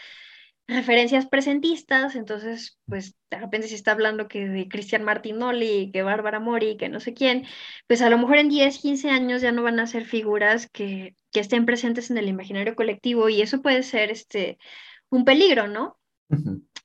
referencias 0.66 1.26
presentistas, 1.26 2.16
entonces, 2.16 2.78
pues 2.86 3.14
de 3.30 3.38
repente 3.38 3.68
se 3.68 3.76
está 3.76 3.92
hablando 3.92 4.26
que 4.26 4.48
de 4.48 4.68
Cristian 4.68 5.04
Martinoli, 5.04 5.90
que 5.92 6.02
Bárbara 6.02 6.40
Mori, 6.40 6.76
que 6.76 6.88
no 6.88 6.98
sé 6.98 7.14
quién, 7.14 7.44
pues 7.86 8.02
a 8.02 8.10
lo 8.10 8.18
mejor 8.18 8.38
en 8.38 8.48
10, 8.48 8.78
15 8.78 9.10
años 9.10 9.42
ya 9.42 9.52
no 9.52 9.62
van 9.62 9.78
a 9.78 9.86
ser 9.86 10.04
figuras 10.04 10.68
que, 10.68 11.14
que 11.32 11.40
estén 11.40 11.66
presentes 11.66 12.10
en 12.10 12.18
el 12.18 12.28
imaginario 12.28 12.74
colectivo 12.74 13.28
y 13.28 13.42
eso 13.42 13.62
puede 13.62 13.82
ser 13.82 14.10
este, 14.10 14.58
un 15.10 15.24
peligro, 15.24 15.68
¿no? 15.68 15.98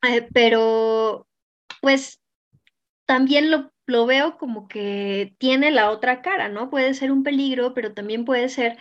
Eh, 0.08 0.28
pero, 0.34 1.28
pues 1.82 2.22
también 3.06 3.52
lo 3.52 3.72
lo 3.88 4.06
veo 4.06 4.38
como 4.38 4.68
que 4.68 5.36
tiene 5.38 5.72
la 5.72 5.92
otra 5.92 6.22
cara, 6.22 6.50
¿no? 6.50 6.70
Puede 6.70 6.94
ser 6.94 7.12
un 7.12 7.24
peligro, 7.24 7.74
pero 7.74 7.94
también 7.94 8.26
puede 8.26 8.50
ser 8.50 8.78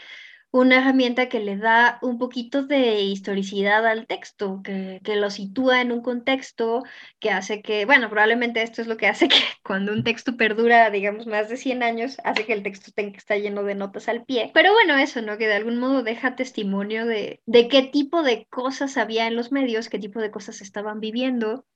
una 0.55 0.77
herramienta 0.77 1.29
que 1.29 1.41
le 1.41 1.57
da 1.57 1.99
un 2.01 2.17
poquito 2.17 2.63
de 2.63 3.01
historicidad 3.01 3.85
al 3.85 4.07
texto, 4.07 4.63
que, 4.63 5.01
lo 5.05 5.29
sitúa 5.29 5.81
en 5.81 5.91
un 5.91 6.01
contexto 6.01 6.85
que 7.19 7.31
hace 7.31 7.61
que, 7.61 7.87
bueno, 7.87 8.09
probablemente 8.09 8.63
esto 8.63 8.81
es 8.81 8.87
lo 8.87 8.97
que 8.97 9.09
hace 9.09 9.27
que 9.29 9.37
cuando 9.65 9.93
un 9.93 10.05
texto 10.05 10.37
perdura, 10.37 10.91
digamos, 10.91 11.27
más 11.27 11.49
de 11.49 11.57
100 11.57 11.83
años, 11.83 12.19
hace 12.23 12.47
que 12.47 12.53
el 12.53 12.63
texto 12.63 12.93
tenga 12.95 13.11
que 13.11 13.19
estar 13.19 13.37
lleno 13.37 13.65
de 13.65 13.75
notas 13.75 14.09
al 14.09 14.25
pie. 14.25 14.53
Pero 14.55 14.73
bueno, 14.73 14.97
eso, 14.97 15.21
¿no? 15.23 15.39
Que 15.39 15.49
de 15.49 15.55
algún 15.55 15.81
modo 15.81 16.05
deja 16.05 16.37
testimonio 16.37 17.05
de, 17.05 17.43
de 17.47 17.67
qué 17.67 17.83
tipo 17.83 18.23
de 18.23 18.47
cosas 18.47 18.97
había 18.97 19.27
en 19.27 19.35
los 19.35 19.51
medios, 19.51 19.89
qué 19.89 19.99
tipo 19.99 20.21
de 20.21 20.31
cosas 20.31 20.61
estaban 20.61 21.01
viviendo. 21.01 21.67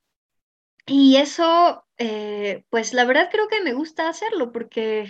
Y 0.87 1.17
eso 1.17 1.85
eh, 2.01 2.63
pues 2.71 2.95
la 2.95 3.05
verdad 3.05 3.29
creo 3.29 3.49
que 3.49 3.61
me 3.61 3.73
gusta 3.73 4.09
hacerlo 4.09 4.53
porque 4.53 5.05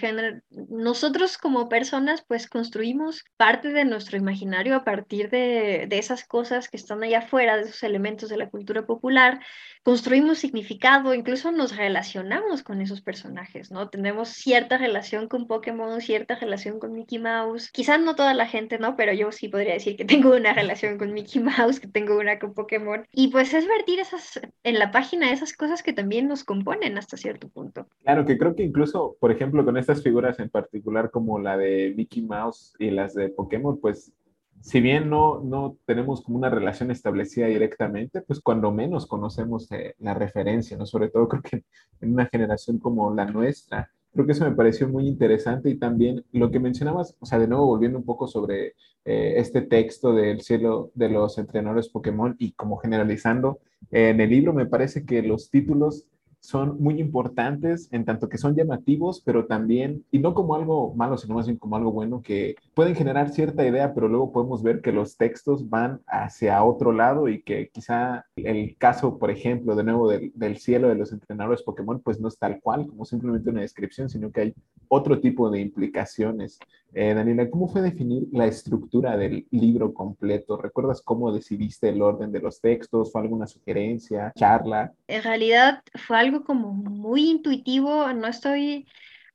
nosotros 0.70 1.36
como 1.36 1.68
personas 1.68 2.24
pues 2.26 2.48
construimos 2.48 3.24
parte 3.36 3.74
de 3.74 3.84
nuestro 3.84 4.16
imaginario 4.16 4.74
a 4.74 4.84
partir 4.84 5.28
de, 5.28 5.86
esas 5.90 6.24
cosas 6.24 6.70
que 6.70 6.78
están 6.78 7.02
allá 7.02 7.18
afuera, 7.18 7.56
de 7.56 7.64
esos 7.64 7.82
elementos 7.82 8.30
de 8.30 8.38
la 8.38 8.48
cultura 8.48 8.86
popular, 8.86 9.40
construimos 9.82 10.38
significado, 10.38 11.12
incluso 11.12 11.52
nos 11.52 11.76
relacionamos 11.76 12.62
con 12.62 12.80
esos 12.80 13.02
personajes, 13.02 13.70
¿no? 13.70 13.90
Tenemos 13.90 14.30
cierta 14.30 14.78
relación 14.78 15.28
con 15.28 15.46
Pokémon, 15.46 16.00
cierta 16.00 16.36
relación 16.36 16.78
con 16.78 16.92
Mickey 16.94 17.18
Mouse, 17.18 17.70
quizás 17.70 18.00
no 18.00 18.14
toda 18.14 18.32
la 18.32 18.46
gente, 18.46 18.78
¿no? 18.78 18.96
Pero 18.96 19.12
yo 19.12 19.30
sí 19.30 19.48
podría 19.48 19.74
decir 19.74 19.96
que 19.96 20.04
tengo 20.06 20.34
una 20.34 20.54
relación 20.54 20.96
con 20.96 21.12
Mickey 21.12 21.42
Mouse, 21.42 21.80
que 21.80 21.88
tengo 21.88 22.16
una 22.16 22.38
con 22.38 22.54
Pokémon, 22.54 23.04
y 23.12 23.28
pues 23.28 23.52
es 23.52 23.66
vertir 23.66 24.00
esas, 24.00 24.40
en 24.62 24.78
la 24.78 24.90
página 24.90 25.32
esas 25.32 25.52
cosas 25.52 25.82
que 25.82 25.92
también 25.92 26.28
nos 26.28 26.44
componen 26.44 26.77
hasta 26.98 27.16
cierto 27.16 27.48
punto. 27.48 27.86
Claro, 28.02 28.24
que 28.24 28.38
creo 28.38 28.54
que 28.54 28.62
incluso, 28.62 29.16
por 29.20 29.30
ejemplo, 29.30 29.64
con 29.64 29.76
estas 29.76 30.02
figuras 30.02 30.38
en 30.38 30.50
particular 30.50 31.10
como 31.10 31.38
la 31.38 31.56
de 31.56 31.94
Mickey 31.96 32.22
Mouse 32.22 32.74
y 32.78 32.90
las 32.90 33.14
de 33.14 33.28
Pokémon, 33.28 33.78
pues 33.80 34.12
si 34.60 34.80
bien 34.80 35.08
no, 35.08 35.40
no 35.40 35.76
tenemos 35.84 36.22
como 36.22 36.38
una 36.38 36.50
relación 36.50 36.90
establecida 36.90 37.46
directamente, 37.46 38.22
pues 38.22 38.40
cuando 38.40 38.72
menos 38.72 39.06
conocemos 39.06 39.70
eh, 39.72 39.94
la 39.98 40.14
referencia, 40.14 40.76
¿no? 40.76 40.86
Sobre 40.86 41.08
todo 41.08 41.28
creo 41.28 41.42
que 41.42 41.64
en 42.00 42.12
una 42.12 42.26
generación 42.26 42.78
como 42.78 43.14
la 43.14 43.26
nuestra, 43.26 43.90
creo 44.12 44.26
que 44.26 44.32
eso 44.32 44.44
me 44.44 44.56
pareció 44.56 44.88
muy 44.88 45.06
interesante 45.06 45.70
y 45.70 45.78
también 45.78 46.24
lo 46.32 46.50
que 46.50 46.60
mencionabas, 46.60 47.16
o 47.20 47.26
sea, 47.26 47.38
de 47.38 47.46
nuevo 47.46 47.66
volviendo 47.66 47.98
un 47.98 48.04
poco 48.04 48.26
sobre 48.26 48.74
eh, 49.04 49.34
este 49.36 49.62
texto 49.62 50.12
del 50.12 50.40
cielo 50.40 50.90
de 50.94 51.08
los 51.08 51.38
entrenadores 51.38 51.88
Pokémon 51.88 52.34
y 52.38 52.52
como 52.52 52.78
generalizando, 52.78 53.60
en 53.90 54.20
el 54.20 54.30
libro 54.30 54.52
me 54.52 54.66
parece 54.66 55.04
que 55.04 55.22
los 55.22 55.50
títulos 55.50 56.04
son 56.48 56.82
muy 56.82 56.98
importantes 56.98 57.90
en 57.92 58.06
tanto 58.06 58.30
que 58.30 58.38
son 58.38 58.56
llamativos, 58.56 59.20
pero 59.22 59.44
también, 59.44 60.06
y 60.10 60.18
no 60.18 60.32
como 60.32 60.54
algo 60.54 60.94
malo, 60.94 61.18
sino 61.18 61.34
más 61.34 61.46
bien 61.46 61.58
como 61.58 61.76
algo 61.76 61.92
bueno, 61.92 62.22
que 62.22 62.54
pueden 62.72 62.94
generar 62.94 63.28
cierta 63.28 63.66
idea, 63.66 63.92
pero 63.92 64.08
luego 64.08 64.32
podemos 64.32 64.62
ver 64.62 64.80
que 64.80 64.90
los 64.90 65.18
textos 65.18 65.68
van 65.68 66.00
hacia 66.06 66.64
otro 66.64 66.92
lado 66.92 67.28
y 67.28 67.42
que 67.42 67.68
quizá 67.68 68.24
el 68.36 68.78
caso, 68.78 69.18
por 69.18 69.30
ejemplo, 69.30 69.76
de 69.76 69.84
nuevo 69.84 70.08
del, 70.08 70.32
del 70.34 70.56
cielo 70.56 70.88
de 70.88 70.94
los 70.94 71.12
entrenadores 71.12 71.62
Pokémon, 71.62 72.00
pues 72.00 72.18
no 72.18 72.28
es 72.28 72.38
tal 72.38 72.60
cual 72.62 72.86
como 72.86 73.04
simplemente 73.04 73.50
una 73.50 73.60
descripción, 73.60 74.08
sino 74.08 74.32
que 74.32 74.40
hay 74.40 74.54
otro 74.88 75.20
tipo 75.20 75.50
de 75.50 75.60
implicaciones. 75.60 76.58
Eh, 76.94 77.12
Daniela, 77.14 77.50
¿cómo 77.50 77.68
fue 77.68 77.82
definir 77.82 78.26
la 78.32 78.46
estructura 78.46 79.16
del 79.16 79.46
libro 79.50 79.92
completo? 79.92 80.56
¿Recuerdas 80.56 81.02
cómo 81.02 81.32
decidiste 81.32 81.90
el 81.90 82.00
orden 82.00 82.32
de 82.32 82.40
los 82.40 82.60
textos? 82.60 83.12
¿Fue 83.12 83.20
alguna 83.20 83.46
sugerencia, 83.46 84.32
charla? 84.36 84.92
En 85.06 85.22
realidad 85.22 85.82
fue 85.94 86.18
algo 86.18 86.44
como 86.44 86.72
muy 86.72 87.28
intuitivo, 87.28 88.12
no 88.14 88.26
estoy, 88.26 88.86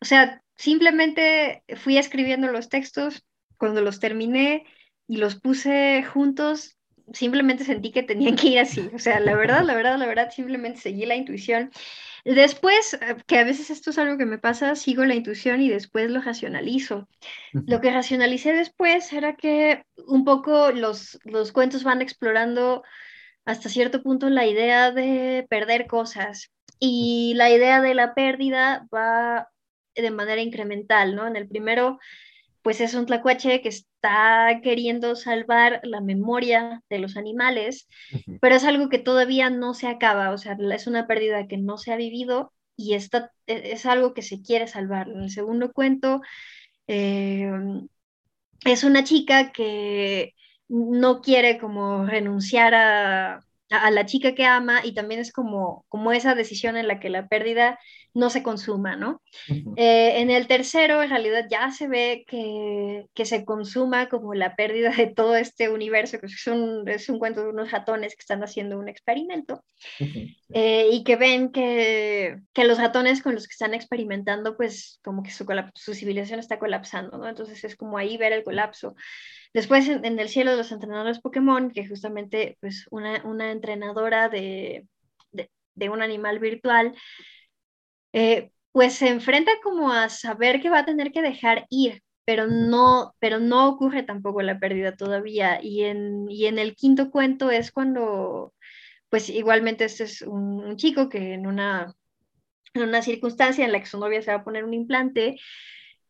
o 0.01 0.05
sea, 0.05 0.41
simplemente 0.55 1.63
fui 1.77 1.97
escribiendo 1.97 2.47
los 2.47 2.69
textos, 2.69 3.23
cuando 3.57 3.81
los 3.81 3.99
terminé 3.99 4.65
y 5.07 5.17
los 5.17 5.35
puse 5.35 6.03
juntos, 6.03 6.77
simplemente 7.13 7.63
sentí 7.63 7.91
que 7.91 8.03
tenían 8.03 8.35
que 8.35 8.47
ir 8.49 8.59
así, 8.59 8.89
o 8.93 8.99
sea, 8.99 9.19
la 9.19 9.35
verdad, 9.35 9.63
la 9.63 9.75
verdad, 9.75 9.97
la 9.97 10.07
verdad, 10.07 10.31
simplemente 10.31 10.79
seguí 10.79 11.05
la 11.05 11.15
intuición. 11.15 11.71
Después, 12.25 12.93
eh, 12.93 13.17
que 13.27 13.37
a 13.37 13.43
veces 13.43 13.69
esto 13.69 13.89
es 13.89 13.97
algo 13.97 14.17
que 14.17 14.25
me 14.25 14.37
pasa, 14.37 14.75
sigo 14.75 15.03
la 15.05 15.15
intuición 15.15 15.61
y 15.61 15.69
después 15.69 16.09
lo 16.09 16.21
racionalizo. 16.21 17.09
Lo 17.51 17.81
que 17.81 17.91
racionalicé 17.91 18.53
después 18.53 19.11
era 19.11 19.35
que 19.35 19.83
un 20.07 20.23
poco 20.23 20.71
los, 20.71 21.19
los 21.25 21.51
cuentos 21.51 21.83
van 21.83 22.01
explorando 22.01 22.83
hasta 23.45 23.67
cierto 23.67 24.01
punto 24.01 24.29
la 24.29 24.47
idea 24.47 24.91
de 24.91 25.45
perder 25.49 25.85
cosas 25.87 26.51
y 26.79 27.33
la 27.35 27.49
idea 27.49 27.81
de 27.81 27.93
la 27.93 28.13
pérdida 28.13 28.87
va 28.93 29.49
de 29.95 30.11
manera 30.11 30.41
incremental, 30.41 31.15
¿no? 31.15 31.27
En 31.27 31.35
el 31.35 31.47
primero, 31.47 31.99
pues 32.63 32.81
es 32.81 32.95
un 32.95 33.05
tlacuache 33.05 33.61
que 33.61 33.69
está 33.69 34.61
queriendo 34.63 35.15
salvar 35.15 35.81
la 35.83 36.01
memoria 36.01 36.81
de 36.89 36.99
los 36.99 37.17
animales, 37.17 37.87
pero 38.41 38.55
es 38.55 38.63
algo 38.63 38.89
que 38.89 38.99
todavía 38.99 39.49
no 39.49 39.73
se 39.73 39.87
acaba, 39.87 40.31
o 40.31 40.37
sea, 40.37 40.57
es 40.73 40.87
una 40.87 41.05
pérdida 41.05 41.47
que 41.47 41.57
no 41.57 41.77
se 41.77 41.91
ha 41.93 41.97
vivido 41.97 42.53
y 42.77 42.95
está, 42.95 43.31
e, 43.47 43.73
es 43.73 43.85
algo 43.85 44.13
que 44.13 44.21
se 44.21 44.41
quiere 44.41 44.67
salvar. 44.67 45.09
En 45.09 45.23
el 45.23 45.29
segundo 45.29 45.73
cuento, 45.73 46.21
eh, 46.87 47.51
es 48.65 48.83
una 48.83 49.03
chica 49.03 49.51
que 49.51 50.33
no 50.69 51.21
quiere 51.21 51.57
como 51.59 52.05
renunciar 52.05 52.73
a, 52.75 53.41
a, 53.73 53.91
la 53.91 54.05
chica 54.05 54.35
que 54.35 54.45
ama 54.45 54.81
y 54.83 54.93
también 54.93 55.19
es 55.19 55.31
como, 55.31 55.85
como 55.89 56.11
esa 56.11 56.35
decisión 56.35 56.77
en 56.77 56.87
la 56.87 56.99
que 56.99 57.09
la 57.09 57.27
pérdida 57.27 57.79
no 58.13 58.29
se 58.29 58.43
consuma, 58.43 58.95
¿no? 58.95 59.21
Eh, 59.75 60.21
en 60.21 60.29
el 60.29 60.45
tercero, 60.45 61.01
en 61.01 61.09
realidad 61.09 61.47
ya 61.49 61.71
se 61.71 61.87
ve 61.87 62.25
que, 62.27 63.05
que, 63.15 63.25
se 63.25 63.43
consuma 63.43 64.07
como 64.07 64.35
la 64.35 64.55
pérdida 64.55 64.91
de 64.91 65.07
todo 65.07 65.35
este 65.35 65.69
universo, 65.69 66.19
que 66.19 66.27
es 66.27 66.47
un, 66.47 66.87
es 66.87 67.09
un 67.09 67.17
cuento 67.17 67.43
de 67.43 67.49
unos 67.49 67.71
ratones 67.71 68.13
que 68.15 68.21
están 68.21 68.43
haciendo 68.43 68.77
un 68.77 68.87
experimento 68.87 69.63
eh, 70.53 70.89
y 70.91 71.03
que 71.03 71.15
ven 71.15 71.51
que, 71.51 72.37
que, 72.53 72.65
los 72.65 72.77
ratones 72.77 73.23
con 73.23 73.33
los 73.33 73.47
que 73.47 73.53
están 73.53 73.73
experimentando, 73.73 74.55
pues 74.55 74.99
como 75.03 75.23
que 75.23 75.31
su, 75.31 75.45
su 75.73 75.93
civilización 75.95 76.39
está 76.39 76.59
colapsando, 76.59 77.17
¿no? 77.17 77.27
Entonces 77.27 77.63
es 77.63 77.75
como 77.75 77.97
ahí 77.97 78.17
ver 78.17 78.33
el 78.33 78.43
colapso. 78.43 78.95
Después 79.53 79.87
en, 79.87 80.19
el 80.19 80.29
cielo 80.29 80.51
de 80.51 80.57
los 80.57 80.71
entrenadores 80.71 81.19
Pokémon, 81.19 81.71
que 81.71 81.87
justamente 81.87 82.57
pues 82.59 82.87
una, 82.89 83.23
una 83.23 83.51
entrenadora 83.51 84.29
de, 84.29 84.87
de, 85.31 85.49
de 85.75 85.89
un 85.89 86.01
animal 86.01 86.39
virtual, 86.39 86.95
eh, 88.13 88.51
pues 88.71 88.95
se 88.95 89.09
enfrenta 89.09 89.51
como 89.63 89.91
a 89.91 90.09
saber 90.09 90.61
que 90.61 90.69
va 90.69 90.79
a 90.79 90.85
tener 90.85 91.11
que 91.11 91.21
dejar 91.21 91.65
ir, 91.69 92.03
pero 92.25 92.47
no, 92.47 93.13
pero 93.19 93.39
no 93.39 93.67
ocurre 93.69 94.03
tampoco 94.03 94.41
la 94.41 94.59
pérdida 94.59 94.95
todavía. 94.95 95.59
Y 95.61 95.83
en, 95.83 96.29
y 96.29 96.47
en 96.47 96.59
el 96.59 96.75
quinto 96.75 97.11
cuento 97.11 97.51
es 97.51 97.71
cuando, 97.71 98.53
pues 99.09 99.29
igualmente 99.29 99.85
este 99.85 100.05
es 100.05 100.21
un, 100.23 100.75
chico 100.77 101.09
que 101.09 101.33
en 101.33 101.47
una, 101.47 101.93
en 102.73 102.83
una 102.83 103.01
circunstancia 103.01 103.65
en 103.65 103.71
la 103.71 103.79
que 103.79 103.85
su 103.87 103.99
novia 103.99 104.21
se 104.21 104.31
va 104.31 104.37
a 104.39 104.43
poner 104.43 104.63
un 104.65 104.73
implante, 104.73 105.37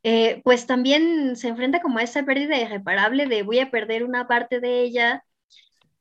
eh, 0.04 0.42
pues 0.44 0.68
también 0.68 1.36
se 1.36 1.48
enfrenta 1.48 1.82
como 1.82 2.00
a 2.00 2.04
esa 2.04 2.24
pérdida 2.24 2.58
irreparable 2.60 3.26
de 3.26 3.44
voy 3.44 3.60
a 3.60 3.72
perder 3.72 4.04
una 4.04 4.28
parte 4.28 4.60
de 4.60 4.82
ella 4.82 5.24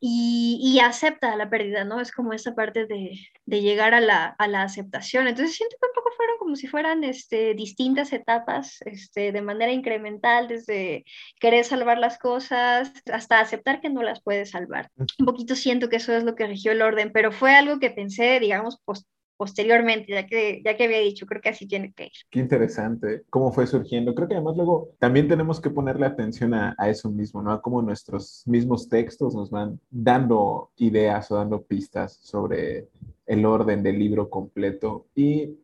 y, 0.05 0.81
acepta 0.81 1.37
la 1.37 1.49
pérdida, 1.49 1.85
¿no? 1.85 2.01
Es 2.01 2.11
como 2.11 2.33
esa 2.33 2.57
parte 2.57 2.87
de, 2.87 3.21
llegar 3.47 3.95
a 3.95 4.01
la, 4.01 4.35
aceptación. 4.65 5.29
Entonces 5.29 5.55
siento 5.55 5.77
que 5.81 5.87
un 5.87 5.95
poco 5.95 6.11
fueron 6.17 6.39
como 6.39 6.57
si 6.57 6.67
fueran 6.67 7.05
este, 7.05 7.55
distintas 7.55 8.13
etapas, 8.13 8.79
este, 8.85 9.31
de 9.31 9.43
manera 9.43 9.71
incremental, 9.71 10.49
desde 10.49 11.05
querer 11.39 11.65
salvar 11.65 11.99
las 11.99 12.19
cosas 12.19 12.93
hasta 13.13 13.39
aceptar 13.39 13.81
que 13.81 13.91
no 13.91 14.03
las 14.03 14.21
puedes 14.21 14.51
salvar. 14.51 14.91
Un 14.97 15.27
poquito 15.27 15.55
siento 15.55 15.89
que 15.89 15.97
eso 15.97 16.13
es 16.17 16.25
lo 16.25 16.35
que 16.35 16.49
rigió 16.49 16.73
el 16.73 16.83
orden, 16.83 17.13
pero 17.13 17.31
fue 17.31 17.55
algo 17.55 17.79
que 17.79 17.91
pensé, 17.91 18.41
digamos, 18.41 18.81
post 18.85 19.07
posteriormente, 19.43 20.13
ya 20.13 20.25
que, 20.25 20.63
ya 20.65 20.77
que 20.77 20.85
había 20.85 21.01
dicho, 21.01 21.27
creo 21.27 21.43
que 21.43 21.49
así 21.49 21.67
tiene 21.67 21.93
que 21.93 22.05
ir. 22.05 22.13
Qué 22.31 22.39
interesante, 22.39 23.25
cómo 23.29 23.51
fue 23.51 23.67
surgiendo. 23.67 24.15
Creo 24.15 24.29
que 24.29 24.35
además 24.35 24.55
luego 24.55 24.91
también 25.01 25.27
tenemos 25.27 25.61
que 25.61 25.69
ponerle 25.69 26.07
atención 26.07 26.55
a, 26.55 26.77
eso 26.87 27.11
mismo, 27.11 27.43
¿no? 27.43 27.51
A 27.51 27.61
cómo 27.61 27.83
nuestros 27.83 28.45
mismos 28.47 28.89
textos 28.89 29.35
nos 29.35 29.51
van 29.51 29.81
dando 29.91 30.71
ideas 30.77 31.29
o 31.33 31.35
dando 31.35 31.61
pistas 31.61 32.21
sobre 32.23 32.87
el 33.27 33.45
orden 33.45 33.83
del 33.83 33.99
libro 33.99 34.31
completo. 34.31 35.09
Y 35.17 35.59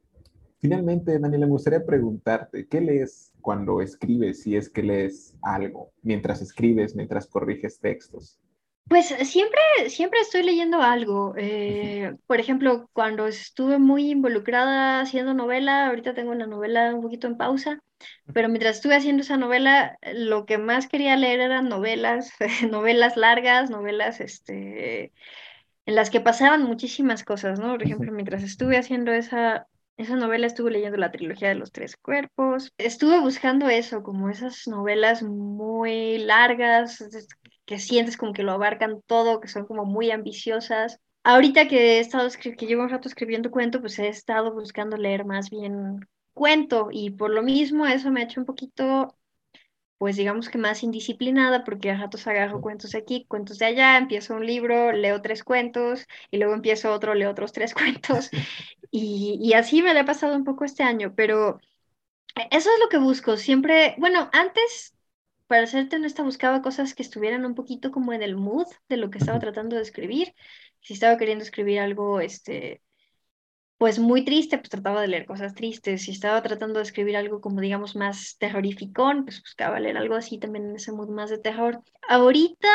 finalmente, 0.58 1.16
Daniela, 1.16 1.46
me 1.46 1.52
gustaría 1.52 1.86
preguntarte, 1.86 2.66
¿qué 2.66 2.80
lees 2.80 3.32
cuando 3.40 3.80
escribes, 3.80 4.42
si 4.42 4.56
es 4.56 4.68
que 4.68 4.82
lees 4.82 5.36
algo, 5.40 5.92
mientras 6.02 6.42
escribes, 6.42 6.96
mientras 6.96 7.28
corriges 7.28 7.78
textos? 7.78 8.40
Pues 8.88 9.08
siempre, 9.08 9.60
siempre 9.88 10.20
estoy 10.20 10.42
leyendo 10.42 10.80
algo. 10.80 11.34
Eh, 11.36 12.14
por 12.26 12.40
ejemplo, 12.40 12.88
cuando 12.94 13.26
estuve 13.26 13.78
muy 13.78 14.10
involucrada 14.10 15.00
haciendo 15.00 15.34
novela, 15.34 15.88
ahorita 15.88 16.14
tengo 16.14 16.32
una 16.32 16.46
novela 16.46 16.94
un 16.94 17.02
poquito 17.02 17.26
en 17.26 17.36
pausa, 17.36 17.82
pero 18.32 18.48
mientras 18.48 18.76
estuve 18.76 18.96
haciendo 18.96 19.22
esa 19.22 19.36
novela, 19.36 19.98
lo 20.14 20.46
que 20.46 20.56
más 20.56 20.88
quería 20.88 21.16
leer 21.16 21.40
eran 21.40 21.68
novelas, 21.68 22.32
novelas 22.70 23.16
largas, 23.16 23.68
novelas 23.68 24.20
este, 24.20 25.12
en 25.84 25.94
las 25.94 26.10
que 26.10 26.20
pasaban 26.20 26.62
muchísimas 26.62 27.24
cosas, 27.24 27.60
¿no? 27.60 27.72
Por 27.72 27.82
ejemplo, 27.82 28.12
mientras 28.12 28.42
estuve 28.42 28.78
haciendo 28.78 29.12
esa, 29.12 29.66
esa 29.98 30.16
novela 30.16 30.46
estuve 30.46 30.70
leyendo 30.70 30.96
la 30.96 31.10
trilogía 31.10 31.48
de 31.48 31.56
los 31.56 31.72
tres 31.72 31.96
cuerpos. 31.96 32.72
Estuve 32.78 33.20
buscando 33.20 33.68
eso, 33.68 34.02
como 34.02 34.30
esas 34.30 34.66
novelas 34.66 35.22
muy 35.22 36.18
largas, 36.18 37.02
que 37.68 37.78
sientes 37.80 38.18
como 38.18 38.34
que 38.34 38.44
lo 38.44 38.52
abarcan 38.52 39.02
todo, 39.06 39.40
que 39.40 39.48
son 39.48 39.66
como 39.66 39.86
muy 39.86 40.10
ambiciosas. 40.12 41.00
Ahorita 41.24 41.68
que 41.68 41.98
he 41.98 42.00
estado 42.00 42.28
que 42.58 42.66
llevo 42.66 42.82
un 42.84 42.90
rato 42.90 43.08
escribiendo 43.08 43.52
cuento, 43.52 43.80
pues 43.82 44.00
he 44.00 44.08
estado 44.08 44.54
buscando 44.54 44.96
leer 44.98 45.26
más 45.26 45.50
bien 45.50 46.00
cuento 46.34 46.88
y 46.92 47.10
por 47.12 47.30
lo 47.30 47.42
mismo 47.44 47.86
eso 47.86 48.10
me 48.12 48.22
ha 48.22 48.24
hecho 48.24 48.40
un 48.40 48.46
poquito, 48.46 49.18
pues 49.98 50.16
digamos 50.16 50.48
que 50.50 50.58
más 50.58 50.82
indisciplinada 50.84 51.64
porque 51.64 51.90
a 51.90 51.98
ratos 51.98 52.26
agarro 52.28 52.60
cuentos 52.62 52.92
de 52.92 52.98
aquí, 52.98 53.26
cuentos 53.28 53.58
de 53.58 53.66
allá, 53.66 53.98
empiezo 53.98 54.34
un 54.36 54.46
libro, 54.46 54.92
leo 54.92 55.22
tres 55.22 55.44
cuentos 55.44 56.06
y 56.30 56.38
luego 56.38 56.54
empiezo 56.54 56.92
otro, 56.92 57.14
leo 57.14 57.30
otros 57.30 57.52
tres 57.52 57.74
cuentos 57.74 58.30
y, 58.92 59.38
y 59.42 59.54
así 59.54 59.82
me 59.82 59.94
lo 59.94 60.00
ha 60.00 60.04
pasado 60.06 60.36
un 60.36 60.44
poco 60.44 60.64
este 60.64 60.84
año, 60.84 61.14
pero 61.16 61.60
eso 62.50 62.70
es 62.72 62.80
lo 62.80 62.88
que 62.88 62.98
busco. 62.98 63.36
Siempre, 63.36 63.94
bueno, 63.98 64.30
antes 64.32 64.94
para 65.48 65.66
serte 65.66 65.96
honesta, 65.96 66.22
buscaba 66.22 66.62
cosas 66.62 66.94
que 66.94 67.02
estuvieran 67.02 67.44
un 67.46 67.54
poquito 67.54 67.90
como 67.90 68.12
en 68.12 68.22
el 68.22 68.36
mood 68.36 68.66
de 68.88 68.98
lo 68.98 69.10
que 69.10 69.18
estaba 69.18 69.38
tratando 69.40 69.76
de 69.76 69.82
escribir. 69.82 70.34
Si 70.80 70.92
estaba 70.92 71.16
queriendo 71.16 71.42
escribir 71.42 71.80
algo, 71.80 72.20
este, 72.20 72.82
pues 73.78 73.98
muy 73.98 74.24
triste, 74.24 74.58
pues 74.58 74.68
trataba 74.68 75.00
de 75.00 75.08
leer 75.08 75.24
cosas 75.24 75.54
tristes. 75.54 76.02
Si 76.02 76.10
estaba 76.10 76.42
tratando 76.42 76.78
de 76.78 76.84
escribir 76.84 77.16
algo 77.16 77.40
como, 77.40 77.60
digamos, 77.60 77.96
más 77.96 78.36
terrorificón, 78.38 79.24
pues 79.24 79.40
buscaba 79.40 79.80
leer 79.80 79.96
algo 79.96 80.16
así 80.16 80.38
también 80.38 80.66
en 80.66 80.76
ese 80.76 80.92
mood 80.92 81.08
más 81.08 81.30
de 81.30 81.38
terror. 81.38 81.82
Ahorita, 82.08 82.68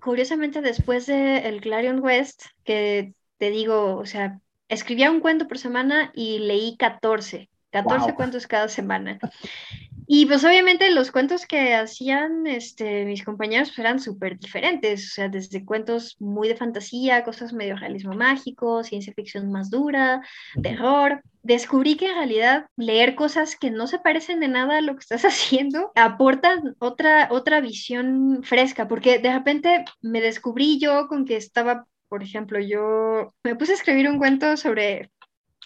curiosamente, 0.00 0.62
después 0.62 1.06
de 1.06 1.38
el 1.38 1.60
Clarion 1.60 2.00
West, 2.00 2.44
que 2.64 3.14
te 3.38 3.50
digo, 3.50 3.96
o 3.96 4.06
sea, 4.06 4.40
escribía 4.68 5.10
un 5.10 5.20
cuento 5.20 5.48
por 5.48 5.58
semana 5.58 6.12
y 6.14 6.38
leí 6.38 6.76
14. 6.76 7.50
14 7.70 8.14
cuentos 8.14 8.46
cada 8.46 8.68
semana. 8.68 9.18
Y 10.14 10.26
pues 10.26 10.44
obviamente 10.44 10.90
los 10.90 11.10
cuentos 11.10 11.46
que 11.46 11.72
hacían 11.74 12.46
este, 12.46 13.06
mis 13.06 13.24
compañeros 13.24 13.70
pues, 13.70 13.78
eran 13.78 13.98
súper 13.98 14.38
diferentes, 14.38 15.10
o 15.10 15.14
sea, 15.14 15.28
desde 15.30 15.64
cuentos 15.64 16.16
muy 16.20 16.48
de 16.48 16.54
fantasía, 16.54 17.24
cosas 17.24 17.54
medio 17.54 17.76
realismo 17.76 18.12
mágico, 18.12 18.84
ciencia 18.84 19.14
ficción 19.14 19.50
más 19.50 19.70
dura, 19.70 20.20
terror. 20.62 21.22
Descubrí 21.42 21.96
que 21.96 22.10
en 22.10 22.16
realidad 22.16 22.66
leer 22.76 23.14
cosas 23.14 23.56
que 23.56 23.70
no 23.70 23.86
se 23.86 24.00
parecen 24.00 24.40
de 24.40 24.48
nada 24.48 24.76
a 24.76 24.80
lo 24.82 24.92
que 24.92 25.00
estás 25.00 25.24
haciendo 25.24 25.92
aportan 25.94 26.76
otra, 26.78 27.28
otra 27.30 27.62
visión 27.62 28.42
fresca, 28.44 28.88
porque 28.88 29.18
de 29.18 29.32
repente 29.32 29.86
me 30.02 30.20
descubrí 30.20 30.78
yo 30.78 31.08
con 31.08 31.24
que 31.24 31.36
estaba, 31.36 31.86
por 32.10 32.22
ejemplo, 32.22 32.60
yo 32.60 33.32
me 33.42 33.56
puse 33.56 33.72
a 33.72 33.76
escribir 33.76 34.10
un 34.10 34.18
cuento 34.18 34.58
sobre, 34.58 35.10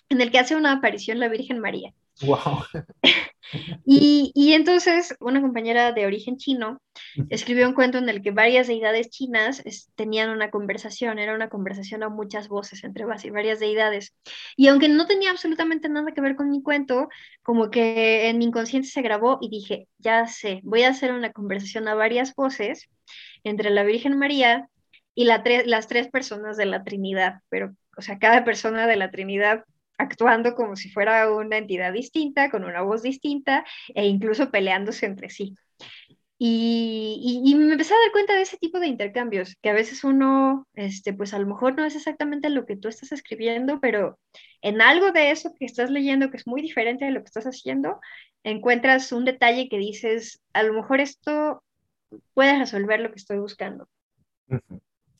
en 0.08 0.20
el 0.20 0.30
que 0.30 0.38
hace 0.38 0.54
una 0.54 0.70
aparición 0.70 1.18
la 1.18 1.26
Virgen 1.26 1.58
María. 1.58 1.92
Wow. 2.22 2.62
Y, 3.84 4.32
y, 4.34 4.54
entonces 4.54 5.14
una 5.20 5.40
compañera 5.40 5.92
de 5.92 6.06
origen 6.06 6.36
chino 6.36 6.80
escribió 7.30 7.68
un 7.68 7.74
cuento 7.74 7.98
en 7.98 8.08
el 8.08 8.22
que 8.22 8.30
varias 8.30 8.66
deidades 8.66 9.10
chinas 9.10 9.62
tenían 9.94 10.30
una 10.30 10.50
conversación, 10.50 11.18
era 11.18 11.34
una 11.34 11.48
conversación 11.48 12.02
a 12.02 12.08
muchas 12.08 12.48
voces 12.48 12.82
entre 12.84 13.04
varias 13.04 13.60
deidades. 13.60 14.14
Y 14.56 14.68
aunque 14.68 14.88
no 14.88 15.06
tenía 15.06 15.30
absolutamente 15.30 15.88
nada 15.88 16.12
que 16.12 16.20
ver 16.20 16.36
con 16.36 16.50
mi 16.50 16.62
cuento, 16.62 17.08
como 17.42 17.70
que 17.70 18.28
en 18.28 18.38
mi 18.38 18.46
inconsciente 18.46 18.88
se 18.88 19.02
grabó 19.02 19.38
y 19.40 19.48
dije, 19.48 19.88
ya 19.98 20.26
sé, 20.26 20.60
voy 20.64 20.82
a 20.82 20.90
hacer 20.90 21.12
una 21.12 21.32
conversación 21.32 21.88
a 21.88 21.94
varias 21.94 22.34
voces 22.34 22.88
entre 23.44 23.70
la 23.70 23.84
Virgen 23.84 24.18
María 24.18 24.68
y 25.14 25.24
la 25.24 25.42
las 25.66 25.88
tres 25.88 26.08
personas 26.08 26.56
de 26.56 26.66
la 26.66 26.84
Trinidad, 26.84 27.40
pero, 27.48 27.74
o 27.96 28.02
sea, 28.02 28.18
cada 28.18 28.44
persona 28.44 28.86
de 28.86 28.96
la 28.96 29.10
Trinidad 29.10 29.64
actuando 29.98 30.54
como 30.54 30.76
si 30.76 30.90
fuera 30.90 31.30
una 31.32 31.58
entidad 31.58 31.92
distinta, 31.92 32.50
con 32.50 32.64
una 32.64 32.82
voz 32.82 33.02
distinta 33.02 33.64
e 33.94 34.06
incluso 34.06 34.50
peleándose 34.50 35.06
entre 35.06 35.30
sí. 35.30 35.54
Y, 36.38 37.42
y, 37.46 37.54
me 37.54 37.72
empecé 37.72 37.94
a 37.94 37.98
dar 37.98 38.12
cuenta 38.12 38.34
de 38.34 38.42
ese 38.42 38.58
tipo 38.58 38.78
de 38.78 38.88
intercambios, 38.88 39.56
que 39.62 39.70
a 39.70 39.72
veces 39.72 40.04
uno, 40.04 40.66
este, 40.74 41.14
pues 41.14 41.32
a 41.32 41.38
lo 41.38 41.46
mejor 41.46 41.74
no 41.74 41.86
es 41.86 41.96
exactamente 41.96 42.50
lo 42.50 42.66
que 42.66 42.76
tú 42.76 42.88
estás 42.88 43.10
escribiendo, 43.12 43.80
pero 43.80 44.18
en 44.60 44.82
algo 44.82 45.12
de 45.12 45.30
eso 45.30 45.54
que 45.58 45.64
estás 45.64 45.90
leyendo, 45.90 46.30
que 46.30 46.36
es 46.36 46.46
muy 46.46 46.60
diferente 46.60 47.06
de 47.06 47.12
lo 47.12 47.20
que 47.20 47.26
estás 47.26 47.46
haciendo, 47.46 48.00
encuentras 48.44 49.12
un 49.12 49.24
detalle 49.24 49.70
que 49.70 49.78
dices, 49.78 50.42
a 50.52 50.62
lo 50.62 50.74
mejor 50.74 51.00
esto 51.00 51.62
puede 52.34 52.58
resolver 52.58 53.00
lo 53.00 53.10
que 53.10 53.16
estoy 53.16 53.38
buscando. 53.38 53.88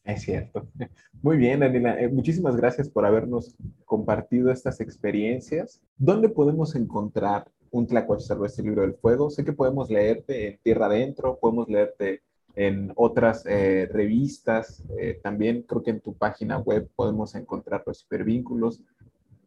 Es 0.07 0.23
cierto. 0.23 0.69
Muy 1.23 1.37
bien, 1.37 1.61
Daniela. 1.61 2.01
Eh, 2.01 2.09
muchísimas 2.09 2.57
gracias 2.57 2.89
por 2.89 3.05
habernos 3.05 3.57
compartido 3.85 4.53
estas 4.53 4.81
experiencias. 4.81 5.83
¿Dónde 5.99 6.29
podemos 6.29 6.77
encontrar 6.77 7.51
un 7.73 7.89
Tlacuache 7.89 8.63
libro 8.63 8.83
del 8.83 8.95
fuego? 8.95 9.31
Sé 9.31 9.45
que 9.45 9.53
podemos 9.53 9.91
leerte 9.91 10.49
en 10.49 10.59
Tierra 10.63 10.87
Adentro, 10.87 11.39
podemos 11.41 11.69
leerte 11.69 12.23
en 12.55 12.93
otras 12.95 13.45
eh, 13.47 13.89
revistas. 13.93 14.85
Eh, 14.97 15.19
también 15.21 15.63
creo 15.63 15.83
que 15.83 15.91
en 15.91 16.01
tu 16.01 16.15
página 16.15 16.59
web 16.59 16.89
podemos 16.95 17.35
encontrar 17.35 17.83
los 17.85 18.05
hipervínculos. 18.05 18.81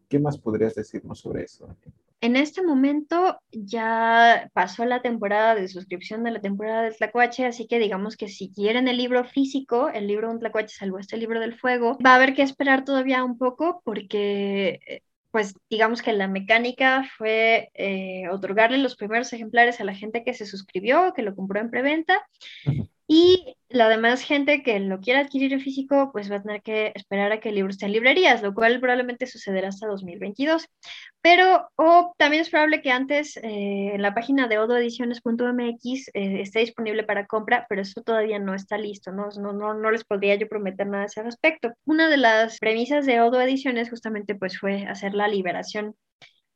¿Qué 0.09 0.19
más 0.19 0.37
podrías 0.37 0.75
decirnos 0.75 1.19
sobre 1.19 1.43
eso? 1.43 1.69
En 2.21 2.35
este 2.35 2.61
momento 2.61 3.39
ya 3.51 4.49
pasó 4.53 4.85
la 4.85 5.01
temporada 5.01 5.55
de 5.55 5.67
suscripción 5.67 6.23
de 6.23 6.31
la 6.31 6.41
temporada 6.41 6.83
del 6.83 6.95
Tlacuache, 6.95 7.45
así 7.45 7.67
que 7.67 7.79
digamos 7.79 8.17
que 8.17 8.27
si 8.27 8.51
quieren 8.51 8.87
el 8.87 8.97
libro 8.97 9.23
físico, 9.23 9.89
el 9.89 10.07
libro 10.07 10.29
Un 10.29 10.39
Tlacuache 10.39 10.75
salvo 10.75 10.99
este 10.99 11.17
libro 11.17 11.39
del 11.39 11.57
fuego, 11.57 11.97
va 12.05 12.11
a 12.11 12.15
haber 12.15 12.33
que 12.33 12.41
esperar 12.41 12.83
todavía 12.83 13.23
un 13.23 13.37
poco 13.37 13.81
porque 13.85 14.79
eh, 14.85 15.01
pues 15.31 15.53
digamos 15.69 16.01
que 16.01 16.11
la 16.13 16.27
mecánica 16.27 17.09
fue 17.17 17.69
eh, 17.73 18.27
otorgarle 18.29 18.79
los 18.79 18.95
primeros 18.95 19.31
ejemplares 19.31 19.79
a 19.79 19.83
la 19.83 19.93
gente 19.93 20.23
que 20.23 20.33
se 20.33 20.45
suscribió, 20.45 21.13
que 21.15 21.21
lo 21.21 21.35
compró 21.35 21.59
en 21.59 21.69
preventa. 21.69 22.25
Y 23.11 23.55
la 23.69 23.89
demás 23.89 24.21
gente 24.21 24.61
que 24.61 24.79
lo 24.79 24.99
quiera 24.99 25.21
adquirir 25.21 25.51
en 25.51 25.61
físico, 25.61 26.11
pues 26.11 26.31
va 26.31 26.35
a 26.35 26.43
tener 26.43 26.61
que 26.61 26.91
esperar 26.93 27.31
a 27.31 27.39
que 27.39 27.49
el 27.49 27.55
libro 27.55 27.71
esté 27.71 27.87
en 27.87 27.93
librerías, 27.93 28.43
lo 28.43 28.53
cual 28.53 28.79
probablemente 28.79 29.25
sucederá 29.25 29.69
hasta 29.69 29.87
2022. 29.87 30.67
Pero 31.21 31.67
o 31.75 32.13
también 32.19 32.41
es 32.43 32.51
probable 32.51 32.83
que 32.83 32.91
antes 32.91 33.35
eh, 33.37 33.93
en 33.95 34.03
la 34.03 34.13
página 34.13 34.47
de 34.47 34.59
odoediciones.mx 34.59 36.09
eh, 36.13 36.41
esté 36.41 36.59
disponible 36.59 37.03
para 37.03 37.25
compra, 37.25 37.65
pero 37.67 37.81
eso 37.81 38.03
todavía 38.03 38.37
no 38.37 38.53
está 38.53 38.77
listo, 38.77 39.11
¿no? 39.11 39.29
No, 39.39 39.53
no, 39.53 39.73
no 39.73 39.89
les 39.89 40.03
podría 40.05 40.35
yo 40.35 40.47
prometer 40.47 40.85
nada 40.85 41.03
a 41.03 41.07
ese 41.07 41.23
respecto. 41.23 41.73
Una 41.85 42.09
de 42.09 42.17
las 42.17 42.59
premisas 42.59 43.07
de 43.07 43.21
Odo 43.21 43.41
Ediciones 43.41 43.89
justamente 43.89 44.35
pues 44.35 44.59
fue 44.59 44.85
hacer 44.85 45.15
la 45.15 45.27
liberación 45.27 45.95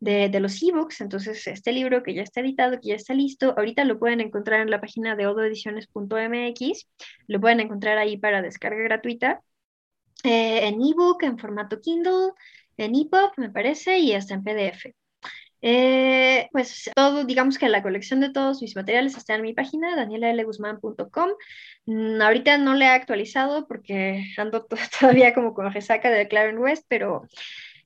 de, 0.04 0.39
los 0.39 0.62
ebooks. 0.62 1.01
Entonces, 1.01 1.47
este 1.47 1.72
libro 1.72 2.04
que 2.04 2.14
ya 2.14 2.24
está 2.24 2.41
editado, 2.41 2.80
que 2.80 2.89
ya 2.89 2.95
está 2.95 3.14
listo, 3.14 3.54
ahorita 3.58 3.86
lo 3.86 3.99
pueden 3.99 4.22
encontrar 4.22 4.62
en 4.62 4.70
la 4.70 4.82
página 4.82 5.16
de 5.16 5.28
odoediciones.mx, 5.28 6.88
lo 7.28 7.41
pueden 7.41 7.60
encontrar 7.60 7.97
ahí 7.97 8.18
para 8.18 8.41
descarga 8.41 8.84
gratuita, 8.84 9.41
eh, 10.24 10.68
en 10.68 10.76
ebook, 10.82 11.24
en 11.24 11.38
formato 11.38 11.82
Kindle, 11.82 12.32
en 12.78 12.95
EPUB, 12.95 13.32
me 13.38 13.49
parece, 13.49 13.99
y 13.99 14.14
hasta 14.14 14.34
en 14.34 14.43
PDF. 14.43 14.93
Eh, 15.66 16.49
pues 16.51 16.91
todo, 16.93 17.24
digamos 17.24 17.58
que 17.58 17.70
la 17.70 17.82
colección 17.82 18.20
de 18.20 18.32
todos 18.32 18.62
mis 18.62 18.76
materiales 18.76 19.16
está 19.16 19.36
en 19.36 19.43
mi 19.43 19.54
página, 19.54 19.95
danielaleguzman.com. 19.95 21.30
Mm, 21.86 22.22
ahorita 22.22 22.58
no 22.58 22.74
le 22.74 22.86
he 22.86 22.89
actualizado 22.89 23.66
porque 23.68 24.26
ando 24.38 24.66
todavía 24.99 25.34
como 25.34 25.54
con 25.54 25.72
resaca 25.74 26.10
de 26.10 26.28
Claren 26.28 26.58
West, 26.58 26.86
pero 26.89 27.24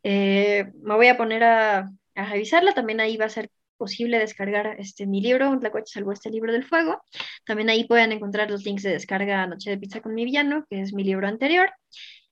eh, 0.04 0.72
me 0.82 0.96
voy 0.96 1.08
a 1.08 1.18
poner 1.18 1.44
a, 1.44 1.92
a 2.18 2.26
revisarla. 2.26 2.74
También 2.74 3.00
ahí 3.00 3.18
va 3.18 3.26
a 3.26 3.30
ser 3.30 3.50
posible 3.78 4.20
descargar 4.20 4.76
este, 4.80 5.06
mi 5.06 5.22
libro, 5.22 5.50
Un 5.50 5.60
Tlacuache 5.60 5.94
salvo 5.94 6.12
este 6.12 6.30
libro 6.30 6.52
del 6.52 6.66
fuego. 6.66 7.02
También 7.46 7.70
ahí 7.70 7.86
pueden 7.86 8.12
encontrar 8.12 8.50
los 8.52 8.66
links 8.66 8.84
de 8.84 8.92
descarga 8.92 9.48
Noche 9.48 9.70
de 9.70 9.78
Pizza 9.78 10.02
con 10.02 10.14
mi 10.14 10.26
villano, 10.26 10.66
que 10.70 10.82
es 10.82 10.94
mi 10.94 11.04
libro 11.04 11.28
anterior. 11.28 11.72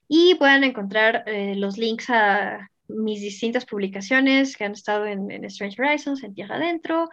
Y 0.08 0.36
pueden 0.36 0.64
encontrar 0.64 1.24
eh, 1.28 1.56
los 1.56 1.78
links 1.78 2.10
a 2.10 2.70
mis 2.88 3.22
distintas 3.22 3.66
publicaciones 3.66 4.56
que 4.58 4.66
han 4.66 4.74
estado 4.74 5.06
en, 5.06 5.32
Strange 5.46 5.82
Horizons, 5.82 6.24
en 6.24 6.34
Tierra 6.34 6.56
Adentro, 6.56 7.10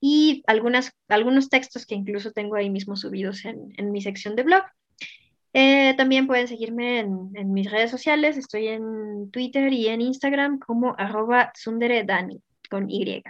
y 0.00 0.42
algunas, 0.46 0.92
algunos 1.08 1.48
textos 1.48 1.86
que 1.86 1.94
incluso 1.94 2.32
tengo 2.32 2.56
ahí 2.56 2.70
mismo 2.70 2.96
subidos 2.96 3.44
en, 3.44 3.72
en 3.76 3.92
mi 3.92 4.00
sección 4.00 4.34
de 4.34 4.42
blog. 4.42 4.64
Eh, 5.54 5.94
también 5.96 6.26
pueden 6.26 6.48
seguirme 6.48 7.00
en, 7.00 7.52
mis 7.52 7.70
redes 7.70 7.90
sociales. 7.90 8.36
Estoy 8.36 8.68
en 8.68 9.30
Twitter 9.30 9.72
y 9.72 9.88
en 9.88 10.00
Instagram 10.00 10.58
como 10.58 10.94
arroba 10.96 11.52
sunderedani 11.54 12.40
con 12.70 12.90
Y. 12.90 13.22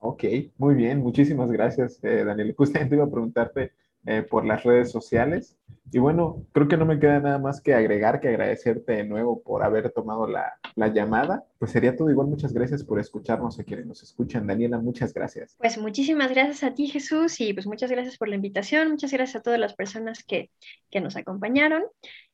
Ok, 0.00 0.24
muy 0.58 0.74
bien. 0.74 1.00
Muchísimas 1.00 1.50
gracias, 1.50 1.98
eh, 2.02 2.24
Daniel. 2.24 2.54
Justamente 2.56 2.94
iba 2.94 3.04
a 3.04 3.10
preguntarte 3.10 3.72
eh, 4.06 4.22
por 4.22 4.46
las 4.46 4.62
redes 4.64 4.90
sociales. 4.90 5.56
Y 5.92 5.98
bueno, 5.98 6.46
creo 6.52 6.68
que 6.68 6.76
no 6.76 6.86
me 6.86 6.98
queda 6.98 7.20
nada 7.20 7.38
más 7.38 7.60
que 7.60 7.74
agregar, 7.74 8.20
que 8.20 8.28
agradecerte 8.28 8.92
de 8.92 9.04
nuevo 9.04 9.42
por 9.42 9.64
haber 9.64 9.90
tomado 9.90 10.26
la, 10.26 10.54
la, 10.76 10.88
llamada. 10.88 11.44
Pues 11.58 11.72
sería 11.72 11.96
todo 11.96 12.10
igual. 12.10 12.28
Muchas 12.28 12.52
gracias 12.52 12.84
por 12.84 13.00
escucharnos 13.00 13.58
a 13.58 13.64
quienes 13.64 13.86
nos 13.86 14.02
escuchan. 14.02 14.46
Daniela, 14.46 14.78
muchas 14.78 15.12
gracias. 15.12 15.56
Pues 15.58 15.78
muchísimas 15.78 16.30
gracias 16.30 16.62
a 16.62 16.74
ti, 16.74 16.86
Jesús, 16.86 17.40
y 17.40 17.52
pues 17.52 17.66
muchas 17.66 17.90
gracias 17.90 18.16
por 18.16 18.28
la 18.28 18.36
invitación. 18.36 18.90
Muchas 18.90 19.12
gracias 19.12 19.36
a 19.36 19.42
todas 19.42 19.58
las 19.58 19.74
personas 19.74 20.22
que, 20.22 20.50
que 20.90 21.00
nos 21.00 21.16
acompañaron. 21.16 21.82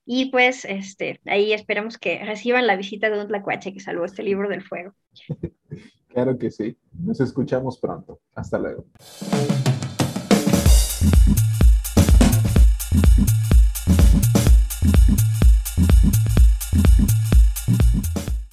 Y 0.04 0.30
pues 0.30 0.64
este, 0.64 1.20
ahí 1.26 1.52
esperamos 1.52 1.98
que 1.98 2.24
reciban 2.24 2.66
la 2.66 2.76
visita 2.76 3.10
de 3.10 3.20
un 3.20 3.26
tlacuache 3.26 3.72
que 3.72 3.80
salvó 3.80 4.04
este 4.04 4.22
libro 4.22 4.48
del 4.48 4.62
fuego. 4.62 4.94
claro 6.08 6.38
que 6.38 6.50
sí. 6.52 6.78
Nos 6.92 7.20
escuchamos 7.20 7.78
pronto. 7.80 8.20
Hasta 8.34 8.58
luego. 8.58 8.86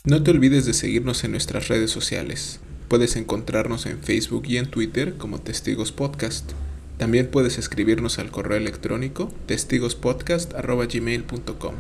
No 0.05 0.21
te 0.21 0.31
olvides 0.31 0.65
de 0.65 0.73
seguirnos 0.73 1.23
en 1.23 1.31
nuestras 1.31 1.69
redes 1.69 1.89
sociales. 1.89 2.59
Puedes 2.89 3.15
encontrarnos 3.15 3.85
en 3.85 3.99
Facebook 3.99 4.43
y 4.47 4.57
en 4.57 4.69
Twitter 4.69 5.15
como 5.15 5.39
Testigos 5.39 5.93
Podcast. 5.93 6.51
También 6.97 7.27
puedes 7.27 7.57
escribirnos 7.57 8.19
al 8.19 8.29
correo 8.29 8.57
electrónico 8.57 9.31
testigospodcast.gmail.com. 9.45 11.75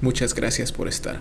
Muchas 0.00 0.34
gracias 0.34 0.72
por 0.72 0.88
estar. 0.88 1.20